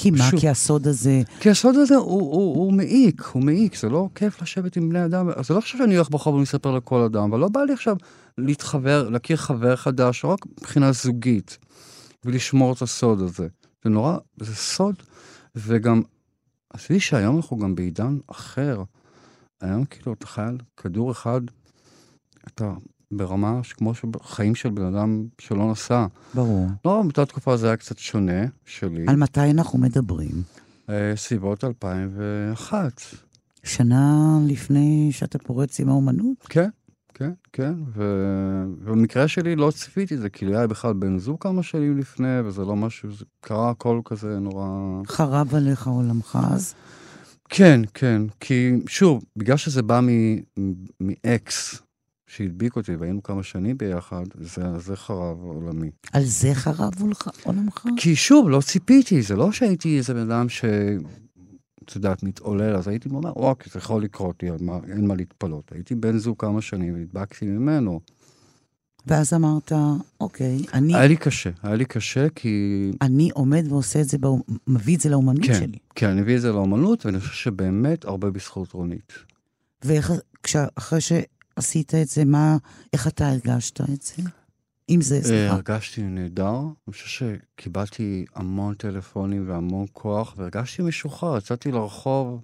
כי 0.00 0.10
מה? 0.10 0.30
שוב. 0.30 0.40
כי 0.40 0.48
הסוד 0.48 0.86
הזה... 0.86 1.22
כי 1.40 1.50
הסוד 1.50 1.76
הזה 1.76 1.96
הוא, 1.96 2.20
הוא, 2.20 2.56
הוא 2.56 2.72
מעיק, 2.72 3.22
הוא 3.22 3.42
מעיק, 3.42 3.76
זה 3.76 3.88
לא 3.88 4.08
כיף 4.14 4.42
לשבת 4.42 4.76
עם 4.76 4.88
בני 4.88 5.04
אדם, 5.04 5.28
אז 5.36 5.46
זה 5.46 5.54
לא 5.54 5.58
עכשיו 5.58 5.78
שאני 5.78 5.94
הולך 5.94 6.10
ברחוב 6.10 6.34
ומספר 6.34 6.70
לכל 6.70 7.00
אדם, 7.00 7.22
אבל 7.22 7.40
לא 7.40 7.48
בא 7.48 7.60
לי 7.60 7.72
עכשיו 7.72 7.96
להתחבר, 8.38 9.08
להכיר 9.08 9.36
חבר 9.36 9.76
חדש, 9.76 10.24
רק 10.24 10.46
מבחינה 10.46 10.92
זוגית, 10.92 11.58
ולשמור 12.24 12.72
את 12.72 12.82
הסוד 12.82 13.20
הזה. 13.20 13.48
זה 13.84 13.90
נורא, 13.90 14.16
זה 14.40 14.54
סוד, 14.54 14.94
וגם, 15.56 16.02
עשיתי 16.70 17.00
שהיום 17.00 17.36
אנחנו 17.36 17.58
גם 17.58 17.74
בעידן 17.74 18.18
אחר. 18.26 18.82
היום 19.60 19.84
כאילו 19.84 20.12
אתה 20.12 20.26
חייל 20.26 20.58
כדור 20.76 21.12
אחד, 21.12 21.40
אתה 22.46 22.72
ברמה 23.12 23.60
כמו 23.76 23.92
חיים 24.22 24.54
של 24.54 24.70
בן 24.70 24.84
אדם 24.94 25.24
שלא 25.38 25.70
נסע. 25.70 26.06
ברור. 26.34 26.66
לא, 26.84 27.02
באותה 27.02 27.26
תקופה 27.26 27.56
זה 27.56 27.66
היה 27.66 27.76
קצת 27.76 27.98
שונה 27.98 28.42
שלי. 28.64 29.04
על 29.08 29.16
מתי 29.16 29.50
אנחנו 29.50 29.78
מדברים? 29.78 30.42
אה, 30.88 31.12
סביבות 31.16 31.64
2001. 31.64 33.02
שנה 33.64 34.38
לפני 34.46 35.08
שאתה 35.12 35.38
פורץ 35.38 35.80
עם 35.80 35.88
האומנות? 35.88 36.36
כן, 36.48 36.68
כן, 37.14 37.32
כן. 37.52 37.74
ובמקרה 37.94 39.28
שלי 39.28 39.56
לא 39.56 39.70
צפיתי 39.70 40.14
את 40.14 40.20
זה, 40.20 40.30
כי 40.30 40.46
לי 40.46 40.56
היה 40.56 40.66
בכלל 40.66 40.92
בן 40.92 41.18
זוג 41.18 41.36
כמה 41.40 41.62
שנים 41.62 41.98
לפני, 41.98 42.40
וזה 42.44 42.62
לא 42.62 42.76
משהו, 42.76 43.12
זה 43.12 43.24
קרה 43.40 43.70
הכל 43.70 44.00
כזה 44.04 44.38
נורא... 44.38 44.66
חרב 45.06 45.54
עליך 45.54 45.86
עולמך 45.86 46.38
אז? 46.52 46.74
כן, 47.48 47.80
כן, 47.94 48.22
כי 48.40 48.72
שוב, 48.86 49.24
בגלל 49.36 49.56
שזה 49.56 49.82
בא 49.82 50.00
מאקס 51.00 51.82
שהדביק 52.36 52.76
אותי, 52.76 52.96
והיינו 52.96 53.22
כמה 53.22 53.42
שנים 53.42 53.78
ביחד, 53.78 54.24
זה, 54.40 54.78
זה 54.78 54.96
חרב 54.96 55.38
עולמי. 55.42 55.90
על 56.12 56.24
זה 56.24 56.54
חרב 56.54 56.92
עולמך? 57.44 57.86
כי 57.96 58.16
שוב, 58.16 58.48
לא 58.48 58.60
ציפיתי, 58.60 59.22
זה 59.22 59.36
לא 59.36 59.52
שהייתי 59.52 59.98
איזה 59.98 60.14
בן 60.14 60.30
אדם 60.30 60.48
ש... 60.48 60.64
את 61.84 61.94
יודעת, 61.96 62.22
מתעולל, 62.22 62.76
אז 62.76 62.88
הייתי 62.88 63.08
אומר, 63.08 63.30
אוקיי, 63.32 63.72
זה 63.72 63.78
יכול 63.78 64.02
לקרות 64.02 64.42
לי, 64.42 64.50
מה, 64.60 64.78
אין 64.88 65.06
מה 65.06 65.14
להתפלות. 65.14 65.72
הייתי 65.72 65.94
בן 65.94 66.18
זוג 66.18 66.36
כמה 66.38 66.60
שנים 66.62 66.94
והדבקתי 66.94 67.46
ממנו. 67.46 68.00
ואז 69.06 69.32
אמרת, 69.34 69.72
אוקיי, 70.20 70.58
אני, 70.74 70.94
היה 70.94 71.06
לי 71.06 71.16
קשה, 71.16 71.50
היה 71.62 71.74
לי 71.74 71.84
קשה 71.84 72.26
כי... 72.34 72.90
אני 73.02 73.30
עומד 73.34 73.64
ועושה 73.68 74.00
את 74.00 74.08
זה, 74.08 74.16
באומ- 74.18 74.52
מביא 74.66 74.96
את 74.96 75.00
זה 75.00 75.08
לאומנות 75.08 75.44
כן, 75.46 75.54
שלי. 75.54 75.78
כן, 75.94 76.08
אני 76.08 76.20
מביא 76.20 76.36
את 76.36 76.40
זה 76.40 76.52
לאומנות, 76.52 77.06
ואני 77.06 77.20
חושב 77.20 77.32
שבאמת 77.32 78.04
הרבה 78.04 78.30
בזכות 78.30 78.72
רונית. 78.72 79.12
ואיך, 79.84 80.12
כשה- 80.42 80.66
אחרי 80.74 81.00
שעשית 81.60 81.94
את 81.94 82.08
זה, 82.08 82.24
מה, 82.24 82.56
איך 82.92 83.06
אתה 83.06 83.28
הרגשת 83.28 83.80
את 83.80 84.02
זה? 84.02 84.22
אם 84.90 85.00
זה, 85.00 85.16
אה, 85.16 85.22
סליחה. 85.22 85.54
הרגשתי 85.54 86.02
נהדר, 86.02 86.60
אני 86.60 86.94
חושב 86.94 87.06
שקיבלתי 87.56 88.24
המון 88.34 88.74
טלפונים 88.74 89.48
והמון 89.48 89.86
כוח, 89.92 90.34
והרגשתי 90.36 90.82
משוחרר, 90.82 91.38
יצאתי 91.38 91.72
לרחוב, 91.72 92.40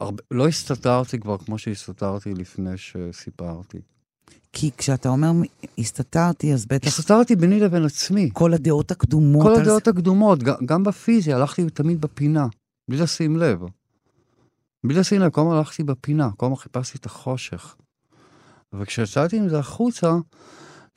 הרבה, 0.00 0.22
לא 0.30 0.48
הסתתרתי 0.48 1.18
כבר 1.18 1.38
כמו 1.38 1.58
שהסתתרתי 1.58 2.34
לפני 2.34 2.76
שסיפרתי. 2.76 3.78
כי 4.52 4.70
כשאתה 4.76 5.08
אומר, 5.08 5.30
הסתתרתי, 5.78 6.52
אז 6.52 6.66
בטח 6.66 6.86
הסתתרתי 6.86 7.36
ביני 7.36 7.60
לבין 7.60 7.84
עצמי. 7.84 8.30
כל 8.32 8.54
הדעות 8.54 8.90
הקדומות. 8.90 9.42
כל 9.46 9.54
על 9.54 9.60
הדעות 9.60 9.88
הקדומות, 9.88 10.42
גם, 10.42 10.54
גם 10.66 10.84
בפיזי, 10.84 11.32
הלכתי 11.32 11.70
תמיד 11.70 12.00
בפינה, 12.00 12.46
בלי 12.90 12.98
לשים 12.98 13.36
לב. 13.36 13.60
בלי 14.84 14.94
לשים 14.94 15.20
לב, 15.20 15.30
כל 15.30 15.40
הזמן 15.40 15.56
הלכתי 15.56 15.82
בפינה, 15.82 16.30
כל 16.36 16.46
הזמן 16.46 16.56
חיפשתי 16.56 16.98
את 16.98 17.06
החושך. 17.06 17.76
וכשיצאתי 18.80 19.36
עם 19.36 19.48
זה 19.48 19.58
החוצה, 19.58 20.12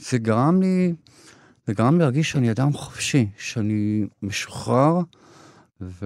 זה 0.01 0.17
גרם 0.17 0.61
לי, 0.61 0.95
זה 1.67 1.73
גרם 1.73 1.93
לי 1.93 1.99
להרגיש 1.99 2.31
שאני 2.31 2.51
אדם 2.51 2.73
חופשי, 2.73 3.27
שאני 3.37 4.05
משוחרר, 4.21 4.99
ו... 5.81 6.05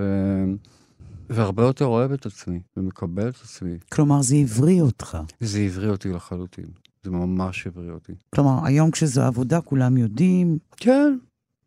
והרבה 1.29 1.63
יותר 1.63 1.85
אוהב 1.85 2.11
את 2.11 2.25
עצמי, 2.25 2.59
ומקבל 2.77 3.29
את 3.29 3.35
עצמי. 3.43 3.77
כלומר, 3.91 4.21
זה 4.21 4.35
הבריא 4.35 4.81
אותך. 4.81 5.17
זה 5.39 5.59
הבריא 5.59 5.89
אותי 5.89 6.09
לחלוטין. 6.09 6.65
זה 7.03 7.11
ממש 7.11 7.67
הבריא 7.67 7.91
אותי. 7.91 8.13
כלומר, 8.35 8.65
היום 8.65 8.91
כשזו 8.91 9.21
עבודה, 9.21 9.61
כולם 9.61 9.97
יודעים. 9.97 10.57
כן, 10.77 11.17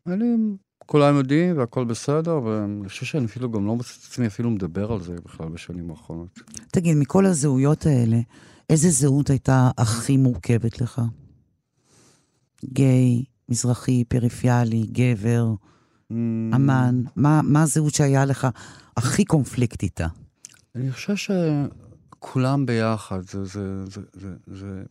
אני, 0.07 0.35
כולם 0.85 1.15
יודעים 1.15 1.57
והכל 1.57 1.85
בסדר, 1.85 2.43
ואני 2.43 2.89
חושב 2.89 3.05
שאני 3.05 3.25
אפילו 3.25 3.51
גם 3.51 3.65
לא 3.65 3.75
מוצא 3.75 3.93
את 3.99 4.05
עצמי 4.11 4.27
אפילו 4.27 4.49
מדבר 4.49 4.91
על 4.91 5.01
זה 5.01 5.15
בכלל 5.25 5.49
בשנים 5.49 5.89
האחרונות. 5.89 6.39
תגיד, 6.71 6.97
מכל 6.97 7.25
הזהויות 7.25 7.85
האלה, 7.85 8.19
איזה 8.73 8.89
זהות 8.89 9.29
הייתה 9.29 9.71
הכי 9.77 10.17
מורכבת 10.17 10.81
לך? 10.81 11.01
גיי, 12.65 13.23
מזרחי, 13.49 14.03
פריפיאלי, 14.07 14.83
גבר, 14.91 15.53
Mm, 16.11 16.15
אמן? 16.55 17.01
מה, 17.15 17.41
מה 17.43 17.61
הזהות 17.63 17.93
שהיה 17.93 18.25
לך 18.25 18.47
הכי 18.97 19.25
קונפליקט 19.25 19.83
איתה? 19.83 20.07
אני 20.75 20.91
חושב 20.91 21.13
שכולם 21.15 22.65
ביחד, 22.65 23.21
זה, 23.21 23.45
זה, 23.45 23.61
זה, 23.85 24.01
זה, 24.13 24.27
זה, 24.47 24.83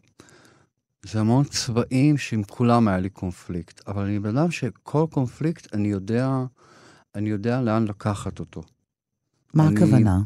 זה 1.07 1.21
המון 1.21 1.45
צבעים 1.45 2.19
שעם 2.19 2.43
כולם 2.43 2.89
היה 2.89 2.99
לי 2.99 3.11
קונפליקט, 3.11 3.89
אבל 3.89 4.03
אני 4.05 4.19
בן 4.21 4.37
אדם 4.37 4.51
שכל 4.51 5.07
קונפליקט, 5.11 5.75
אני 5.75 5.89
יודע, 5.89 6.29
אני 7.15 7.31
יודע 7.31 7.61
לאן 7.63 7.85
לקחת 7.85 8.41
אותו. 8.41 8.63
מה 9.55 9.67
אני- 9.69 9.77
הכוונה? 9.77 10.21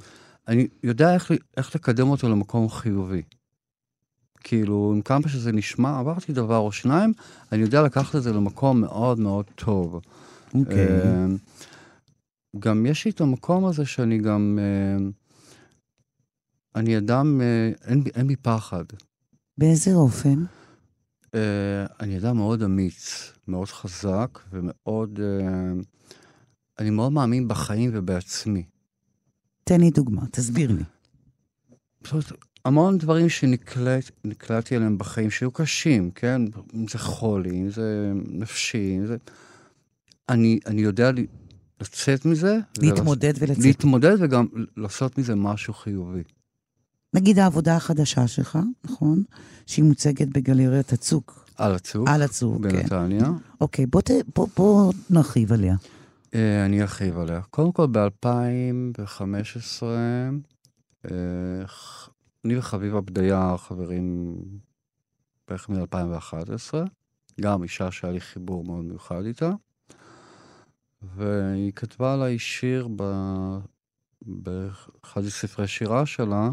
אני 0.48 0.66
יודע 0.82 1.14
איך, 1.14 1.30
איך 1.56 1.74
לקדם 1.76 2.08
אותו 2.08 2.28
למקום 2.28 2.68
חיובי. 2.68 3.22
כאילו, 4.48 4.92
עם 4.94 5.02
כמה 5.02 5.28
שזה 5.28 5.52
נשמע, 5.52 5.98
עברתי 5.98 6.32
דבר 6.32 6.56
או 6.58 6.72
שניים, 6.72 7.12
אני 7.52 7.62
יודע 7.62 7.82
לקחת 7.82 8.16
את 8.16 8.22
זה 8.22 8.32
למקום 8.32 8.80
מאוד 8.80 9.20
מאוד 9.20 9.44
טוב. 9.54 10.00
אוקיי. 10.54 10.88
אה, 10.88 11.26
גם 12.58 12.86
יש 12.86 13.04
לי 13.04 13.10
את 13.10 13.20
המקום 13.20 13.64
הזה 13.64 13.86
שאני 13.86 14.18
גם... 14.18 14.58
אה, 14.62 15.06
אני 16.76 16.98
אדם, 16.98 17.40
אה, 17.40 17.70
אין, 17.84 18.04
בי- 18.04 18.10
אין 18.14 18.26
בי 18.26 18.36
פחד. 18.36 18.84
באיזה 19.58 19.94
אופן? 19.94 20.44
אני 22.00 22.18
אדם 22.18 22.36
מאוד 22.36 22.62
אמיץ, 22.62 23.32
מאוד 23.48 23.68
חזק 23.68 24.38
ומאוד... 24.52 25.20
אני 26.78 26.90
מאוד 26.90 27.12
מאמין 27.12 27.48
בחיים 27.48 27.90
ובעצמי. 27.94 28.64
תן 29.64 29.80
לי 29.80 29.90
דוגמה, 29.90 30.22
תסביר 30.32 30.72
לי. 30.72 30.82
פשוט 32.02 32.24
המון 32.66 32.98
דברים 32.98 33.28
שנקלעתי 33.28 34.76
אליהם 34.76 34.98
בחיים 34.98 35.30
שהיו 35.30 35.50
קשים, 35.50 36.10
כן? 36.10 36.42
אם 36.74 36.88
זה 36.88 36.98
חולי, 36.98 37.50
אם 37.50 37.70
זה 37.70 38.12
נפשי, 38.30 38.96
אם 38.98 39.06
זה... 39.06 39.16
אני, 40.28 40.58
אני 40.66 40.82
יודע 40.82 41.10
לצאת 41.80 42.24
מזה. 42.24 42.58
להתמודד 42.78 43.32
ולצאת. 43.38 43.64
להתמודד 43.64 44.16
וגם 44.20 44.46
לעשות 44.76 45.18
מזה 45.18 45.34
משהו 45.34 45.74
חיובי. 45.74 46.22
נגיד 47.14 47.38
העבודה 47.38 47.76
החדשה 47.76 48.28
שלך, 48.28 48.58
נכון? 48.84 49.22
שהיא 49.66 49.84
מוצגת 49.84 50.28
בגלריית 50.28 50.92
הצוק. 50.92 51.46
על 51.56 51.74
הצוק, 51.74 52.08
על 52.08 52.22
הצוק, 52.22 52.62
כן. 52.62 52.68
בנתניה. 52.68 53.30
אוקיי, 53.60 53.86
בוא, 53.86 54.00
ת, 54.00 54.10
בוא, 54.34 54.48
בוא 54.56 54.92
נרחיב 55.10 55.52
עליה. 55.52 55.76
אה, 56.34 56.64
אני 56.64 56.82
ארחיב 56.82 57.18
עליה. 57.18 57.40
קודם 57.50 57.72
כל, 57.72 57.86
ב-2015, 57.90 59.82
אה, 59.82 60.28
אני 62.46 62.58
וחביבה 62.58 63.00
בדיה 63.00 63.54
חברים 63.58 64.38
בערך 65.48 65.70
מ-2011, 65.70 66.74
גם 67.40 67.62
אישה 67.62 67.90
שהיה 67.90 68.12
לי 68.12 68.20
חיבור 68.20 68.64
מאוד 68.64 68.84
מיוחד 68.84 69.24
איתה, 69.24 69.50
והיא 71.02 71.72
כתבה 71.72 72.14
עליי 72.14 72.38
שיר 72.38 72.88
ב- 72.96 73.58
באחד 74.22 75.20
מספרי 75.20 75.68
שירה 75.68 76.06
שלה, 76.06 76.50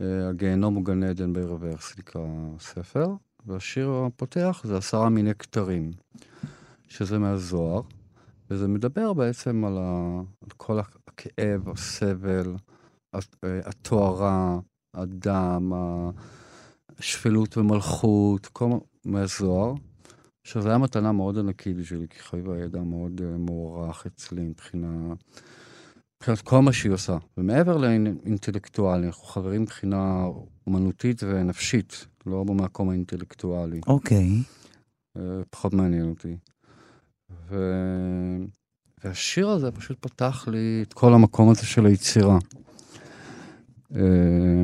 אה, 0.00 0.28
הגיהנום 0.28 0.74
הוא 0.74 0.84
גן 0.84 1.02
עדן 1.02 1.32
ברוורס, 1.32 1.98
נקרא 1.98 2.22
הספר, 2.56 3.06
והשיר 3.46 3.90
הפותח 4.06 4.62
זה 4.64 4.76
עשרה 4.76 5.08
מיני 5.08 5.34
כתרים, 5.34 5.90
שזה 6.88 7.18
מהזוהר. 7.18 7.82
וזה 8.50 8.68
מדבר 8.68 9.12
בעצם 9.12 9.64
על, 9.64 9.78
ה... 9.78 10.20
על 10.42 10.50
כל 10.56 10.78
הכאב, 10.78 11.68
הסבל, 11.68 12.54
הט- 13.12 13.44
אה, 13.44 13.60
הדם, 14.94 15.72
השפלות 16.98 17.56
ומלכות, 17.56 18.46
כל 18.46 18.68
מה 18.68 18.78
מהזוהר. 19.04 19.74
עכשיו, 20.42 20.62
זו 20.62 20.68
הייתה 20.68 20.78
מתנה 20.78 21.12
מאוד 21.12 21.38
ענקית 21.38 21.76
בשבילי, 21.76 22.06
כי 22.10 22.18
חביבה 22.18 22.56
היא 22.56 22.64
אדם 22.64 22.90
מאוד 22.90 23.20
uh, 23.20 23.38
מוערך 23.38 24.06
אצלי 24.06 24.42
מבחינה... 24.42 25.14
מבחינת 26.16 26.40
כל 26.40 26.60
מה 26.60 26.72
שהיא 26.72 26.92
עושה. 26.92 27.16
ומעבר 27.36 27.76
לאינטלקטואלי, 27.76 29.06
אנחנו 29.06 29.24
חברים 29.24 29.62
מבחינה 29.62 30.24
אומנותית 30.66 31.22
ונפשית, 31.22 32.06
לא 32.26 32.44
במקום 32.44 32.90
האינטלקטואלי. 32.90 33.80
אוקיי. 33.86 34.28
אה, 35.16 35.22
פחות 35.50 35.72
מעניין 35.72 36.08
אותי. 36.08 36.36
ו... 37.48 37.56
והשיר 39.04 39.48
הזה 39.48 39.70
פשוט 39.70 39.98
פתח 40.00 40.48
לי 40.48 40.82
את 40.82 40.92
כל 40.92 41.14
המקום 41.14 41.50
הזה 41.50 41.66
של 41.66 41.86
היצירה. 41.86 42.38
אה, 43.96 44.62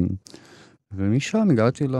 ומשם 0.92 1.50
הגעתי 1.50 1.88
ל... 1.88 1.94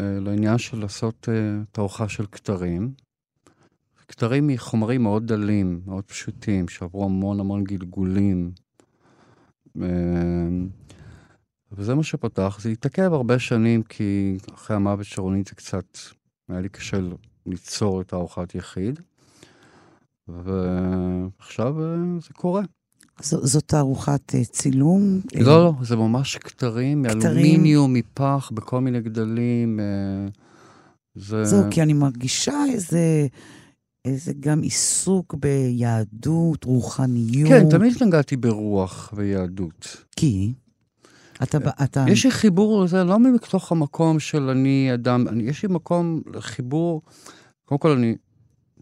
אה, 0.00 0.20
לעניין 0.20 0.58
של 0.58 0.78
לעשות 0.78 1.28
אה, 1.28 1.62
תערוכה 1.72 2.08
של 2.08 2.26
כתרים. 2.26 2.94
כתרים 4.08 4.46
מחומרים 4.46 5.02
מאוד 5.02 5.26
דלים, 5.26 5.80
מאוד 5.86 6.04
פשוטים, 6.04 6.68
שעברו 6.68 7.04
המון 7.04 7.40
המון 7.40 7.64
גלגולים. 7.64 8.52
אה, 9.82 9.88
וזה 11.72 11.94
מה 11.94 12.02
שפתח. 12.02 12.58
זה 12.60 12.68
התעכב 12.68 13.12
הרבה 13.12 13.38
שנים, 13.38 13.82
כי 13.82 14.36
אחרי 14.54 14.76
המוות 14.76 15.06
של 15.06 15.20
רונית 15.20 15.46
זה 15.48 15.54
קצת, 15.54 15.98
היה 16.48 16.60
לי 16.60 16.68
קשה 16.68 16.96
ליצור 17.46 18.00
את 18.00 18.12
הארוחת 18.12 18.54
יחיד. 18.54 19.00
ועכשיו 20.28 21.82
אה, 21.82 22.20
זה 22.20 22.34
קורה. 22.34 22.62
ז, 23.22 23.34
זאת 23.42 23.64
תערוכת 23.66 24.34
אה, 24.34 24.44
צילום? 24.44 25.20
אה, 25.36 25.40
לא, 25.42 25.64
לא, 25.64 25.72
זה 25.82 25.96
ממש 25.96 26.36
כתרים. 26.36 27.02
מאלומיניום, 27.02 27.92
מפח, 27.92 28.50
בכל 28.54 28.80
מיני 28.80 29.00
גדלים. 29.00 29.80
אה, 29.80 30.28
זה... 31.14 31.44
זהו, 31.44 31.62
כי 31.70 31.82
אני 31.82 31.92
מרגישה 31.92 32.64
איזה, 32.72 33.26
איזה 34.04 34.32
גם 34.40 34.62
עיסוק 34.62 35.34
ביהדות, 35.34 36.64
רוחניות. 36.64 37.48
כן, 37.48 37.70
תמיד 37.70 38.02
נגעתי 38.02 38.36
ברוח 38.36 39.12
ויהדות. 39.16 39.96
כי? 40.16 40.52
אתה, 41.42 41.58
אתה... 41.84 42.04
יש 42.08 42.24
לי 42.24 42.30
חיבור 42.30 42.84
לזה 42.84 43.04
לא 43.04 43.18
מתוך 43.18 43.72
המקום 43.72 44.20
של 44.20 44.42
אני 44.42 44.90
אדם, 44.94 45.28
אני, 45.28 45.42
יש 45.42 45.62
לי 45.62 45.68
מקום 45.74 46.22
לחיבור, 46.34 47.02
קודם 47.64 47.78
כל 47.78 47.90
אני 47.90 48.16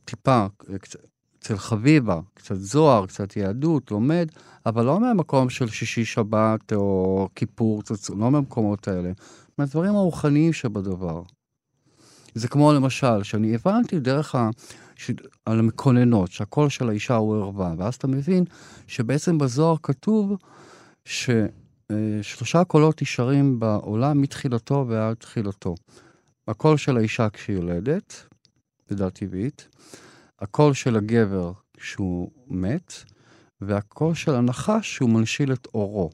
טיפה, 0.04 0.46
קצת, 0.80 1.00
אצל 1.42 1.56
חביבה, 1.56 2.20
קצת 2.34 2.54
זוהר, 2.54 3.06
קצת 3.06 3.36
יהדות, 3.36 3.90
לומד, 3.90 4.28
אבל 4.66 4.84
לא 4.84 5.00
מהמקום 5.00 5.50
של 5.50 5.68
שישי 5.68 6.04
שבת 6.04 6.72
או 6.72 7.28
כיפור, 7.34 7.82
לא 8.16 8.30
מהמקומות 8.30 8.88
האלה, 8.88 9.12
מהדברים 9.58 9.94
הרוחניים 9.94 10.52
שבדבר. 10.52 11.22
זה 12.34 12.48
כמו 12.48 12.72
למשל, 12.72 13.22
שאני 13.22 13.54
הבנתי 13.54 14.00
דרך 14.00 14.34
ה... 14.34 14.50
ש... 14.96 15.10
על 15.46 15.58
המקוננות, 15.58 16.32
שהקול 16.32 16.68
של 16.68 16.88
האישה 16.88 17.14
הוא 17.14 17.36
ערווה, 17.36 17.74
ואז 17.78 17.94
אתה 17.94 18.06
מבין 18.06 18.44
שבעצם 18.86 19.38
בזוהר 19.38 19.76
כתוב 19.82 20.36
ש... 21.04 21.30
אה, 21.90 22.64
קולות 22.64 23.02
נשארים 23.02 23.60
בעולם 23.60 24.20
מתחילתו 24.20 24.84
ועד 24.88 25.16
תחילתו. 25.16 25.74
הקול 26.48 26.76
של 26.76 26.96
האישה 26.96 27.28
כשהיא 27.30 27.56
יולדת, 27.56 28.26
לידה 28.90 29.10
טבעית, 29.10 29.68
הקול 30.42 30.74
של 30.74 30.96
הגבר 30.96 31.52
כשהוא 31.76 32.30
מת, 32.48 32.92
והקול 33.60 34.14
של 34.14 34.34
הנחש 34.34 34.94
שהוא 34.94 35.10
מנשיל 35.10 35.52
את 35.52 35.68
אורו, 35.74 36.10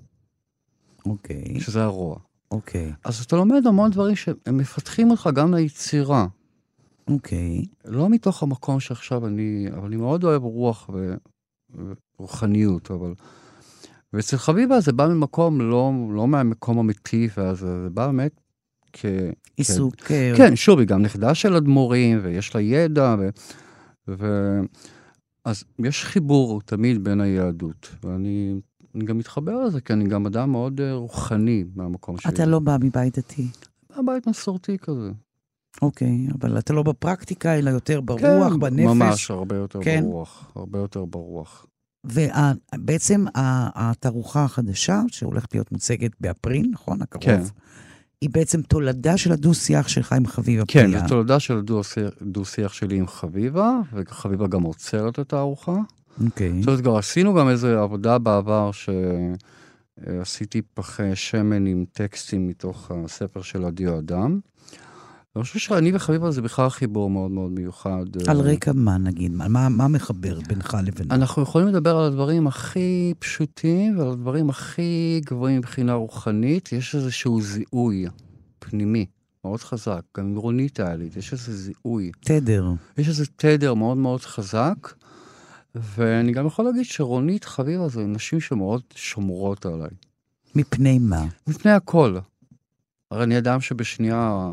אוקיי, 1.06 1.60
שזה 1.60 1.82
הרוע. 1.82 2.18
אוקיי, 2.50 2.92
אז 3.04 3.20
אתה 3.20 3.36
לומד 3.36 3.66
המון 3.66 3.90
דברים 3.90 4.16
שהם 4.16 4.36
מפתחים 4.52 5.10
אותך 5.10 5.30
גם 5.34 5.54
ליצירה. 5.54 6.26
אוקיי. 7.08 7.64
לא 7.84 8.08
מתוך 8.08 8.42
המקום 8.42 8.80
שעכשיו 8.80 9.26
אני, 9.26 9.66
אבל 9.72 9.86
אני 9.86 9.96
מאוד 9.96 10.24
אוהב 10.24 10.42
רוח 10.42 10.90
ו, 10.92 11.14
ורוחניות, 12.18 12.90
אבל... 12.90 13.14
ואצל 14.12 14.36
חביבה 14.36 14.80
זה 14.80 14.92
בא 14.92 15.06
ממקום 15.06 15.60
לא, 15.60 15.92
לא 16.10 16.28
מהמקום 16.28 16.78
אמיתי, 16.78 17.28
ואז 17.36 17.58
זה 17.58 17.88
בא 17.92 18.06
באמת 18.06 18.40
כ... 18.92 19.04
עיסוק... 19.56 19.94
אה, 20.10 20.32
כן, 20.36 20.56
שוב, 20.56 20.78
היא 20.78 20.88
גם 20.88 21.02
נכדה 21.02 21.34
של 21.34 21.54
אדמו"רים, 21.54 22.20
ויש 22.22 22.54
לה 22.54 22.60
ידע, 22.60 23.16
ו... 23.18 23.28
ו... 24.08 24.60
אז 25.44 25.64
יש 25.78 26.04
חיבור 26.04 26.60
תמיד 26.62 27.04
בין 27.04 27.20
היהדות, 27.20 27.88
ואני 28.04 28.60
אני 28.94 29.04
גם 29.04 29.18
מתחבר 29.18 29.64
לזה, 29.64 29.80
כי 29.80 29.92
אני 29.92 30.04
גם 30.04 30.26
אדם 30.26 30.52
מאוד 30.52 30.80
אה, 30.80 30.92
רוחני 30.92 31.64
מהמקום 31.74 32.18
שלי. 32.18 32.32
אתה 32.32 32.46
לא 32.46 32.58
בא 32.58 32.76
מבית 32.80 33.18
דתי. 33.18 33.46
הבית 33.90 34.26
מסורתי 34.26 34.78
כזה. 34.78 35.10
אוקיי, 35.82 36.26
אבל 36.40 36.58
אתה 36.58 36.72
לא 36.72 36.82
בפרקטיקה, 36.82 37.58
אלא 37.58 37.70
יותר 37.70 38.00
ברוח, 38.00 38.52
כן, 38.52 38.60
בנפש. 38.60 38.84
ממש, 38.84 39.30
הרבה 39.30 39.56
יותר 39.56 39.82
כן. 39.82 40.00
ברוח. 40.04 40.52
הרבה 40.54 40.78
יותר 40.78 41.04
ברוח. 41.04 41.66
ובעצם 42.04 43.24
התערוכה 43.34 44.44
החדשה, 44.44 45.02
שהולכת 45.08 45.54
להיות 45.54 45.72
מוצגת 45.72 46.10
באפריל, 46.20 46.68
נכון? 46.72 47.02
הקרוב. 47.02 47.24
כן. 47.24 47.42
היא 48.22 48.30
בעצם 48.32 48.62
תולדה 48.62 49.16
של 49.16 49.32
הדו-שיח 49.32 49.88
שלך 49.88 50.12
עם 50.12 50.26
חביבה 50.26 50.64
כן, 50.68 50.86
פליה. 50.86 51.00
זו 51.00 51.06
תולדה 51.08 51.40
של 51.40 51.58
הדו-שיח- 51.58 52.22
דו-שיח 52.22 52.72
שלי 52.72 52.96
עם 52.96 53.06
חביבה, 53.06 53.70
וחביבה 53.92 54.46
גם 54.46 54.62
עוצרת 54.62 55.18
את 55.18 55.32
הארוחה. 55.32 55.76
אוקיי. 56.24 56.52
זאת 56.60 56.68
אומרת, 56.68 56.80
גם 56.80 56.94
עשינו 56.94 57.34
גם 57.34 57.48
איזו 57.48 57.68
עבודה 57.68 58.18
בעבר 58.18 58.70
שעשיתי 60.06 60.62
פחי 60.74 61.10
שמן 61.16 61.66
עם 61.66 61.84
טקסטים 61.92 62.48
מתוך 62.48 62.90
הספר 63.04 63.42
של 63.42 63.64
עדי 63.64 63.88
אדם. 63.88 64.40
אני 65.38 65.44
חושב 65.44 65.58
שאני 65.58 65.90
וחביבה 65.94 66.30
זה 66.30 66.42
בכלל 66.42 66.68
חיבור 66.68 67.10
מאוד 67.10 67.30
מאוד 67.30 67.52
מיוחד. 67.52 68.04
על 68.28 68.40
רקע 68.40 68.72
מה 68.74 68.98
נגיד? 68.98 69.32
מה- 69.32 69.68
מה 69.68 69.88
מחבר 69.88 70.40
בינך 70.48 70.76
לבינו? 70.86 71.14
אנחנו 71.14 71.42
יכולים 71.42 71.68
לדבר 71.68 71.96
על 71.96 72.04
הדברים 72.04 72.46
הכי 72.46 73.14
פשוטים 73.18 73.98
ועל 73.98 74.08
הדברים 74.08 74.50
הכי 74.50 75.20
גבוהים 75.24 75.58
מבחינה 75.58 75.94
רוחנית. 75.94 76.72
יש 76.72 76.94
איזשהו 76.94 77.40
זיהוי 77.42 78.06
פנימי 78.58 79.06
מאוד 79.44 79.60
חזק. 79.60 80.00
גם 80.16 80.26
עם 80.26 80.36
רונית 80.36 80.80
היה 80.80 80.96
לי, 80.96 81.08
יש 81.16 81.32
איזה 81.32 81.56
זיהוי. 81.56 82.10
תדר. 82.20 82.72
יש 82.98 83.08
איזה 83.08 83.24
תדר 83.36 83.74
מאוד 83.74 83.96
מאוד 83.96 84.20
חזק, 84.20 84.92
ואני 85.74 86.32
גם 86.32 86.46
יכול 86.46 86.64
להגיד 86.64 86.84
שרונית 86.84 87.44
חביבה 87.44 87.88
זה 87.88 88.00
נשים 88.06 88.40
שמאוד 88.40 88.82
שומרות 88.94 89.66
עליי. 89.66 89.90
מפני 90.54 90.98
מה? 90.98 91.24
מפני 91.46 91.70
הכל. 91.70 92.16
הרי 93.10 93.24
אני 93.24 93.38
אדם 93.38 93.60
שבשנייה 93.60 94.52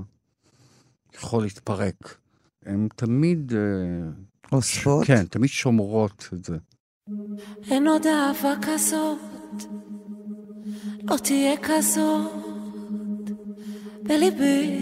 יכול 1.15 1.43
להתפרק. 1.43 2.17
הן 2.65 2.87
תמיד, 2.95 3.53
אה, 3.55 4.09
אוספות? 4.51 5.05
כן, 5.05 5.25
תמיד 5.25 5.49
שומרות 5.49 6.29
את 6.33 6.45
זה. 6.45 6.57
אין 7.71 7.87
עוד 7.87 8.07
אהבה 8.07 8.53
כזאת, 8.61 9.19
לא 11.03 11.17
תהיה 11.17 11.55
כזאת 11.63 12.31
בליבי, 14.03 14.81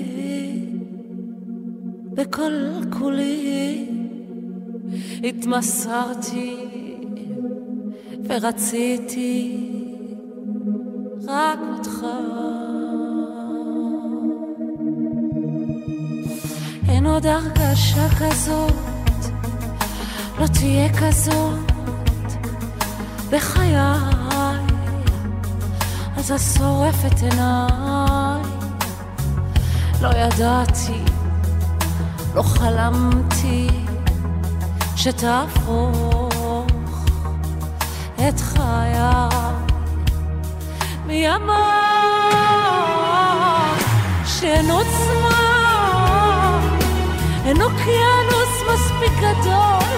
בכל 2.13 2.53
כולי 2.99 3.89
התמסרתי 5.23 6.55
ורציתי 8.29 9.59
רק 11.27 11.59
אותך. 11.77 12.05
אין 17.03 17.11
עוד 17.11 17.25
הרגשה 17.25 18.07
כזאת, 18.19 18.73
לא 20.39 20.47
תהיה 20.47 20.89
כזאת 20.99 21.71
בחיי, 23.29 23.75
אז 26.17 26.31
את 26.31 26.39
שורפת 26.57 27.21
עיניי. 27.21 28.41
לא 30.01 30.07
ידעתי, 30.07 31.03
לא 32.35 32.41
חלמתי 32.41 33.67
שתהפוך 34.95 36.65
את 38.15 38.39
חיי. 38.39 38.99
מי 41.05 41.35
אמר 41.35 41.73
שאין 44.25 44.71
עוצמה, 44.71 45.52
אין 47.45 47.61
אוקיינוס 47.61 48.61
מספיק 48.73 49.11
גדול 49.17 49.97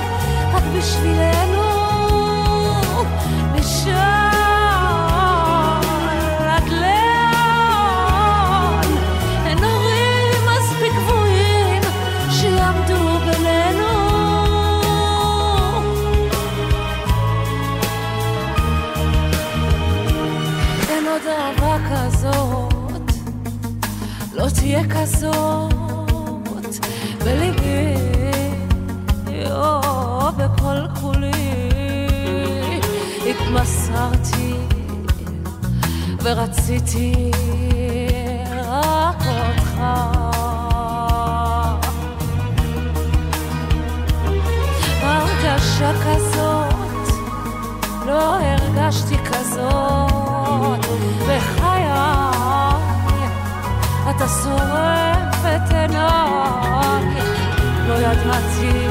רק 0.53 0.63
בשבילנו 0.77 1.63
משם 3.53 3.89
עד 6.47 6.69
לאן 6.69 8.11
אין 9.45 9.63
הורים 9.63 10.41
מספיק 10.45 10.93
גבוהים 10.93 11.81
שיעמדו 12.31 13.19
בינינו. 13.19 13.93
אין 20.89 21.07
עוד 21.07 21.21
אהבה 21.27 21.77
כזאת 21.89 23.11
לא 24.33 24.47
תהיה 24.49 24.83
כזאת 24.89 25.74
התמסרתי 33.55 34.53
ורציתי 36.23 37.31
רק 38.67 39.21
אותך. 39.21 39.81
הרגשה 45.01 45.91
כזאת 46.05 47.15
לא 48.05 48.37
הרגשתי 48.39 49.17
כזאת. 49.17 50.85
בחיי 51.23 51.85
אתה 54.09 54.27
שורף 54.27 55.45
את 55.55 55.73
עיניי. 55.73 57.05
לא 57.87 57.93
ידעתי, 57.93 58.87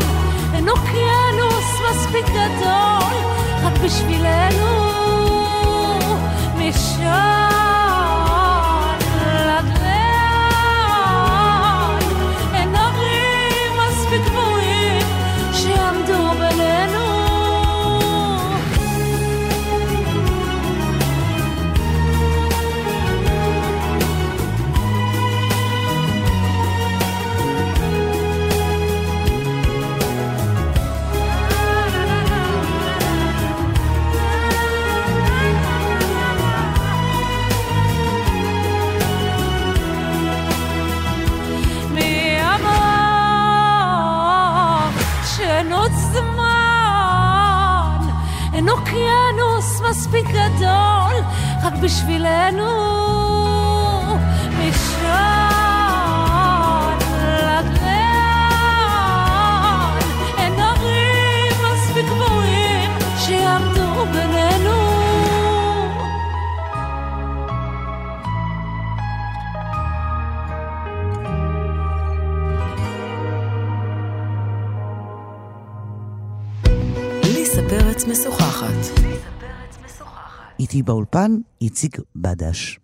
אין 0.53 0.69
אוקיינוס 0.69 1.81
מספיק 1.91 2.25
גדול 2.25 3.13
רק 3.63 3.73
בשבילנו 3.83 4.93
משם 6.57 7.52
מספיק 49.93 50.25
גדול 50.27 51.15
רק 51.63 51.73
בשבילנו 51.81 52.65
איתי 80.73 80.83
באולפן 80.83 81.31
איציק 81.61 81.97
בדש. 82.15 82.79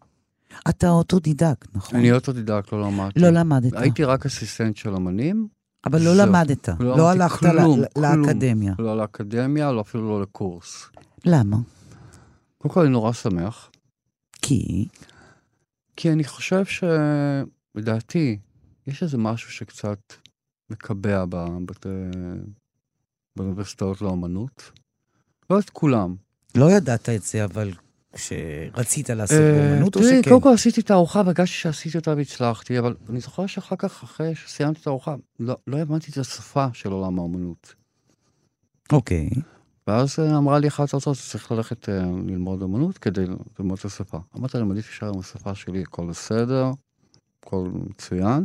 אתה 0.70 0.90
אוטודידקט, 0.90 1.68
נכון? 1.76 2.00
אני 2.00 2.12
אוטודידקט, 2.12 2.72
לא 2.72 2.82
למדתי. 2.82 3.20
לא 3.20 3.30
למדת. 3.30 3.74
הייתי 3.74 4.04
רק 4.04 4.26
assistant 4.26 4.78
של 4.78 4.96
אמנים. 4.96 5.48
אבל 5.86 6.02
לא. 6.02 6.16
למדת. 6.16 6.70
לא 6.80 6.98
לא 6.98 7.10
הלכת 7.10 7.40
כלום, 7.40 7.80
ל- 7.80 7.86
כלום. 7.94 8.22
לאקדמיה. 8.22 8.74
לא 8.80 8.98
לאקדמיה, 8.98 9.72
לא 9.72 9.82
אפילו 9.82 10.10
לא 10.10 10.22
לקורס. 10.22 10.90
למה? 11.26 11.58
קודם 12.58 12.74
כל, 12.74 12.82
אני 12.82 12.90
נורא 12.90 13.14
שמח, 13.14 13.72
כי... 14.42 14.88
כי 15.96 16.12
אני 16.12 16.24
חושב 16.24 16.64
שלדעתי, 17.76 18.40
יש 18.88 19.04
איזה 19.04 19.18
משהו 19.18 19.52
שקצת 19.52 20.00
מקבע 20.70 21.26
בבתי... 21.30 21.90
באוניברסיטאות 23.36 24.02
לאומנות. 24.02 24.72
לא 25.50 25.60
את 25.60 25.70
כולם. 25.70 26.16
לא 26.56 26.72
ידעת 26.72 27.10
את 27.10 27.24
זה, 27.24 27.44
אבל 27.44 27.72
כשרצית 28.14 29.10
לעשות 29.10 29.38
אה, 29.38 29.72
אומנות, 29.72 29.96
או 29.96 30.04
שכן? 30.04 30.22
קודם 30.30 30.42
כל 30.42 30.54
עשיתי 30.54 30.82
את 30.82 30.92
הארוחה 30.92 31.22
והרגשתי 31.26 31.56
שעשיתי 31.58 31.98
אותה 31.98 32.14
והצלחתי, 32.18 32.80
אבל 32.80 32.96
אני 33.10 33.20
זוכר 33.20 33.46
שאחר 33.46 33.76
כך, 33.76 34.04
אחרי 34.04 34.36
שסיימתי 34.36 34.80
את 34.82 34.88
הארוחה, 34.88 35.16
לא, 35.40 35.58
לא 35.68 35.78
הבנתי 35.78 36.12
את 36.12 36.18
השפה 36.18 36.68
של 36.74 36.92
עולם 36.92 37.20
האומנות. 37.20 37.74
אוקיי. 38.92 39.30
ואז 39.88 40.20
אה, 40.20 40.38
אמרה 40.38 40.60
לי 40.60 40.68
אחת 40.68 40.94
ההרצאות, 40.94 41.18
צריך 41.30 41.52
ללכת 41.52 41.90
אה, 41.90 42.04
ללמוד 42.28 42.64
אמנות 42.64 42.98
כדי 42.98 43.26
ללמוד 43.60 43.78
את 43.80 43.86
השפה. 43.86 44.18
אמרתי 44.38 44.58
לה, 44.58 44.62
אני 44.62 44.70
מעדיף 44.70 44.90
להישאר 44.90 45.10
עם 45.10 45.20
השפה 45.20 45.56
שלי, 45.56 45.82
הכל 45.82 46.08
בסדר, 46.10 46.72
הכל 47.44 47.70
מצוין. 47.74 48.44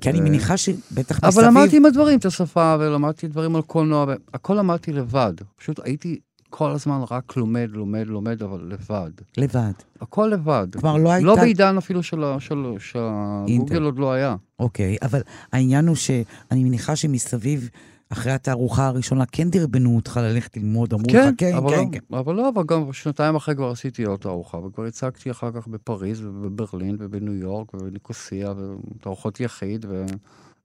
כי 0.00 0.10
אני 0.10 0.20
מניחה 0.20 0.56
שבטח 0.56 1.18
אבל 1.18 1.28
מסביב... 1.28 1.44
למדתי 1.44 1.76
עם 1.76 1.86
הדברים 1.86 2.18
את 2.18 2.24
השפה, 2.24 2.76
ולמדתי 2.80 3.28
דברים 3.28 3.56
על 3.56 3.62
קולנוע, 3.62 4.04
והכל 4.08 4.54
למדתי 4.54 4.92
לבד. 4.92 5.32
פשוט 5.56 5.80
הייתי 5.84 6.20
כל 6.54 6.70
הזמן 6.70 7.00
רק 7.10 7.36
לומד, 7.36 7.68
לומד, 7.72 8.06
לומד, 8.06 8.42
אבל 8.42 8.60
לבד. 8.68 9.10
לבד. 9.36 9.72
הכל 10.00 10.30
לבד. 10.32 10.66
כלומר, 10.80 10.96
לא 10.96 11.12
הייתה... 11.12 11.26
לא 11.26 11.36
בעידן 11.36 11.76
אפילו 11.78 12.02
של 12.02 12.24
ה- 12.24 12.40
של- 12.40 12.64
אינטר. 12.64 12.78
שהגוגל 12.78 13.82
עוד 13.82 13.98
לא 13.98 14.12
היה. 14.12 14.36
אוקיי, 14.58 14.96
אבל 15.02 15.20
העניין 15.52 15.86
הוא 15.86 15.96
שאני 15.96 16.64
מניחה 16.64 16.96
שמסביב, 16.96 17.68
אחרי 18.08 18.32
התערוכה 18.32 18.86
הראשונה, 18.86 19.26
כן 19.26 19.50
דרבנו 19.50 19.96
אותך 19.96 20.20
ללכת 20.22 20.56
ללמוד, 20.56 20.92
אמרו 20.92 21.06
לך, 21.08 21.34
כן, 21.38 21.54
אבל 21.56 21.70
כן, 21.70 21.76
לא, 21.76 21.84
כן. 21.92 22.16
אבל 22.16 22.34
לא, 22.34 22.48
אבל 22.48 22.62
גם 22.66 22.92
שנתיים 22.92 23.34
אחרי 23.36 23.54
כבר 23.54 23.70
עשיתי 23.70 24.04
עוד 24.04 24.20
תערוכה, 24.20 24.58
וכבר 24.58 24.84
הצגתי 24.84 25.30
אחר 25.30 25.50
כך 25.52 25.68
בפריז 25.68 26.24
ובברלין 26.24 26.96
ובניו 26.98 27.34
יורק 27.34 27.74
ובניקוסיה 27.74 28.52
ותערוכות 28.96 29.40
יחיד, 29.40 29.86
ו... 29.88 30.04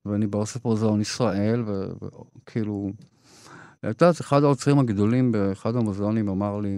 ואני 0.05 0.27
באוסף 0.27 0.65
מוזיאון 0.65 1.01
ישראל, 1.01 1.63
וכאילו... 1.67 2.91
את 3.89 4.01
יודעת, 4.01 4.21
אחד 4.21 4.43
האוצרים 4.43 4.79
הגדולים 4.79 5.31
באחד 5.31 5.75
המוזיאונים 5.75 6.29
אמר 6.29 6.59
לי 6.59 6.77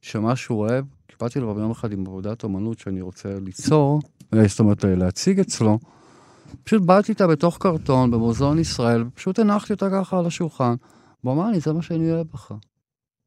שמה 0.00 0.36
שהוא 0.36 0.58
אוהב, 0.58 0.84
קיבלתי 1.06 1.40
לו 1.40 1.58
יום 1.58 1.70
אחד 1.70 1.92
עם 1.92 2.06
עבודת 2.06 2.44
אומנות 2.44 2.78
שאני 2.78 3.00
רוצה 3.00 3.28
ליצור, 3.44 4.00
אה, 4.34 4.48
זאת 4.48 4.60
אומרת, 4.60 4.84
אה, 4.84 4.94
להציג 4.94 5.40
אצלו, 5.40 5.78
פשוט 6.64 6.82
באתי 6.82 7.12
איתה 7.12 7.26
בתוך 7.26 7.58
קרטון 7.58 8.10
במוזיאון 8.10 8.58
ישראל, 8.58 9.02
ופשוט 9.02 9.38
הנחתי 9.38 9.72
אותה 9.72 9.90
ככה 9.90 10.18
על 10.18 10.26
השולחן. 10.26 10.74
הוא 11.20 11.32
אמר 11.32 11.50
לי, 11.50 11.60
זה 11.60 11.72
מה 11.72 11.82
שאני 11.82 12.12
אוהב 12.12 12.26
בך. 12.32 12.52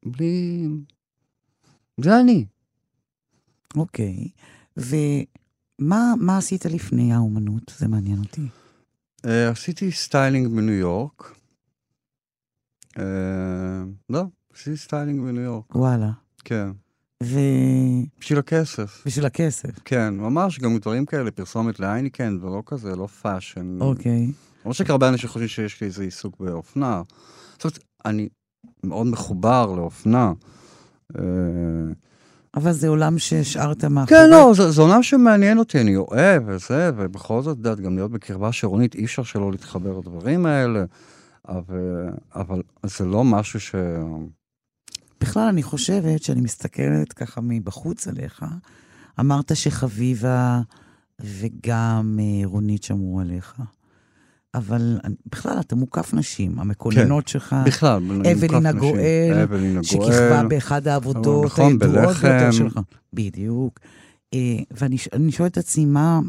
בלי... 0.06 0.68
זה 2.00 2.20
אני. 2.20 2.44
אוקיי. 3.76 4.28
ומה 4.76 6.14
מה 6.20 6.38
עשית 6.38 6.64
לפני 6.64 7.12
האומנות? 7.12 7.72
זה 7.78 7.88
מעניין 7.88 8.18
אותי. 8.18 8.40
אה, 9.26 9.28
עשיתי 9.50 9.92
styling 9.92 10.48
בניו 10.48 10.74
יורק. 10.74 11.34
אה, 12.96 13.00
לא, 14.10 14.24
עשיתי 14.54 14.76
styling 14.76 15.20
בניו 15.20 15.42
יורק, 15.42 15.74
וואלה. 15.74 16.10
כן. 16.44 16.68
ובשביל 17.22 18.08
בשביל 18.20 18.38
הכסף. 18.38 19.02
הכסף. 19.24 19.70
כן, 19.84 20.14
ממש, 20.14 20.58
גם 20.58 20.78
דברים 20.78 21.06
כאלה, 21.06 21.30
פרסומת 21.30 21.80
להייניקן, 21.80 22.38
ולא 22.42 22.62
כזה, 22.66 22.96
לא 22.96 23.06
fashion. 23.06 23.78
אוקיי. 23.80 24.26
למרות 24.64 24.76
שהרבה 24.76 25.08
אנשים 25.08 25.28
חושבים 25.28 25.48
שיש 25.48 25.80
לי 25.80 25.86
איזה 25.86 26.02
עיסוק 26.02 26.40
באופנה. 26.40 27.02
זאת 27.52 27.64
אומרת, 27.64 27.78
אני 28.04 28.28
מאוד 28.84 29.06
מחובר 29.06 29.72
לאופנה. 29.76 30.32
אה, 31.18 31.22
אבל 32.56 32.72
זה 32.72 32.88
עולם 32.88 33.18
שהשארת 33.18 33.84
מאחורי. 33.84 34.20
כן, 34.20 34.30
לא, 34.30 34.52
זה, 34.56 34.70
זה 34.70 34.82
עולם 34.82 35.02
שמעניין 35.02 35.58
אותי, 35.58 35.80
אני 35.80 35.96
אוהב 35.96 36.42
וזה, 36.46 36.90
ובכל 36.96 37.42
זאת, 37.42 37.52
את 37.52 37.58
יודעת, 37.58 37.80
גם 37.80 37.96
להיות 37.96 38.10
בקרבה 38.10 38.52
שרונית, 38.52 38.94
אי 38.94 39.04
אפשר 39.04 39.22
שלא 39.22 39.50
להתחבר 39.50 39.98
לדברים 39.98 40.46
האלה, 40.46 40.84
אבל, 41.48 42.08
אבל 42.34 42.62
זה 42.86 43.04
לא 43.04 43.24
משהו 43.24 43.60
ש... 43.60 43.74
בכלל, 45.20 45.48
אני 45.48 45.62
חושבת 45.62 46.22
שאני 46.22 46.40
מסתכלת 46.40 47.12
ככה 47.12 47.40
מבחוץ 47.40 48.08
עליך. 48.08 48.44
אמרת 49.20 49.56
שחביבה 49.56 50.60
וגם 51.20 52.18
אה, 52.22 52.46
רונית 52.46 52.82
שמרו 52.82 53.20
עליך. 53.20 53.62
אבל 54.54 54.98
בכלל, 55.32 55.60
אתה 55.60 55.76
מוקף 55.76 56.14
נשים. 56.14 56.58
המקוננות 56.58 57.28
שלך, 57.28 57.56
בכלל, 57.66 58.02
אבלינה. 58.32 58.72
גואל, 58.72 59.40
אבלינה 59.42 59.84
שכיכבה 59.84 60.28
גואל, 60.28 60.48
באחד 60.48 60.88
העבודות 60.88 61.44
נכון, 61.44 61.72
הידועות 61.72 62.16
ביותר. 62.16 62.50
שלך. 62.50 62.80
בדיוק. 63.12 63.80
אה, 64.34 64.58
ואני 64.70 65.32
שואלת 65.32 65.52
את 65.52 65.58
עצמי, 65.58 65.84
מה, 65.84 66.20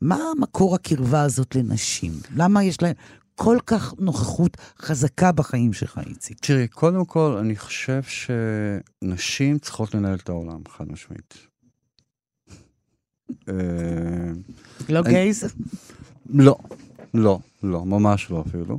מה 0.00 0.18
מקור 0.38 0.74
הקרבה 0.74 1.22
הזאת 1.22 1.56
לנשים? 1.56 2.12
למה 2.36 2.64
יש 2.64 2.82
להן 2.82 2.92
כל 3.34 3.58
כך 3.66 3.94
נוכחות 3.98 4.56
חזקה 4.78 5.32
בחיים 5.32 5.72
שלך, 5.72 6.00
איציק? 6.06 6.38
תראי, 6.40 6.68
קודם 6.68 7.04
כל, 7.04 7.36
אני 7.40 7.56
חושב 7.56 8.00
שנשים 8.02 9.58
צריכות 9.58 9.94
לנהל 9.94 10.14
את 10.14 10.28
העולם, 10.28 10.60
חד 10.68 10.92
משמעית. 10.92 11.34
אה, 13.48 13.54
לא 14.88 15.02
גייז? 15.02 15.44
לא, 16.30 16.56
לא, 17.14 17.38
לא, 17.62 17.84
ממש 17.84 18.30
לא 18.30 18.44
אפילו. 18.48 18.78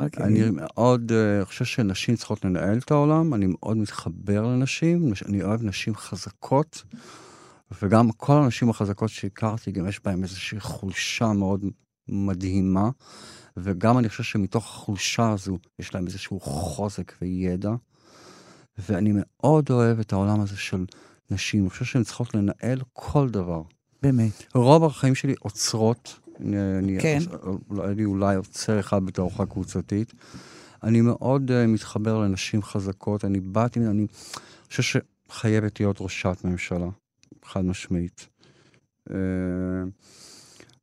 אוקיי. 0.00 0.26
אני 0.26 0.50
מאוד 0.50 1.12
אה, 1.12 1.44
חושב 1.44 1.64
שנשים 1.64 2.16
צריכות 2.16 2.44
לנהל 2.44 2.78
את 2.78 2.90
העולם, 2.90 3.34
אני 3.34 3.46
מאוד 3.48 3.76
מתחבר 3.76 4.46
לנשים, 4.46 5.10
נש- 5.10 5.22
אני 5.22 5.42
אוהב 5.42 5.62
נשים 5.62 5.94
חזקות, 5.94 6.82
וגם 7.82 8.10
כל 8.12 8.32
הנשים 8.32 8.70
החזקות 8.70 9.08
שהכרתי, 9.10 9.72
גם 9.72 9.88
יש 9.88 10.00
בהן 10.04 10.22
איזושהי 10.22 10.60
חולשה 10.60 11.32
מאוד 11.32 11.64
מדהימה, 12.08 12.90
וגם 13.56 13.98
אני 13.98 14.08
חושב 14.08 14.22
שמתוך 14.22 14.64
החולשה 14.64 15.30
הזו 15.30 15.58
יש 15.78 15.94
להם 15.94 16.06
איזשהו 16.06 16.40
חוזק 16.40 17.12
וידע, 17.22 17.70
ואני 18.78 19.12
מאוד 19.14 19.70
אוהב 19.70 19.98
את 19.98 20.12
העולם 20.12 20.40
הזה 20.40 20.56
של 20.56 20.84
נשים, 21.30 21.62
אני 21.62 21.70
חושב 21.70 21.84
שהן 21.84 22.02
צריכות 22.02 22.34
לנהל 22.34 22.80
כל 22.92 23.28
דבר. 23.28 23.62
באמת. 24.02 24.44
רוב 24.54 24.84
החיים 24.84 25.14
שלי 25.14 25.34
עוצרות. 25.40 26.20
אני, 26.40 26.56
אני, 26.78 26.98
כן. 27.00 27.18
היה 27.78 27.94
לי 27.94 28.04
אולי 28.04 28.36
עוצר 28.36 28.80
אחד 28.80 29.04
בתערוכה 29.04 29.46
קבוצתית. 29.46 30.12
אני 30.82 31.00
מאוד 31.00 31.50
uh, 31.50 31.66
מתחבר 31.68 32.18
לנשים 32.18 32.62
חזקות. 32.62 33.24
אני 33.24 33.40
באתי, 33.40 33.80
אני 33.80 34.06
חושב 34.68 35.00
שחייבת 35.28 35.80
להיות 35.80 35.96
ראשת 36.00 36.36
ממשלה, 36.44 36.88
חד 37.44 37.64
משמעית. 37.64 38.28
Uh, 39.08 39.12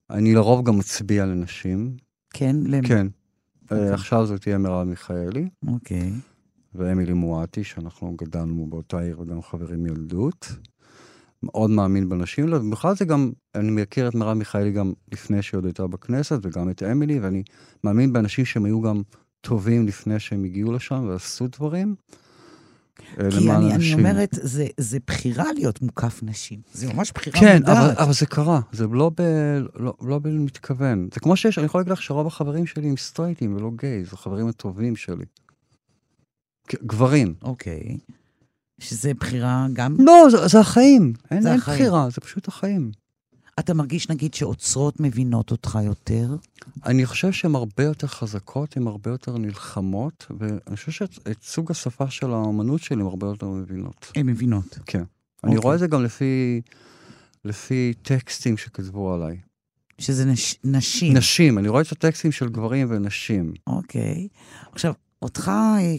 אני 0.09 0.33
לרוב 0.33 0.65
גם 0.65 0.77
מצביע 0.77 1.25
לנשים. 1.25 1.97
כן? 2.33 2.55
למ... 2.65 2.87
כן. 2.87 3.07
Uh, 3.07 3.61
אוקיי. 3.71 3.89
עכשיו 3.93 4.25
זאת 4.25 4.41
תהיה 4.41 4.57
מרב 4.57 4.87
מיכאלי 4.87 5.49
אוקיי. 5.67 6.11
ואמילי 6.75 7.13
מואטי, 7.13 7.63
שאנחנו 7.63 8.15
גדלנו 8.15 8.67
באותה 8.69 8.99
עיר 8.99 9.19
וגם 9.19 9.41
חברים 9.41 9.83
מילדות. 9.83 10.47
מאוד 11.43 11.69
מאמין 11.69 12.09
בנשים, 12.09 12.53
ובכלל 12.53 12.95
זה 12.95 13.05
גם, 13.05 13.31
אני 13.55 13.71
מכיר 13.71 14.07
את 14.07 14.15
מרב 14.15 14.37
מיכאלי 14.37 14.71
גם 14.71 14.93
לפני 15.11 15.41
שהיא 15.41 15.57
עוד 15.57 15.65
הייתה 15.65 15.87
בכנסת, 15.87 16.39
וגם 16.41 16.69
את 16.69 16.83
אמילי, 16.83 17.19
ואני 17.19 17.43
מאמין 17.83 18.13
באנשים 18.13 18.45
שהם 18.45 18.65
היו 18.65 18.81
גם 18.81 19.01
טובים 19.41 19.87
לפני 19.87 20.19
שהם 20.19 20.43
הגיעו 20.43 20.71
לשם 20.71 21.05
ועשו 21.07 21.47
דברים. 21.47 21.95
כי 22.95 23.51
אני, 23.51 23.75
אני. 23.75 23.93
אומרת, 23.93 24.29
זה, 24.41 24.67
זה 24.77 24.97
בחירה 25.08 25.53
להיות 25.53 25.81
מוקף 25.81 26.19
נשים. 26.23 26.60
זה 26.73 26.93
ממש 26.93 27.12
בחירה 27.15 27.39
כן, 27.39 27.58
מודעת. 27.58 27.77
אבל, 27.77 28.03
אבל 28.03 28.13
זה 28.13 28.25
קרה, 28.25 28.60
זה 28.71 28.88
לא, 28.88 29.12
ב, 29.17 29.21
לא, 29.75 29.93
לא 30.01 30.19
במתכוון. 30.19 31.10
זה 31.13 31.19
כמו 31.19 31.36
שיש, 31.36 31.58
אני 31.58 31.65
יכול 31.65 31.79
להגיד 31.79 31.91
לך 31.91 32.01
שרוב 32.01 32.27
החברים 32.27 32.65
שלי 32.65 32.89
הם 32.89 32.97
סטרייטים 32.97 33.55
ולא 33.55 33.71
גייז, 33.75 34.13
החברים 34.13 34.47
הטובים 34.47 34.95
שלי. 34.95 35.25
גברים. 36.84 37.34
אוקיי. 37.41 37.97
שזה 38.79 39.13
בחירה 39.13 39.67
גם... 39.73 39.95
לא, 39.99 40.27
זה, 40.31 40.47
זה 40.47 40.60
החיים. 40.60 41.13
אין, 41.31 41.41
זה 41.41 41.49
אין 41.49 41.58
החיים. 41.58 41.79
בחירה, 41.79 42.10
זה 42.10 42.21
פשוט 42.21 42.47
החיים. 42.47 42.91
אתה 43.59 43.73
מרגיש, 43.73 44.09
נגיד, 44.09 44.33
שאוצרות 44.33 44.99
מבינות 44.99 45.51
אותך 45.51 45.79
יותר? 45.83 46.35
אני 46.85 47.05
חושב 47.05 47.31
שהן 47.31 47.55
הרבה 47.55 47.83
יותר 47.83 48.07
חזקות, 48.07 48.77
הן 48.77 48.87
הרבה 48.87 49.11
יותר 49.11 49.38
נלחמות, 49.38 50.25
ואני 50.39 50.75
חושב 50.75 50.91
שאת 50.91 51.19
את 51.32 51.43
סוג 51.43 51.71
השפה 51.71 52.09
של 52.09 52.34
האמנות 52.34 52.82
שלי 52.82 52.95
הן 52.95 53.05
הרבה 53.05 53.27
יותר 53.27 53.47
מבינות. 53.47 54.11
הן 54.15 54.25
מבינות. 54.25 54.80
כן. 54.86 55.03
אני 55.43 55.55
אוקיי. 55.55 55.63
רואה 55.63 55.75
את 55.75 55.80
זה 55.80 55.88
גם 55.88 56.03
לפי, 56.03 56.61
לפי 57.45 57.93
טקסטים 58.01 58.57
שכתבו 58.57 59.13
עליי. 59.13 59.38
שזה 59.97 60.25
נש, 60.25 60.55
נשים. 60.63 61.17
נשים, 61.17 61.57
אני 61.57 61.67
רואה 61.67 61.82
את 61.82 61.91
הטקסטים 61.91 62.32
של 62.32 62.49
גברים 62.49 62.88
ונשים. 62.89 63.53
אוקיי. 63.67 64.27
עכשיו, 64.71 64.93
אותך 65.21 65.51
אה, 65.55 65.95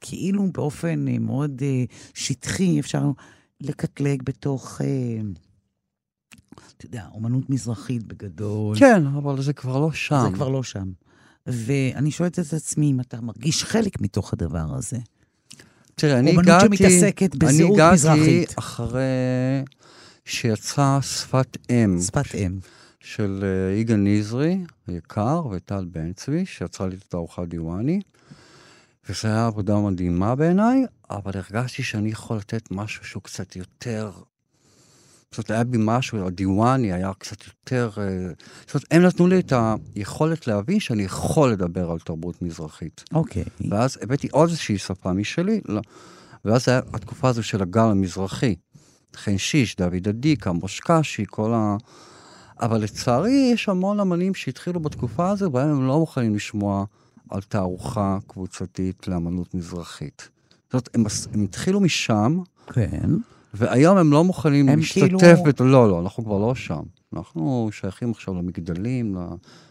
כאילו 0.00 0.52
באופן 0.52 1.08
אה, 1.08 1.18
מאוד 1.18 1.62
אה, 1.62 1.84
שטחי 2.14 2.80
אפשר 2.80 3.10
לקטלג 3.60 4.22
בתוך, 4.22 4.80
אתה 6.76 6.86
יודע, 6.86 7.04
אומנות 7.12 7.50
מזרחית 7.50 8.02
בגדול. 8.02 8.78
כן, 8.78 9.06
אבל 9.06 9.42
זה 9.42 9.52
כבר 9.52 9.78
לא 9.80 9.92
שם. 9.92 10.28
זה 10.30 10.34
כבר 10.34 10.48
לא 10.48 10.62
שם. 10.62 10.90
ואני 11.46 12.10
שואלת 12.10 12.38
את 12.38 12.52
עצמי 12.52 12.90
אם 12.90 13.00
אתה 13.00 13.20
מרגיש 13.20 13.64
חלק 13.64 14.00
מתוך 14.00 14.32
הדבר 14.32 14.74
הזה. 14.74 14.98
תראה, 15.94 16.18
אני 16.18 16.30
אומנות 16.30 16.46
הגעתי... 16.46 16.76
שמתעסקת 16.76 17.34
בזהות 17.34 17.60
אני 17.60 17.74
הגעתי 17.74 17.94
מזרחית. 17.94 18.58
אחרי 18.58 19.02
שיצרה 20.24 20.98
שפת 21.02 21.56
אם. 21.70 21.98
שפת 22.00 22.34
אם. 22.34 22.58
של 23.00 23.44
אה, 23.44 23.76
יגאל 23.76 23.96
נזרי 23.96 24.58
היקר 24.86 25.46
וטל 25.50 25.84
בן 25.84 26.12
צבי, 26.12 26.46
שיצרה 26.46 26.86
לי 26.86 26.96
את 26.96 27.02
התערוכה 27.02 27.44
דיוואני. 27.44 28.00
וזו 29.08 29.28
הייתה 29.28 29.46
עבודה 29.46 29.80
מדהימה 29.80 30.34
בעיניי, 30.34 30.84
אבל 31.10 31.32
הרגשתי 31.34 31.82
שאני 31.82 32.10
יכול 32.10 32.36
לתת 32.36 32.70
משהו 32.70 33.04
שהוא 33.04 33.22
קצת 33.22 33.56
יותר... 33.56 34.10
זאת 35.30 35.38
אומרת, 35.38 35.50
היה 35.50 35.64
בי 35.64 35.78
משהו, 35.80 36.26
הדיוואני 36.26 36.92
היה 36.92 37.12
קצת 37.18 37.36
יותר... 37.46 37.90
אה, 37.98 38.04
זאת 38.66 38.74
אומרת, 38.74 38.86
הם 38.90 39.02
נתנו 39.02 39.26
לי 39.26 39.38
את 39.38 39.52
היכולת 39.96 40.46
להבין 40.46 40.80
שאני 40.80 41.02
יכול 41.02 41.50
לדבר 41.50 41.90
על 41.90 41.98
תרבות 41.98 42.42
מזרחית. 42.42 43.04
אוקיי. 43.14 43.44
ואז 43.70 43.98
הבאתי 44.02 44.28
עוד 44.32 44.48
איזושהי 44.48 44.78
שפה 44.78 45.12
משלי, 45.12 45.60
לא. 45.68 45.80
ואז 46.44 46.68
היה 46.68 46.80
התקופה 46.92 47.28
הזו 47.28 47.42
של 47.42 47.62
הגל 47.62 47.80
המזרחי. 47.80 48.54
חן 49.16 49.38
שיש, 49.38 49.76
דוד 49.76 50.08
אדיקה, 50.08 50.52
מושקשי, 50.52 51.24
כל 51.26 51.52
ה... 51.54 51.76
אבל 52.60 52.80
לצערי, 52.80 53.50
יש 53.54 53.68
המון 53.68 54.00
אמנים 54.00 54.34
שהתחילו 54.34 54.80
בתקופה 54.80 55.30
הזו, 55.30 55.52
והם 55.52 55.70
הם 55.70 55.86
לא 55.86 55.98
מוכנים 55.98 56.34
לשמוע 56.34 56.84
על 57.30 57.42
תערוכה 57.42 58.18
קבוצתית 58.26 59.08
לאמנות 59.08 59.54
מזרחית. 59.54 60.28
זאת 60.64 60.72
אומרת, 60.72 60.88
הם, 60.94 61.04
הם 61.34 61.44
התחילו 61.44 61.80
משם, 61.80 62.38
כן. 62.72 63.10
והיום 63.56 63.96
הם 63.98 64.12
לא 64.12 64.24
מוכנים 64.24 64.68
הם 64.68 64.78
להשתתף. 64.78 65.00
כאילו- 65.00 65.18
בת... 65.46 65.60
לא, 65.60 65.88
לא, 65.88 66.00
אנחנו 66.00 66.24
כבר 66.24 66.38
לא 66.38 66.54
שם. 66.54 66.82
אנחנו 67.16 67.68
שייכים 67.72 68.10
עכשיו 68.10 68.34
למגדלים, 68.34 69.16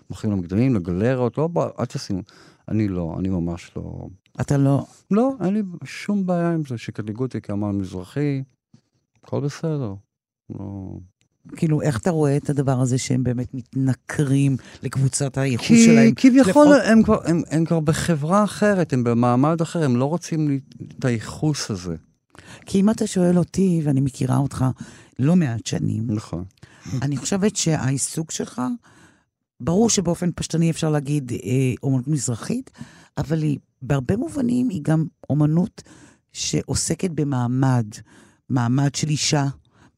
מוכרים 0.10 0.34
למגדלים, 0.34 0.76
לגלריות, 0.76 1.38
לא, 1.38 1.50
אל 1.80 1.86
תשימו. 1.86 2.22
אני 2.70 2.88
לא, 2.88 3.16
אני 3.20 3.30
ממש 3.30 3.72
לא... 3.76 4.08
אתה 4.42 4.58
לא... 4.58 4.86
לא, 5.12 5.32
אין 5.44 5.54
לי 5.54 5.62
שום 5.84 6.26
בעיה 6.26 6.52
עם 6.52 6.62
זה 6.70 6.78
שקטלגו 6.78 7.24
אותי 7.24 7.42
כאמן 7.42 7.72
מזרחי, 7.76 8.44
הכל 9.24 9.40
בסדר. 9.42 9.94
לא... 10.50 10.90
כאילו, 11.56 11.82
איך 11.82 12.00
אתה 12.00 12.10
רואה 12.10 12.38
את 12.38 12.50
הדבר 12.50 12.80
הזה 12.82 12.98
שהם 12.98 13.24
באמת 13.24 13.54
מתנכרים 13.54 14.58
לקבוצת 14.84 15.38
הייחוס 15.38 15.68
כי 15.68 15.86
שלהם? 15.86 16.12
כביכול 16.16 16.42
לפחות- 16.50 16.82
הם 16.86 17.04
כבר, 17.04 17.20
הם, 17.26 17.42
הם 17.52 17.66
כבר 17.66 17.80
בחברה 17.80 18.44
אחרת, 18.44 18.94
הם 18.94 19.04
במעמד 19.04 19.62
אחר, 19.62 19.84
הם 19.84 19.96
לא 19.96 20.06
רוצים 20.06 20.60
את 21.00 21.06
הייחוס 21.06 21.72
הזה. 21.72 21.96
כי 22.66 22.80
אם 22.80 22.90
אתה 22.90 23.08
שואל 23.08 23.38
אותי, 23.38 23.82
ואני 23.84 24.02
מכירה 24.02 24.38
אותך 24.38 24.66
לא 25.20 25.36
מעט 25.36 25.66
שנים, 25.66 26.04
נכון. 26.08 26.44
אני 27.02 27.18
חושבת 27.18 27.56
שהעיסוק 27.56 28.32
שלך, 28.32 28.62
ברור 29.60 29.90
שבאופן 29.90 30.30
פשטני 30.36 30.70
אפשר 30.70 30.90
להגיד 30.90 31.32
אה, 31.32 31.38
אומנות 31.84 32.08
מזרחית, 32.08 32.72
אבל 33.18 33.42
היא, 33.42 33.58
בהרבה 33.82 34.18
מובנים 34.18 34.70
היא 34.70 34.80
גם 34.84 35.06
אומנות 35.30 35.82
שעוסקת 36.34 37.12
במעמד, 37.12 37.86
מעמד 38.50 38.96
של 38.96 39.10
אישה, 39.10 39.46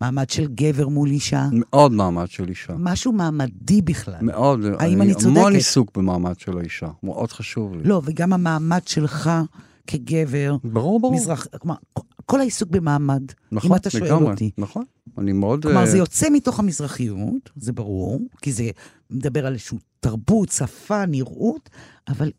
מעמד 0.02 0.30
של 0.30 0.48
גבר 0.48 0.88
מול 0.88 1.10
אישה, 1.10 1.48
מאוד 1.52 1.92
מעמד 1.92 2.30
של 2.30 2.50
אישה. 2.50 2.74
משהו 2.80 3.12
מעמדי 3.12 3.82
בכלל. 3.82 4.22
מאוד. 4.22 4.66
האם 4.80 5.02
אני 5.02 5.14
צודקת? 5.14 5.38
המון 5.38 5.54
עיסוק 5.54 5.98
במעמד 5.98 6.40
של 6.40 6.58
האישה, 6.58 6.88
מאוד 7.04 7.32
חשוב 7.32 7.76
לי. 7.76 7.84
לא, 7.84 8.02
וגם 8.06 8.34
המעמד 8.34 8.88
שלך 8.88 9.30
כגבר, 9.88 10.58
ברור, 10.64 11.00
ברור. 11.00 11.16
מזרח, 11.16 11.48
כלומר, 11.62 11.76
כל 12.28 12.40
העיסוק 12.40 12.70
במעמד, 12.70 13.24
נכון, 13.52 13.72
אם 13.72 13.76
אתה 13.76 13.90
שואל 13.90 14.04
לגמרי, 14.04 14.32
אותי. 14.32 14.52
נכון. 14.58 14.84
אני 15.18 15.34
מאוד... 15.34 15.64
כלומר, 15.64 15.82
אה, 15.82 15.86
זה 15.86 15.98
יוצא 15.98 16.28
מתוך 16.34 16.60
המזרחיות, 16.60 17.50
זה 17.56 17.74
ברור, 17.74 18.20
כי 18.42 18.52
זה 18.52 18.70
מדבר 19.10 19.46
על 19.46 19.54
איזושהי 19.54 19.78
תרבות, 20.00 20.50
שפה, 20.50 21.06
נראות, 21.06 21.70
אבל 22.08 22.32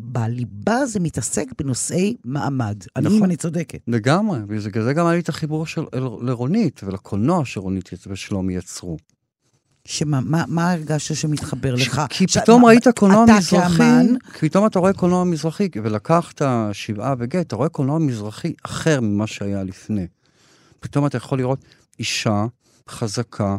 בליבה 0.00 0.86
זה 0.86 1.00
מתעסק 1.00 1.46
בנושאי 1.58 2.16
מעמד. 2.24 2.76
אני, 2.96 3.08
אם 3.08 3.12
נכון. 3.12 3.24
אני 3.24 3.36
צודקת. 3.36 3.80
לגמרי, 3.88 4.38
ובגלל 4.48 4.84
זה 4.84 4.92
גם 4.92 5.06
היה 5.06 5.14
לי 5.14 5.20
את 5.20 5.28
החיבור 5.28 5.66
של, 5.66 5.82
לרונית 6.22 6.80
ולקולנוע 6.84 7.44
שרונית 7.44 7.90
ושלומי 8.06 8.54
יצרו. 8.54 8.96
שמה, 9.84 10.20
מה, 10.20 10.44
מה 10.48 10.72
הרגשת 10.72 11.14
שמתחבר 11.16 11.76
ש- 11.76 11.88
לך? 11.88 12.02
כי 12.10 12.24
ש- 12.28 12.36
פתאום 12.38 12.62
מה- 12.62 12.68
ראית 12.68 12.88
קולנוע 12.88 13.24
מזרחי, 13.38 13.82
כי 14.34 14.48
פתאום 14.48 14.66
אתה 14.66 14.78
רואה 14.78 14.92
קולנוע 14.92 15.24
מזרחי, 15.24 15.68
ולקחת 15.82 16.42
שבעה 16.72 17.14
וגט, 17.18 17.46
אתה 17.46 17.56
רואה 17.56 17.68
קולנוע 17.68 17.98
מזרחי 17.98 18.52
אחר 18.64 19.00
ממה 19.00 19.26
שהיה 19.26 19.62
לפני. 19.64 20.06
פתאום 20.80 21.06
אתה 21.06 21.16
יכול 21.16 21.38
לראות 21.38 21.58
אישה 21.98 22.46
חזקה, 22.88 23.56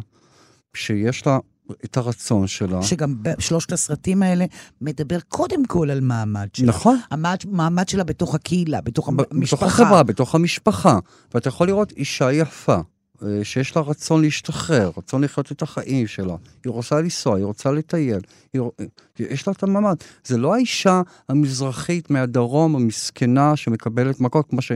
שיש 0.76 1.26
לה 1.26 1.38
את 1.84 1.96
הרצון 1.96 2.46
שלה. 2.46 2.82
שגם 2.82 3.14
בשלושת 3.22 3.72
הסרטים 3.72 4.22
האלה 4.22 4.44
מדבר 4.80 5.18
קודם 5.28 5.66
כל 5.66 5.90
על 5.90 6.00
מעמד 6.00 6.48
שלה. 6.52 6.66
נכון. 6.66 6.98
המעמד, 7.10 7.36
מעמד 7.50 7.88
שלה 7.88 8.04
בתוך 8.04 8.34
הקהילה, 8.34 8.80
בתוך 8.80 9.08
המשפחה. 9.08 9.56
בתוך 9.56 9.62
החברה, 9.62 10.02
בתוך 10.02 10.34
המשפחה. 10.34 10.98
ואתה 11.34 11.48
יכול 11.48 11.66
לראות 11.66 11.92
אישה 11.92 12.32
יפה, 12.32 12.76
שיש 13.42 13.76
לה 13.76 13.82
רצון 13.82 14.22
להשתחרר, 14.22 14.90
רצון 14.96 15.24
לחיות 15.24 15.52
את 15.52 15.62
החיים 15.62 16.06
שלה. 16.06 16.36
היא 16.64 16.70
רוצה 16.70 17.00
לנסוע, 17.00 17.36
היא 17.36 17.44
רוצה 17.44 17.70
לטייל, 17.70 18.20
היא... 18.52 18.60
רוצ- 18.62 18.82
יש 19.18 19.46
לה 19.46 19.52
את 19.52 19.62
המעמד. 19.62 19.96
זה 20.24 20.38
לא 20.38 20.54
האישה 20.54 21.02
המזרחית 21.28 22.10
מהדרום, 22.10 22.76
המסכנה, 22.76 23.56
שמקבלת 23.56 24.20
מכות, 24.20 24.50
כמו 24.50 24.62
ש... 24.62 24.72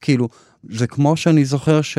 כאילו, 0.00 0.28
זה 0.70 0.86
כמו 0.86 1.16
שאני 1.16 1.44
זוכר 1.44 1.82
ש... 1.82 1.98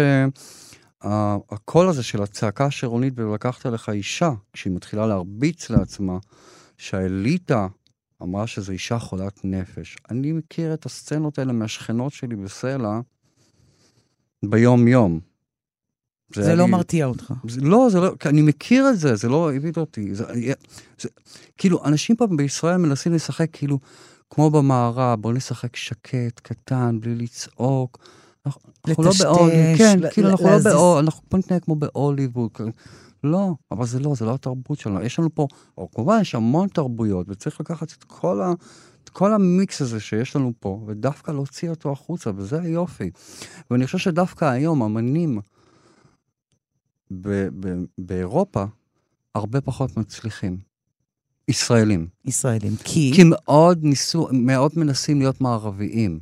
ה- 1.03 1.36
הקול 1.51 1.88
הזה 1.89 2.03
של 2.03 2.24
הצעקה 2.24 2.66
השרונית 2.66 3.14
ב"לקחת 3.16 3.66
לך 3.66 3.89
אישה", 3.89 4.32
כשהיא 4.53 4.74
מתחילה 4.74 5.07
להרביץ 5.07 5.70
לעצמה, 5.70 6.18
שהאליטה 6.78 7.68
אמרה 8.22 8.47
שזו 8.47 8.72
אישה 8.72 8.99
חולת 8.99 9.39
נפש. 9.43 9.97
אני 10.12 10.32
מכיר 10.32 10.74
את 10.74 10.86
הסצנות 10.86 11.39
האלה 11.39 11.53
מהשכנות 11.53 12.14
שלי 12.14 12.36
בסלע 12.36 12.99
ביום-יום. 14.45 15.30
זה 16.36 16.45
היה 16.45 16.55
לא 16.55 16.65
לי- 16.65 16.71
מרתיע 16.71 17.05
אותך. 17.05 17.34
זה, 17.47 17.61
לא, 17.61 17.88
זה 17.91 17.99
לא, 17.99 18.15
כי 18.19 18.29
אני 18.29 18.41
מכיר 18.41 18.89
את 18.89 18.99
זה, 18.99 19.15
זה 19.15 19.29
לא 19.29 19.53
הביא 19.53 19.71
אותי. 19.77 20.15
זה, 20.15 20.25
זה, 21.01 21.09
כאילו, 21.57 21.86
אנשים 21.86 22.15
פה 22.15 22.27
בישראל 22.27 22.77
מנסים 22.77 23.13
לשחק 23.13 23.47
כאילו, 23.53 23.79
כמו 24.29 24.49
במערב, 24.49 25.21
בואו 25.21 25.34
נשחק 25.34 25.75
שקט, 25.75 26.39
קטן, 26.43 26.97
בלי 27.01 27.15
לצעוק. 27.15 27.97
אנחנו 28.45 28.61
אנחנו 28.88 29.03
לא 29.03 29.11
בהוליווד, 29.23 29.77
כן, 29.77 29.99
ל- 29.99 30.09
כאילו, 30.09 30.29
אנחנו 30.29 30.45
לא. 30.45 30.57
בהוליווד, 30.57 31.03
אנחנו 31.03 31.21
פה 31.29 31.38
נתנהג 31.38 31.61
כמו 31.63 31.75
בהוליווד. 31.75 32.49
לא, 33.23 33.51
אבל 33.71 33.86
זה 33.86 33.99
לא, 33.99 34.13
זה 34.15 34.25
לא 34.25 34.34
התרבות 34.34 34.79
שלנו. 34.79 35.01
יש 35.01 35.19
לנו 35.19 35.36
פה, 35.36 35.47
או 35.77 35.91
כמובן, 35.91 36.17
יש 36.21 36.36
המון 36.36 36.67
תרבויות, 36.67 37.25
וצריך 37.29 37.59
לקחת 37.59 37.91
את 37.97 38.03
כל 38.03 38.41
ה... 38.41 38.51
את 39.03 39.09
כל 39.09 39.34
המיקס 39.34 39.82
הזה 39.82 39.99
שיש 39.99 40.36
לנו 40.36 40.51
פה, 40.59 40.84
ודווקא 40.88 41.32
להוציא 41.32 41.69
אותו 41.69 41.91
החוצה, 41.91 42.32
וזה 42.36 42.61
היופי. 42.61 43.09
ואני 43.71 43.86
חושב 43.86 43.97
שדווקא 43.97 44.45
היום, 44.45 44.84
אמנים 44.84 45.39
ב- 47.12 47.47
ב- 47.59 47.84
באירופה 47.97 48.64
הרבה 49.36 49.62
פחות 49.62 49.97
מצליחים. 49.97 50.57
ישראלים. 51.47 52.07
ישראלים. 52.26 52.76
כי... 52.84 53.12
כי 53.16 53.22
מאוד 53.26 53.84
ניסו, 53.84 54.28
מאוד 54.32 54.72
מנסים 54.76 55.20
להיות 55.20 55.41
מערביים. 55.41 56.20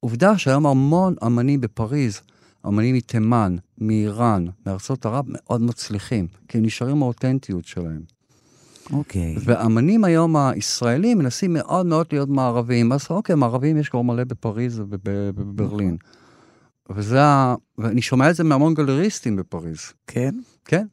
עובדה 0.00 0.38
שהיום 0.38 0.66
המון 0.66 1.14
אמנים 1.26 1.60
בפריז, 1.60 2.20
אמנים 2.66 2.94
מתימן, 2.94 3.56
מאיראן, 3.78 4.46
מארצות 4.66 5.06
ערב, 5.06 5.24
מאוד 5.28 5.62
מצליחים, 5.62 6.26
כי 6.48 6.58
הם 6.58 6.64
נשארים 6.64 7.02
האותנטיות 7.02 7.64
שלהם. 7.64 8.02
אוקיי. 8.92 9.36
והאמנים 9.44 10.04
היום 10.04 10.36
הישראלים 10.36 11.18
מנסים 11.18 11.52
מאוד 11.52 11.86
מאוד 11.86 12.06
להיות 12.12 12.28
מערביים. 12.28 12.92
אז 12.92 13.06
אוקיי, 13.10 13.34
מערביים 13.34 13.76
יש 13.76 13.88
כבר 13.88 14.02
מלא 14.02 14.24
בפריז 14.24 14.80
ובברלין. 14.80 15.96
וזה 16.90 17.22
ה... 17.22 17.54
ואני 17.78 18.02
שומע 18.02 18.30
את 18.30 18.36
זה 18.36 18.44
מהמון 18.44 18.74
גלריסטים 18.74 19.36
בפריז. 19.36 19.78
כן? 20.06 20.34
כן? 20.64 20.86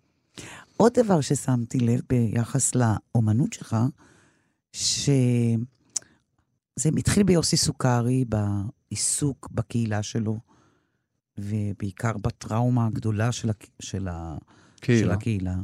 עוד 0.77 0.93
דבר 0.93 1.21
ששמתי 1.21 1.79
לב 1.79 2.01
ביחס 2.09 2.71
לאומנות 2.75 3.53
שלך, 3.53 3.77
שזה 4.73 5.57
התחיל 6.97 7.23
ביוסי 7.23 7.57
סוכרי, 7.57 8.25
בעיסוק 8.25 9.49
בקהילה 9.51 10.03
שלו, 10.03 10.39
ובעיקר 11.37 12.17
בטראומה 12.17 12.87
הגדולה 12.87 13.31
של, 13.31 13.49
הק... 13.49 13.67
של, 13.79 14.07
ה... 14.07 14.37
של 14.75 14.85
קהילה. 14.85 15.13
הקהילה. 15.13 15.55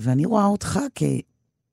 ואני 0.00 0.24
רואה 0.24 0.44
אותך 0.44 0.80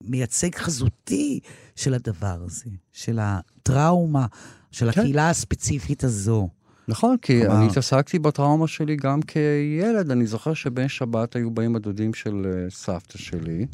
כמייצג 0.02 0.56
חזותי 0.56 1.40
של 1.76 1.94
הדבר 1.94 2.42
הזה, 2.46 2.70
של 2.92 3.20
הטראומה, 3.22 4.26
של 4.72 4.92
כן. 4.92 5.00
הקהילה 5.00 5.30
הספציפית 5.30 6.04
הזו. 6.04 6.50
נכון, 6.90 7.16
כי 7.22 7.42
כלומר- 7.42 7.58
אני 7.58 7.68
התעסקתי 7.68 8.20
בטראומה 8.20 8.68
שלי 8.68 8.96
גם 8.96 9.22
כילד. 9.22 10.12
אני 10.12 10.28
זוכר 10.28 10.54
שבין 10.54 10.88
שבת 10.88 11.36
היו 11.36 11.52
באים 11.52 11.76
הדודים 11.76 12.14
של 12.14 12.46
אה, 12.46 12.70
סבתא 12.70 13.18
שלי, 13.18 13.66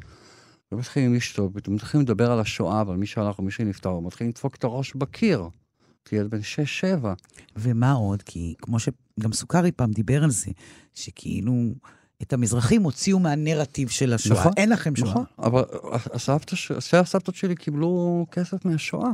ומתחילים 0.72 1.14
לשתות, 1.14 1.68
ומתחילים 1.68 2.06
לדבר 2.06 2.32
על 2.32 2.40
השואה 2.40 2.84
ועל 2.88 2.98
מי 2.98 3.06
שהלך 3.06 3.40
ומי 3.40 3.52
שנפטר, 3.52 3.94
ומתחילים 3.94 4.30
לדפוק 4.32 4.56
את 4.56 4.64
הראש 4.64 4.94
בקיר. 4.96 5.50
כילד 6.06 6.30
בן 6.30 6.40
6-7. 7.04 7.06
ומה 7.56 7.92
עוד? 7.92 8.22
כי 8.22 8.54
כמו 8.62 8.80
שגם 8.80 9.34
סוכרי 9.34 9.72
פעם 9.72 9.92
דיבר 9.92 10.24
על 10.24 10.32
זה, 10.32 10.52
שכאילו 10.94 11.54
את 12.22 12.34
המזרחים 12.34 12.84
הוציאו 12.84 13.20
מהנרטיב 13.20 13.90
של 13.90 14.14
השואה. 14.14 14.40
נכון, 14.40 14.52
אין 14.58 14.70
לכם 14.70 14.96
שואה. 14.96 15.12
נכון, 15.12 15.26
אבל 15.40 15.64
הסבתא, 16.14 16.56
שתי 16.56 16.98
הסבתות 16.98 17.36
שלי 17.36 17.56
קיבלו 17.56 18.26
כסף 18.32 18.66
מהשואה. 18.66 19.10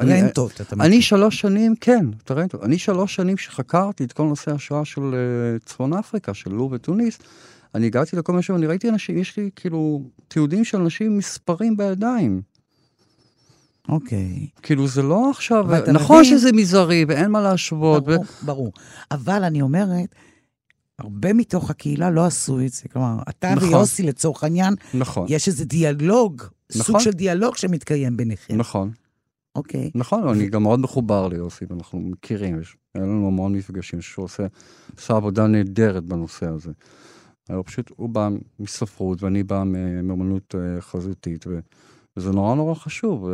רנטות, 0.00 0.60
אתה 0.60 0.76
מכיר. 0.76 0.86
אני 0.88 1.02
שלוש 1.02 1.40
שנים, 1.40 1.74
כן, 1.80 2.06
אתה 2.24 2.34
רואה, 2.34 2.44
אני 2.62 2.78
שלוש 2.78 3.14
שנים 3.14 3.36
שחקרתי 3.36 4.04
את 4.04 4.12
כל 4.12 4.22
נושא 4.22 4.50
השואה 4.54 4.84
של 4.84 5.00
אה, 5.14 5.58
צפון 5.64 5.92
אפריקה, 5.94 6.34
של 6.34 6.50
לוב 6.50 6.72
ותוניס, 6.72 7.18
אני 7.74 7.86
הגעתי 7.86 8.16
לכל 8.16 8.32
מיני 8.32 8.42
שם, 8.42 8.54
אני 8.54 8.66
ראיתי 8.66 8.88
אנשים, 8.88 9.18
יש 9.18 9.36
לי 9.36 9.50
כאילו 9.56 10.02
תיעודים 10.28 10.64
של 10.64 10.80
אנשים 10.80 11.18
מספרים 11.18 11.76
בידיים. 11.76 12.42
אוקיי. 13.88 14.46
כאילו 14.62 14.88
זה 14.88 15.02
לא 15.02 15.30
עכשיו, 15.30 15.64
ואתה 15.68 15.92
נכון 15.92 16.20
מבין- 16.20 16.30
שזה 16.38 16.52
מזערי 16.52 17.04
ואין 17.08 17.30
מה 17.30 17.40
להשוות, 17.42 18.02
ו- 18.02 18.06
ברור, 18.06 18.24
ברור. 18.42 18.72
אבל 19.10 19.44
אני 19.44 19.62
אומרת, 19.62 20.14
הרבה 20.98 21.32
מתוך 21.32 21.70
הקהילה 21.70 22.10
לא 22.10 22.24
עשו 22.26 22.60
את 22.60 22.72
זה. 22.72 22.82
כלומר, 22.92 23.22
אתה 23.28 23.54
נכון. 23.54 23.68
ויוסי, 23.68 24.02
לצורך 24.02 24.44
העניין, 24.44 24.74
נכון, 24.94 25.26
יש 25.28 25.48
איזה 25.48 25.64
דיאלוג, 25.64 26.42
סוג 26.72 26.82
נכון. 26.82 27.00
של 27.00 27.10
דיאלוג 27.10 27.56
שמתקיים 27.56 28.16
ביניכם. 28.16 28.56
נכון, 28.56 28.90
אוקיי. 29.56 29.90
נכון, 29.94 30.28
אני 30.28 30.48
גם 30.48 30.62
מאוד 30.62 30.80
מחובר 30.80 31.28
ליוסי, 31.28 31.64
ואנחנו 31.70 32.00
מכירים, 32.00 32.60
יש- 32.60 32.76
היה 32.94 33.04
לנו 33.04 33.26
המון 33.26 33.54
מפגשים 33.56 34.00
שהוא 34.02 34.24
עושה, 34.24 34.46
עושה 34.96 35.14
עבודה 35.16 35.46
נהדרת 35.46 36.04
בנושא 36.04 36.46
הזה. 36.48 36.72
אבל 37.50 37.62
פשוט 37.62 37.90
הוא 37.96 38.08
בא 38.08 38.28
מספרות 38.60 39.22
ואני 39.22 39.42
בא 39.42 39.62
מאמנות 40.02 40.54
אה, 40.54 40.80
חזותית, 40.80 41.44
וזה 42.16 42.30
נורא 42.30 42.54
נורא 42.54 42.74
חשוב. 42.74 43.28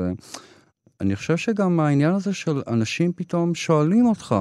אני 1.00 1.16
חושב 1.16 1.36
שגם 1.36 1.80
העניין 1.80 2.14
הזה 2.14 2.32
של 2.32 2.62
אנשים 2.66 3.12
פתאום 3.16 3.54
שואלים 3.54 4.06
אותך 4.06 4.34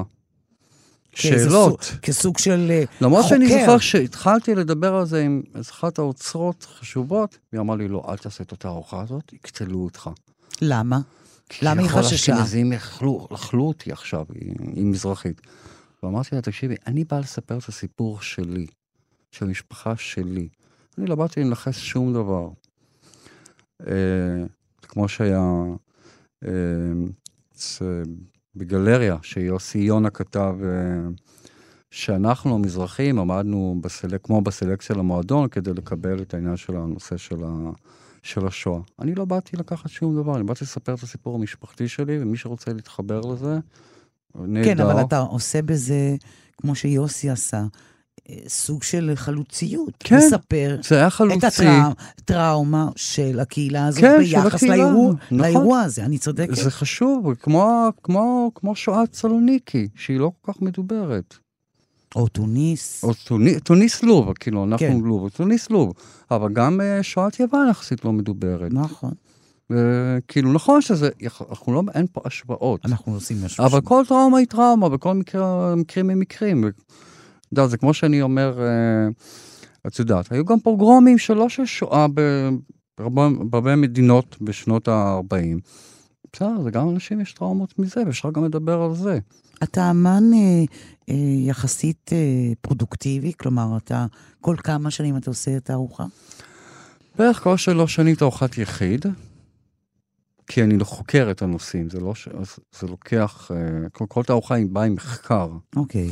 כאיזה 1.11 1.49
שאלות. 1.49 1.83
סוג- 1.83 1.99
כסוג 1.99 2.37
של 2.37 2.67
אה, 2.69 2.83
למרות 3.01 3.25
שאני 3.27 3.47
חוקר. 3.47 3.59
זוכר 3.59 3.77
שהתחלתי 3.77 4.55
לדבר 4.55 4.95
על 4.95 5.05
זה 5.05 5.21
עם 5.23 5.41
אחת 5.61 5.99
האוצרות 5.99 6.63
חשובות, 6.79 7.37
היא 7.51 7.59
אמרה 7.59 7.75
לי, 7.75 7.87
לא, 7.87 8.03
אל 8.09 8.17
תעשה 8.17 8.43
את 8.43 8.53
התערוכה 8.53 9.01
הזאת, 9.01 9.33
יקטלו 9.33 9.79
אותך. 9.79 10.09
למה? 10.61 10.99
למה 11.61 11.81
היא 11.81 11.89
חששה? 11.89 12.33
האשכנזים 12.33 12.73
יאכלו 12.73 13.27
אכלו 13.33 13.67
אותי 13.67 13.91
עכשיו, 13.91 14.25
היא, 14.33 14.55
היא 14.75 14.85
מזרחית. 14.85 15.41
ואמרתי 16.03 16.35
לה, 16.35 16.41
תקשיבי, 16.41 16.75
אני 16.87 17.03
בא 17.03 17.19
לספר 17.19 17.57
את 17.57 17.67
הסיפור 17.67 18.21
שלי, 18.21 18.67
של 19.31 19.45
המשפחה 19.45 19.95
שלי. 19.97 20.49
אני 20.97 21.05
לא 21.05 21.15
באתי 21.15 21.43
לנכס 21.43 21.77
שום 21.77 22.13
דבר. 22.13 22.49
אה, 23.87 24.45
כמו 24.81 25.07
שהיה 25.07 25.63
אה, 26.45 26.51
בגלריה, 28.55 29.17
שיוסי 29.21 29.77
יונה 29.79 30.09
כתב, 30.09 30.55
אה, 30.63 31.09
שאנחנו 31.91 32.55
המזרחים 32.55 33.19
עמדנו 33.19 33.77
בסלק, 33.81 34.25
כמו 34.25 34.41
בסלקציה 34.41 34.95
למועדון 34.95 35.49
כדי 35.49 35.73
לקבל 35.73 36.21
את 36.21 36.33
העניין 36.33 36.57
של 36.57 36.75
הנושא 36.75 37.17
של, 37.17 37.43
ה, 37.43 37.69
של 38.23 38.47
השואה. 38.47 38.79
אני 38.99 39.15
לא 39.15 39.25
באתי 39.25 39.57
לקחת 39.57 39.89
שום 39.89 40.15
דבר, 40.15 40.35
אני 40.35 40.43
באתי 40.43 40.63
לספר 40.63 40.93
את 40.93 41.03
הסיפור 41.03 41.35
המשפחתי 41.35 41.87
שלי, 41.87 42.21
ומי 42.21 42.37
שרוצה 42.37 42.73
להתחבר 42.73 43.21
לזה, 43.21 43.59
נהדר. 44.35 44.65
כן, 44.65 44.79
אבל 44.79 45.01
אתה 45.01 45.19
עושה 45.19 45.61
בזה, 45.61 46.15
כמו 46.57 46.75
שיוסי 46.75 47.29
עשה, 47.29 47.63
אה, 48.29 48.35
סוג 48.47 48.83
של 48.83 49.11
חלוציות. 49.15 49.93
כן, 49.99 50.17
לספר 50.17 50.79
זה 50.83 50.95
היה 50.95 51.07
את 51.07 51.13
חלוצי. 51.13 51.65
הטראומה 51.67 52.89
של 52.95 53.39
הקהילה 53.39 53.87
הזאת 53.87 54.01
כן, 54.01 54.17
ביחס 54.19 54.53
הקהילה, 54.53 54.75
לאירוע, 54.75 55.13
נכון. 55.13 55.37
לאירוע 55.39 55.81
הזה. 55.81 56.05
אני 56.05 56.17
צודקת? 56.17 56.55
זה 56.55 56.71
חשוב, 56.71 57.33
כמו, 57.33 57.89
כמו, 58.03 58.51
כמו 58.55 58.75
שואת 58.75 59.15
סלוניקי, 59.15 59.87
שהיא 59.95 60.19
לא 60.19 60.31
כל 60.41 60.53
כך 60.53 60.61
מדוברת. 60.61 61.37
או 62.15 62.27
תוניס. 62.27 63.03
או 63.03 63.11
טוני- 63.27 63.59
תוניס 63.59 64.03
לוב, 64.03 64.33
כאילו, 64.33 64.63
אנחנו 64.63 64.87
כן. 64.87 64.97
לוב, 65.03 65.29
תוניס 65.29 65.69
לוב. 65.69 65.93
אבל 66.31 66.53
גם 66.53 66.81
אה, 66.81 67.03
שואת 67.03 67.39
יוון 67.39 67.67
יחסית 67.69 68.05
לא 68.05 68.13
מדוברת. 68.13 68.73
נכון, 68.73 69.11
כאילו, 70.27 70.53
נכון 70.53 70.81
שזה, 70.81 71.09
אנחנו 71.49 71.73
לא, 71.73 71.83
אין 71.95 72.05
פה 72.11 72.21
השוואות. 72.25 72.85
אנחנו 72.85 73.13
עושים 73.13 73.37
משהו. 73.45 73.65
אבל 73.65 73.81
כל 73.81 74.03
טראומה 74.07 74.37
היא 74.37 74.47
טראומה, 74.47 74.87
וכל 74.91 75.13
מקרה, 75.13 75.75
מקרים 75.75 76.09
הם 76.09 76.19
מקרים. 76.19 76.63
אתה 76.67 76.73
יודע, 77.51 77.67
זה 77.67 77.77
כמו 77.77 77.93
שאני 77.93 78.21
אומר, 78.21 78.59
אה, 78.61 79.07
את 79.87 79.99
יודעת, 79.99 80.31
היו 80.31 80.45
גם 80.45 80.59
פוגרומים 80.59 81.17
שלא 81.17 81.49
של 81.49 81.65
שואה 81.65 82.05
בהרבה 82.99 83.75
מדינות 83.75 84.37
בשנות 84.41 84.87
ה-40. 84.87 85.59
בסדר, 86.33 86.61
זה 86.63 86.71
גם 86.71 86.89
אנשים 86.89 87.21
יש 87.21 87.33
טראומות 87.33 87.79
מזה, 87.79 88.03
ואפשר 88.05 88.31
גם 88.31 88.45
לדבר 88.45 88.81
על 88.81 88.95
זה. 88.95 89.19
אתה 89.63 89.91
אמן 89.91 90.23
אה, 90.33 90.63
אה, 91.09 91.15
יחסית 91.47 92.09
אה, 92.13 92.53
פרודוקטיבי, 92.61 93.31
כלומר, 93.39 93.77
אתה 93.77 94.05
כל 94.41 94.55
כמה 94.63 94.91
שנים 94.91 95.17
אתה 95.17 95.29
עושה 95.29 95.57
את 95.57 95.69
הארוחה? 95.69 96.05
בערך 97.17 97.43
כל 97.43 97.57
שלוש 97.57 97.95
שנים 97.95 98.15
תערוכת 98.15 98.57
יחיד, 98.57 99.05
כי 100.47 100.63
אני 100.63 100.77
לא 100.77 100.83
חוקר 100.83 101.27
את 101.31 101.41
הנושאים, 101.41 101.89
זה 101.89 101.99
לא 101.99 102.15
ש... 102.15 102.27
זה 102.79 102.87
לוקח, 102.87 103.51
אה, 103.51 103.89
כל, 103.89 104.05
כל 104.07 104.23
תערוכה 104.23 104.55
היא 104.55 104.65
באה 104.69 104.83
עם 104.83 104.93
מחקר. 104.93 105.49
אוקיי. 105.75 106.09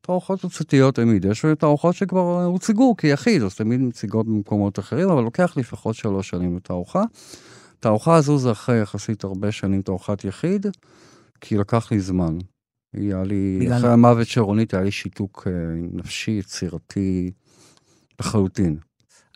תערוכות 0.00 0.40
תוצאתיות 0.40 0.94
תמיד, 0.94 1.24
יש 1.24 1.44
תערוכות 1.58 1.94
שכבר 1.94 2.44
הוצגו 2.44 2.96
כיחיד, 2.96 3.42
אז 3.42 3.54
תמיד 3.54 3.80
מציגות 3.80 4.26
במקומות 4.26 4.78
אחרים, 4.78 5.10
אבל 5.10 5.22
לוקח 5.22 5.56
לפחות 5.56 5.94
שלוש 5.94 6.28
שנים 6.28 6.56
לתערוכה. 6.56 7.02
התערוכה 7.78 8.14
הזו 8.16 8.38
זה 8.38 8.52
אחרי 8.52 8.80
יחסית 8.80 9.24
הרבה 9.24 9.52
שנים 9.52 9.82
תערוכת 9.82 10.24
יחיד, 10.24 10.66
כי 11.40 11.56
לקח 11.56 11.92
לי 11.92 12.00
זמן. 12.00 12.38
היה 12.94 13.22
לי, 13.22 13.58
בגלל- 13.60 13.78
אחרי 13.78 13.90
המוות 13.92 14.26
של 14.26 14.40
רונית 14.40 14.74
היה 14.74 14.82
לי 14.82 14.90
שיתוק 14.90 15.44
אה, 15.46 15.52
נפשי, 15.92 16.30
יצירתי, 16.30 17.30
לחלוטין. 18.20 18.76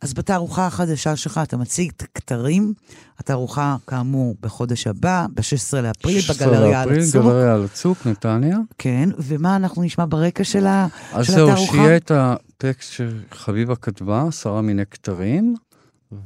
אז 0.02 0.14
בתערוכה 0.14 0.66
החדשה 0.66 1.16
שלך 1.16 1.40
אתה 1.42 1.56
מציג 1.56 1.90
את 1.96 2.02
הכתרים, 2.02 2.74
התערוכה 3.18 3.76
כאמור 3.86 4.36
בחודש 4.40 4.86
הבא, 4.86 5.26
ב-16 5.34 5.76
לאפריל, 5.82 6.20
16 6.20 6.48
בגלריה 6.48 6.82
על 6.82 6.90
הצוק. 6.92 7.22
גלריה 7.22 7.54
על 7.54 7.64
הצוק, 7.64 8.06
נתניה. 8.06 8.58
כן, 8.78 9.08
ומה 9.18 9.56
אנחנו 9.56 9.82
נשמע 9.82 10.04
ברקע 10.08 10.44
של 10.44 10.66
ה- 10.66 10.86
אז 11.12 11.26
של 11.26 11.32
זהו, 11.32 11.48
התערוכה? 11.50 11.72
שיהיה 11.72 11.96
את 11.96 12.10
הטקסט 12.14 12.92
שחביבה 12.92 13.76
כתבה, 13.76 14.24
עשרה 14.28 14.62
מיני 14.62 14.86
כתרים, 14.86 15.54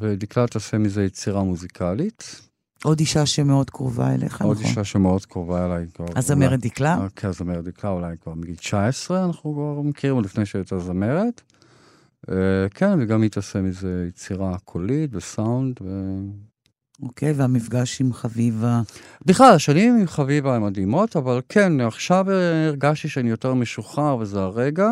ודקלה 0.01 0.47
תעשה 0.47 0.79
מזה 0.79 1.05
יצירה 1.05 1.43
מוזיקלית. 1.43 2.41
עוד 2.85 3.01
אישה 3.01 3.27
שמאוד 3.27 3.71
קרובה 3.71 4.15
אליך, 4.15 4.43
עוד 4.43 4.57
נכון? 4.57 4.69
אישה 4.69 4.85
שמאוד 4.85 5.25
קרובה 5.25 5.67
אליי. 5.67 5.87
הזמרת 6.17 6.61
דקלה? 6.61 7.07
כן, 7.17 7.29
הזמרת 7.29 7.65
דקלה, 7.65 7.91
אולי 7.91 8.17
כבר 8.23 8.35
מגיל 8.35 8.57
19, 8.57 9.25
אנחנו 9.25 9.53
כבר 9.53 9.83
מכירים 9.83 10.17
עוד 10.17 10.25
לפני 10.25 10.47
שהייתה 10.47 10.79
זמרת. 10.79 11.43
אה, 12.31 12.35
כן, 12.75 12.99
וגם 13.01 13.23
היא 13.23 13.31
תעשה 13.31 13.61
מזה 13.61 14.07
יצירה 14.09 14.57
קולית 14.65 15.11
וסאונד. 15.15 15.77
ו... 15.83 16.19
אוקיי, 17.03 17.33
והמפגש 17.33 18.01
עם 18.01 18.13
חביבה. 18.13 18.81
בכלל, 19.27 19.53
השנים 19.55 19.97
עם 19.97 20.07
חביבה 20.07 20.57
הן 20.57 20.63
מדהימות, 20.63 21.17
אבל 21.17 21.41
כן, 21.49 21.81
עכשיו 21.81 22.27
הרגשתי 22.67 23.09
שאני 23.09 23.31
יותר 23.31 23.55
משוחרר, 23.55 24.17
וזה 24.17 24.41
הרגע. 24.41 24.91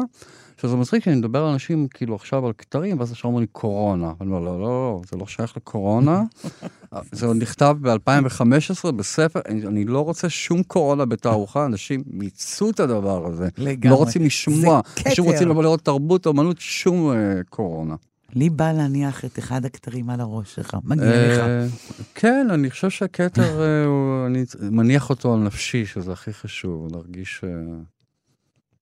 שזה 0.63 0.77
מצחיק, 0.77 1.05
שאני 1.05 1.17
מדבר 1.17 1.45
על 1.45 1.53
אנשים 1.53 1.89
כאילו 1.89 2.15
עכשיו 2.15 2.47
על 2.47 2.53
כתרים, 2.59 2.99
ואז 2.99 3.13
עכשיו 3.13 3.29
אומרים 3.29 3.43
לי 3.43 3.49
קורונה. 3.53 4.13
אני 4.21 4.29
אומר, 4.31 4.41
לא, 4.41 4.61
לא, 4.61 4.61
לא, 4.61 5.01
זה 5.11 5.17
לא 5.17 5.27
שייך 5.27 5.57
לקורונה. 5.57 6.23
זה 7.13 7.27
עוד 7.27 7.37
נכתב 7.37 7.77
ב-2015 7.81 8.93
בספר, 8.93 9.41
אני, 9.49 9.67
אני 9.67 9.85
לא 9.85 10.01
רוצה 10.01 10.29
שום 10.29 10.63
קורונה 10.63 11.05
בתערוכה, 11.05 11.67
אנשים 11.67 12.03
מיצו 12.07 12.71
את 12.71 12.81
הדבר 12.81 13.27
הזה. 13.27 13.49
לגמרי. 13.59 13.91
לא 13.91 13.95
רוצים 13.95 14.25
לשמוע. 14.25 14.81
זה 14.97 15.03
אנשים. 15.07 15.25
רוצים 15.25 15.49
לבוא 15.49 15.63
לראות 15.63 15.81
תרבות, 15.81 16.27
אמנות, 16.27 16.57
שום 16.61 17.11
אה, 17.11 17.17
קורונה. 17.49 17.95
לי 18.35 18.51
בא 18.51 18.73
להניח 18.73 19.25
את 19.25 19.39
אחד 19.39 19.65
הכתרים 19.65 20.11
על 20.11 20.21
הראש 20.21 20.55
שלך, 20.55 20.77
מגיע 20.85 21.33
לך. 21.33 21.39
אה, 21.39 21.67
כן, 22.15 22.47
אני 22.51 22.71
חושב 22.71 22.91
שהכתר, 22.91 23.63
אה, 23.63 24.27
אני 24.27 24.45
מניח 24.61 25.11
אותו 25.11 25.35
על 25.35 25.41
נפשי, 25.41 25.87
שזה 25.87 26.13
הכי 26.13 26.33
חשוב, 26.33 26.89
להרגיש, 26.93 27.41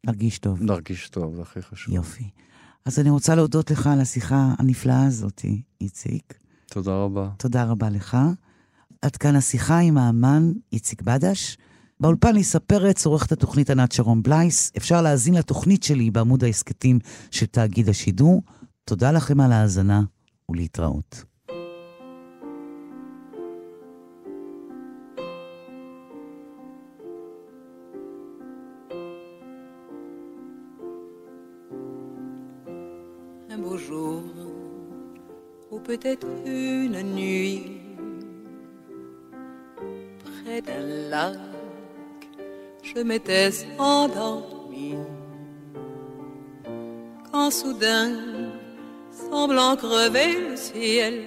מרגיש 0.07 0.39
טוב. 0.39 0.63
להרגיש 0.63 1.09
טוב, 1.09 1.35
זה 1.35 1.43
הכי 1.43 1.63
חשוב. 1.63 1.95
יופי. 1.95 2.31
אז 2.85 2.99
אני 2.99 3.11
רוצה 3.11 3.35
להודות 3.35 3.71
לך 3.71 3.87
על 3.87 4.01
השיחה 4.01 4.55
הנפלאה 4.59 5.07
הזאת, 5.07 5.45
איציק. 5.81 6.35
תודה 6.67 6.93
רבה. 6.97 7.31
תודה 7.37 7.65
רבה 7.65 7.91
לך. 7.91 8.17
עד 9.03 9.17
כאן 9.17 9.37
השיחה 9.37 9.79
עם 9.79 9.99
האמן 9.99 10.53
איציק 10.73 11.03
בדש. 11.03 11.57
באולפן 12.01 12.35
ליסה 12.35 12.61
פרץ, 12.61 13.07
עורכת 13.07 13.33
התוכנית 13.33 13.71
ענת 13.71 13.93
שרון 13.93 14.23
בלייס. 14.23 14.73
אפשר 14.77 15.03
להאזין 15.03 15.35
לתוכנית 15.35 15.83
שלי 15.83 16.11
בעמוד 16.11 16.45
ההסכתים 16.45 16.99
של 17.31 17.47
תאגיד 17.47 17.89
השידור. 17.89 18.43
תודה 18.85 19.13
לכם 19.13 19.41
על 19.41 19.53
ההאזנה 19.53 20.03
ולהתראות. 20.49 21.25
Peut-être 35.85 36.27
une 36.47 37.03
nuit, 37.03 37.81
près 40.45 40.61
d'un 40.61 41.09
lac, 41.11 41.39
je 42.83 43.01
m'étais 43.01 43.51
endormi. 43.79 44.95
Quand 47.31 47.51
soudain, 47.51 48.11
semblant 49.11 49.77
crever 49.77 50.51
le 50.51 50.57
ciel, 50.57 51.25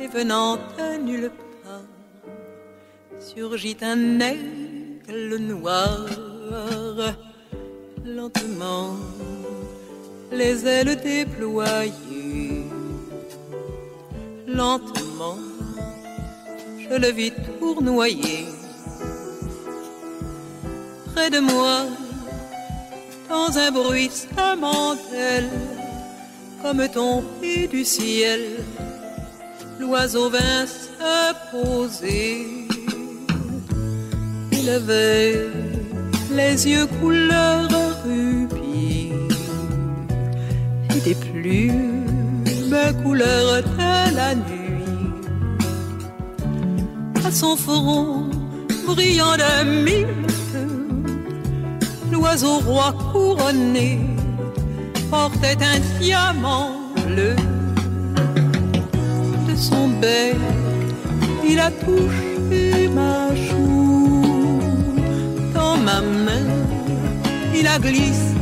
et 0.00 0.06
venant 0.06 0.56
de 0.56 0.98
nulle 1.02 1.30
part, 1.62 1.82
surgit 3.18 3.76
un 3.82 4.20
aigle 4.20 5.36
noir. 5.36 6.06
Lentement, 8.04 8.96
les 10.32 10.66
ailes 10.66 10.96
déployées. 10.96 12.57
Lentement, 14.48 15.36
je 16.78 16.96
le 16.96 17.12
vis 17.12 17.32
tournoyer. 17.58 18.46
Près 21.12 21.28
de 21.28 21.38
moi, 21.38 21.84
dans 23.28 23.58
un 23.58 23.70
bruit 23.70 24.08
bruissement 24.08 24.96
comme 26.62 26.88
tombé 26.88 27.68
du 27.68 27.84
ciel, 27.84 28.40
l'oiseau 29.78 30.30
vint 30.30 30.66
se 30.66 31.34
poser. 31.52 32.46
Il 34.52 34.70
avait 34.70 35.46
les 36.32 36.68
yeux 36.68 36.86
couleur 37.00 37.68
rubis 38.02 39.12
et 40.96 41.00
des 41.00 41.14
plumes 41.14 41.98
couleur 43.02 43.62
la 44.18 44.34
nuit. 44.34 44.84
À 47.26 47.30
son 47.30 47.54
front 47.56 48.24
brillant 48.86 49.36
de 49.42 49.52
mille 49.86 50.18
l'oiseau 52.12 52.56
roi 52.68 52.88
couronné 53.12 53.90
portait 55.10 55.58
un 55.72 55.78
diamant 56.00 56.70
bleu. 57.04 57.36
De 59.48 59.54
son 59.68 59.86
bec, 60.00 60.36
il 61.50 61.58
a 61.68 61.70
touché 61.84 62.88
ma 62.98 63.16
joue. 63.46 64.60
Dans 65.56 65.76
ma 65.86 66.00
main, 66.26 66.48
il 67.58 67.66
a 67.74 67.78
glissé 67.78 68.37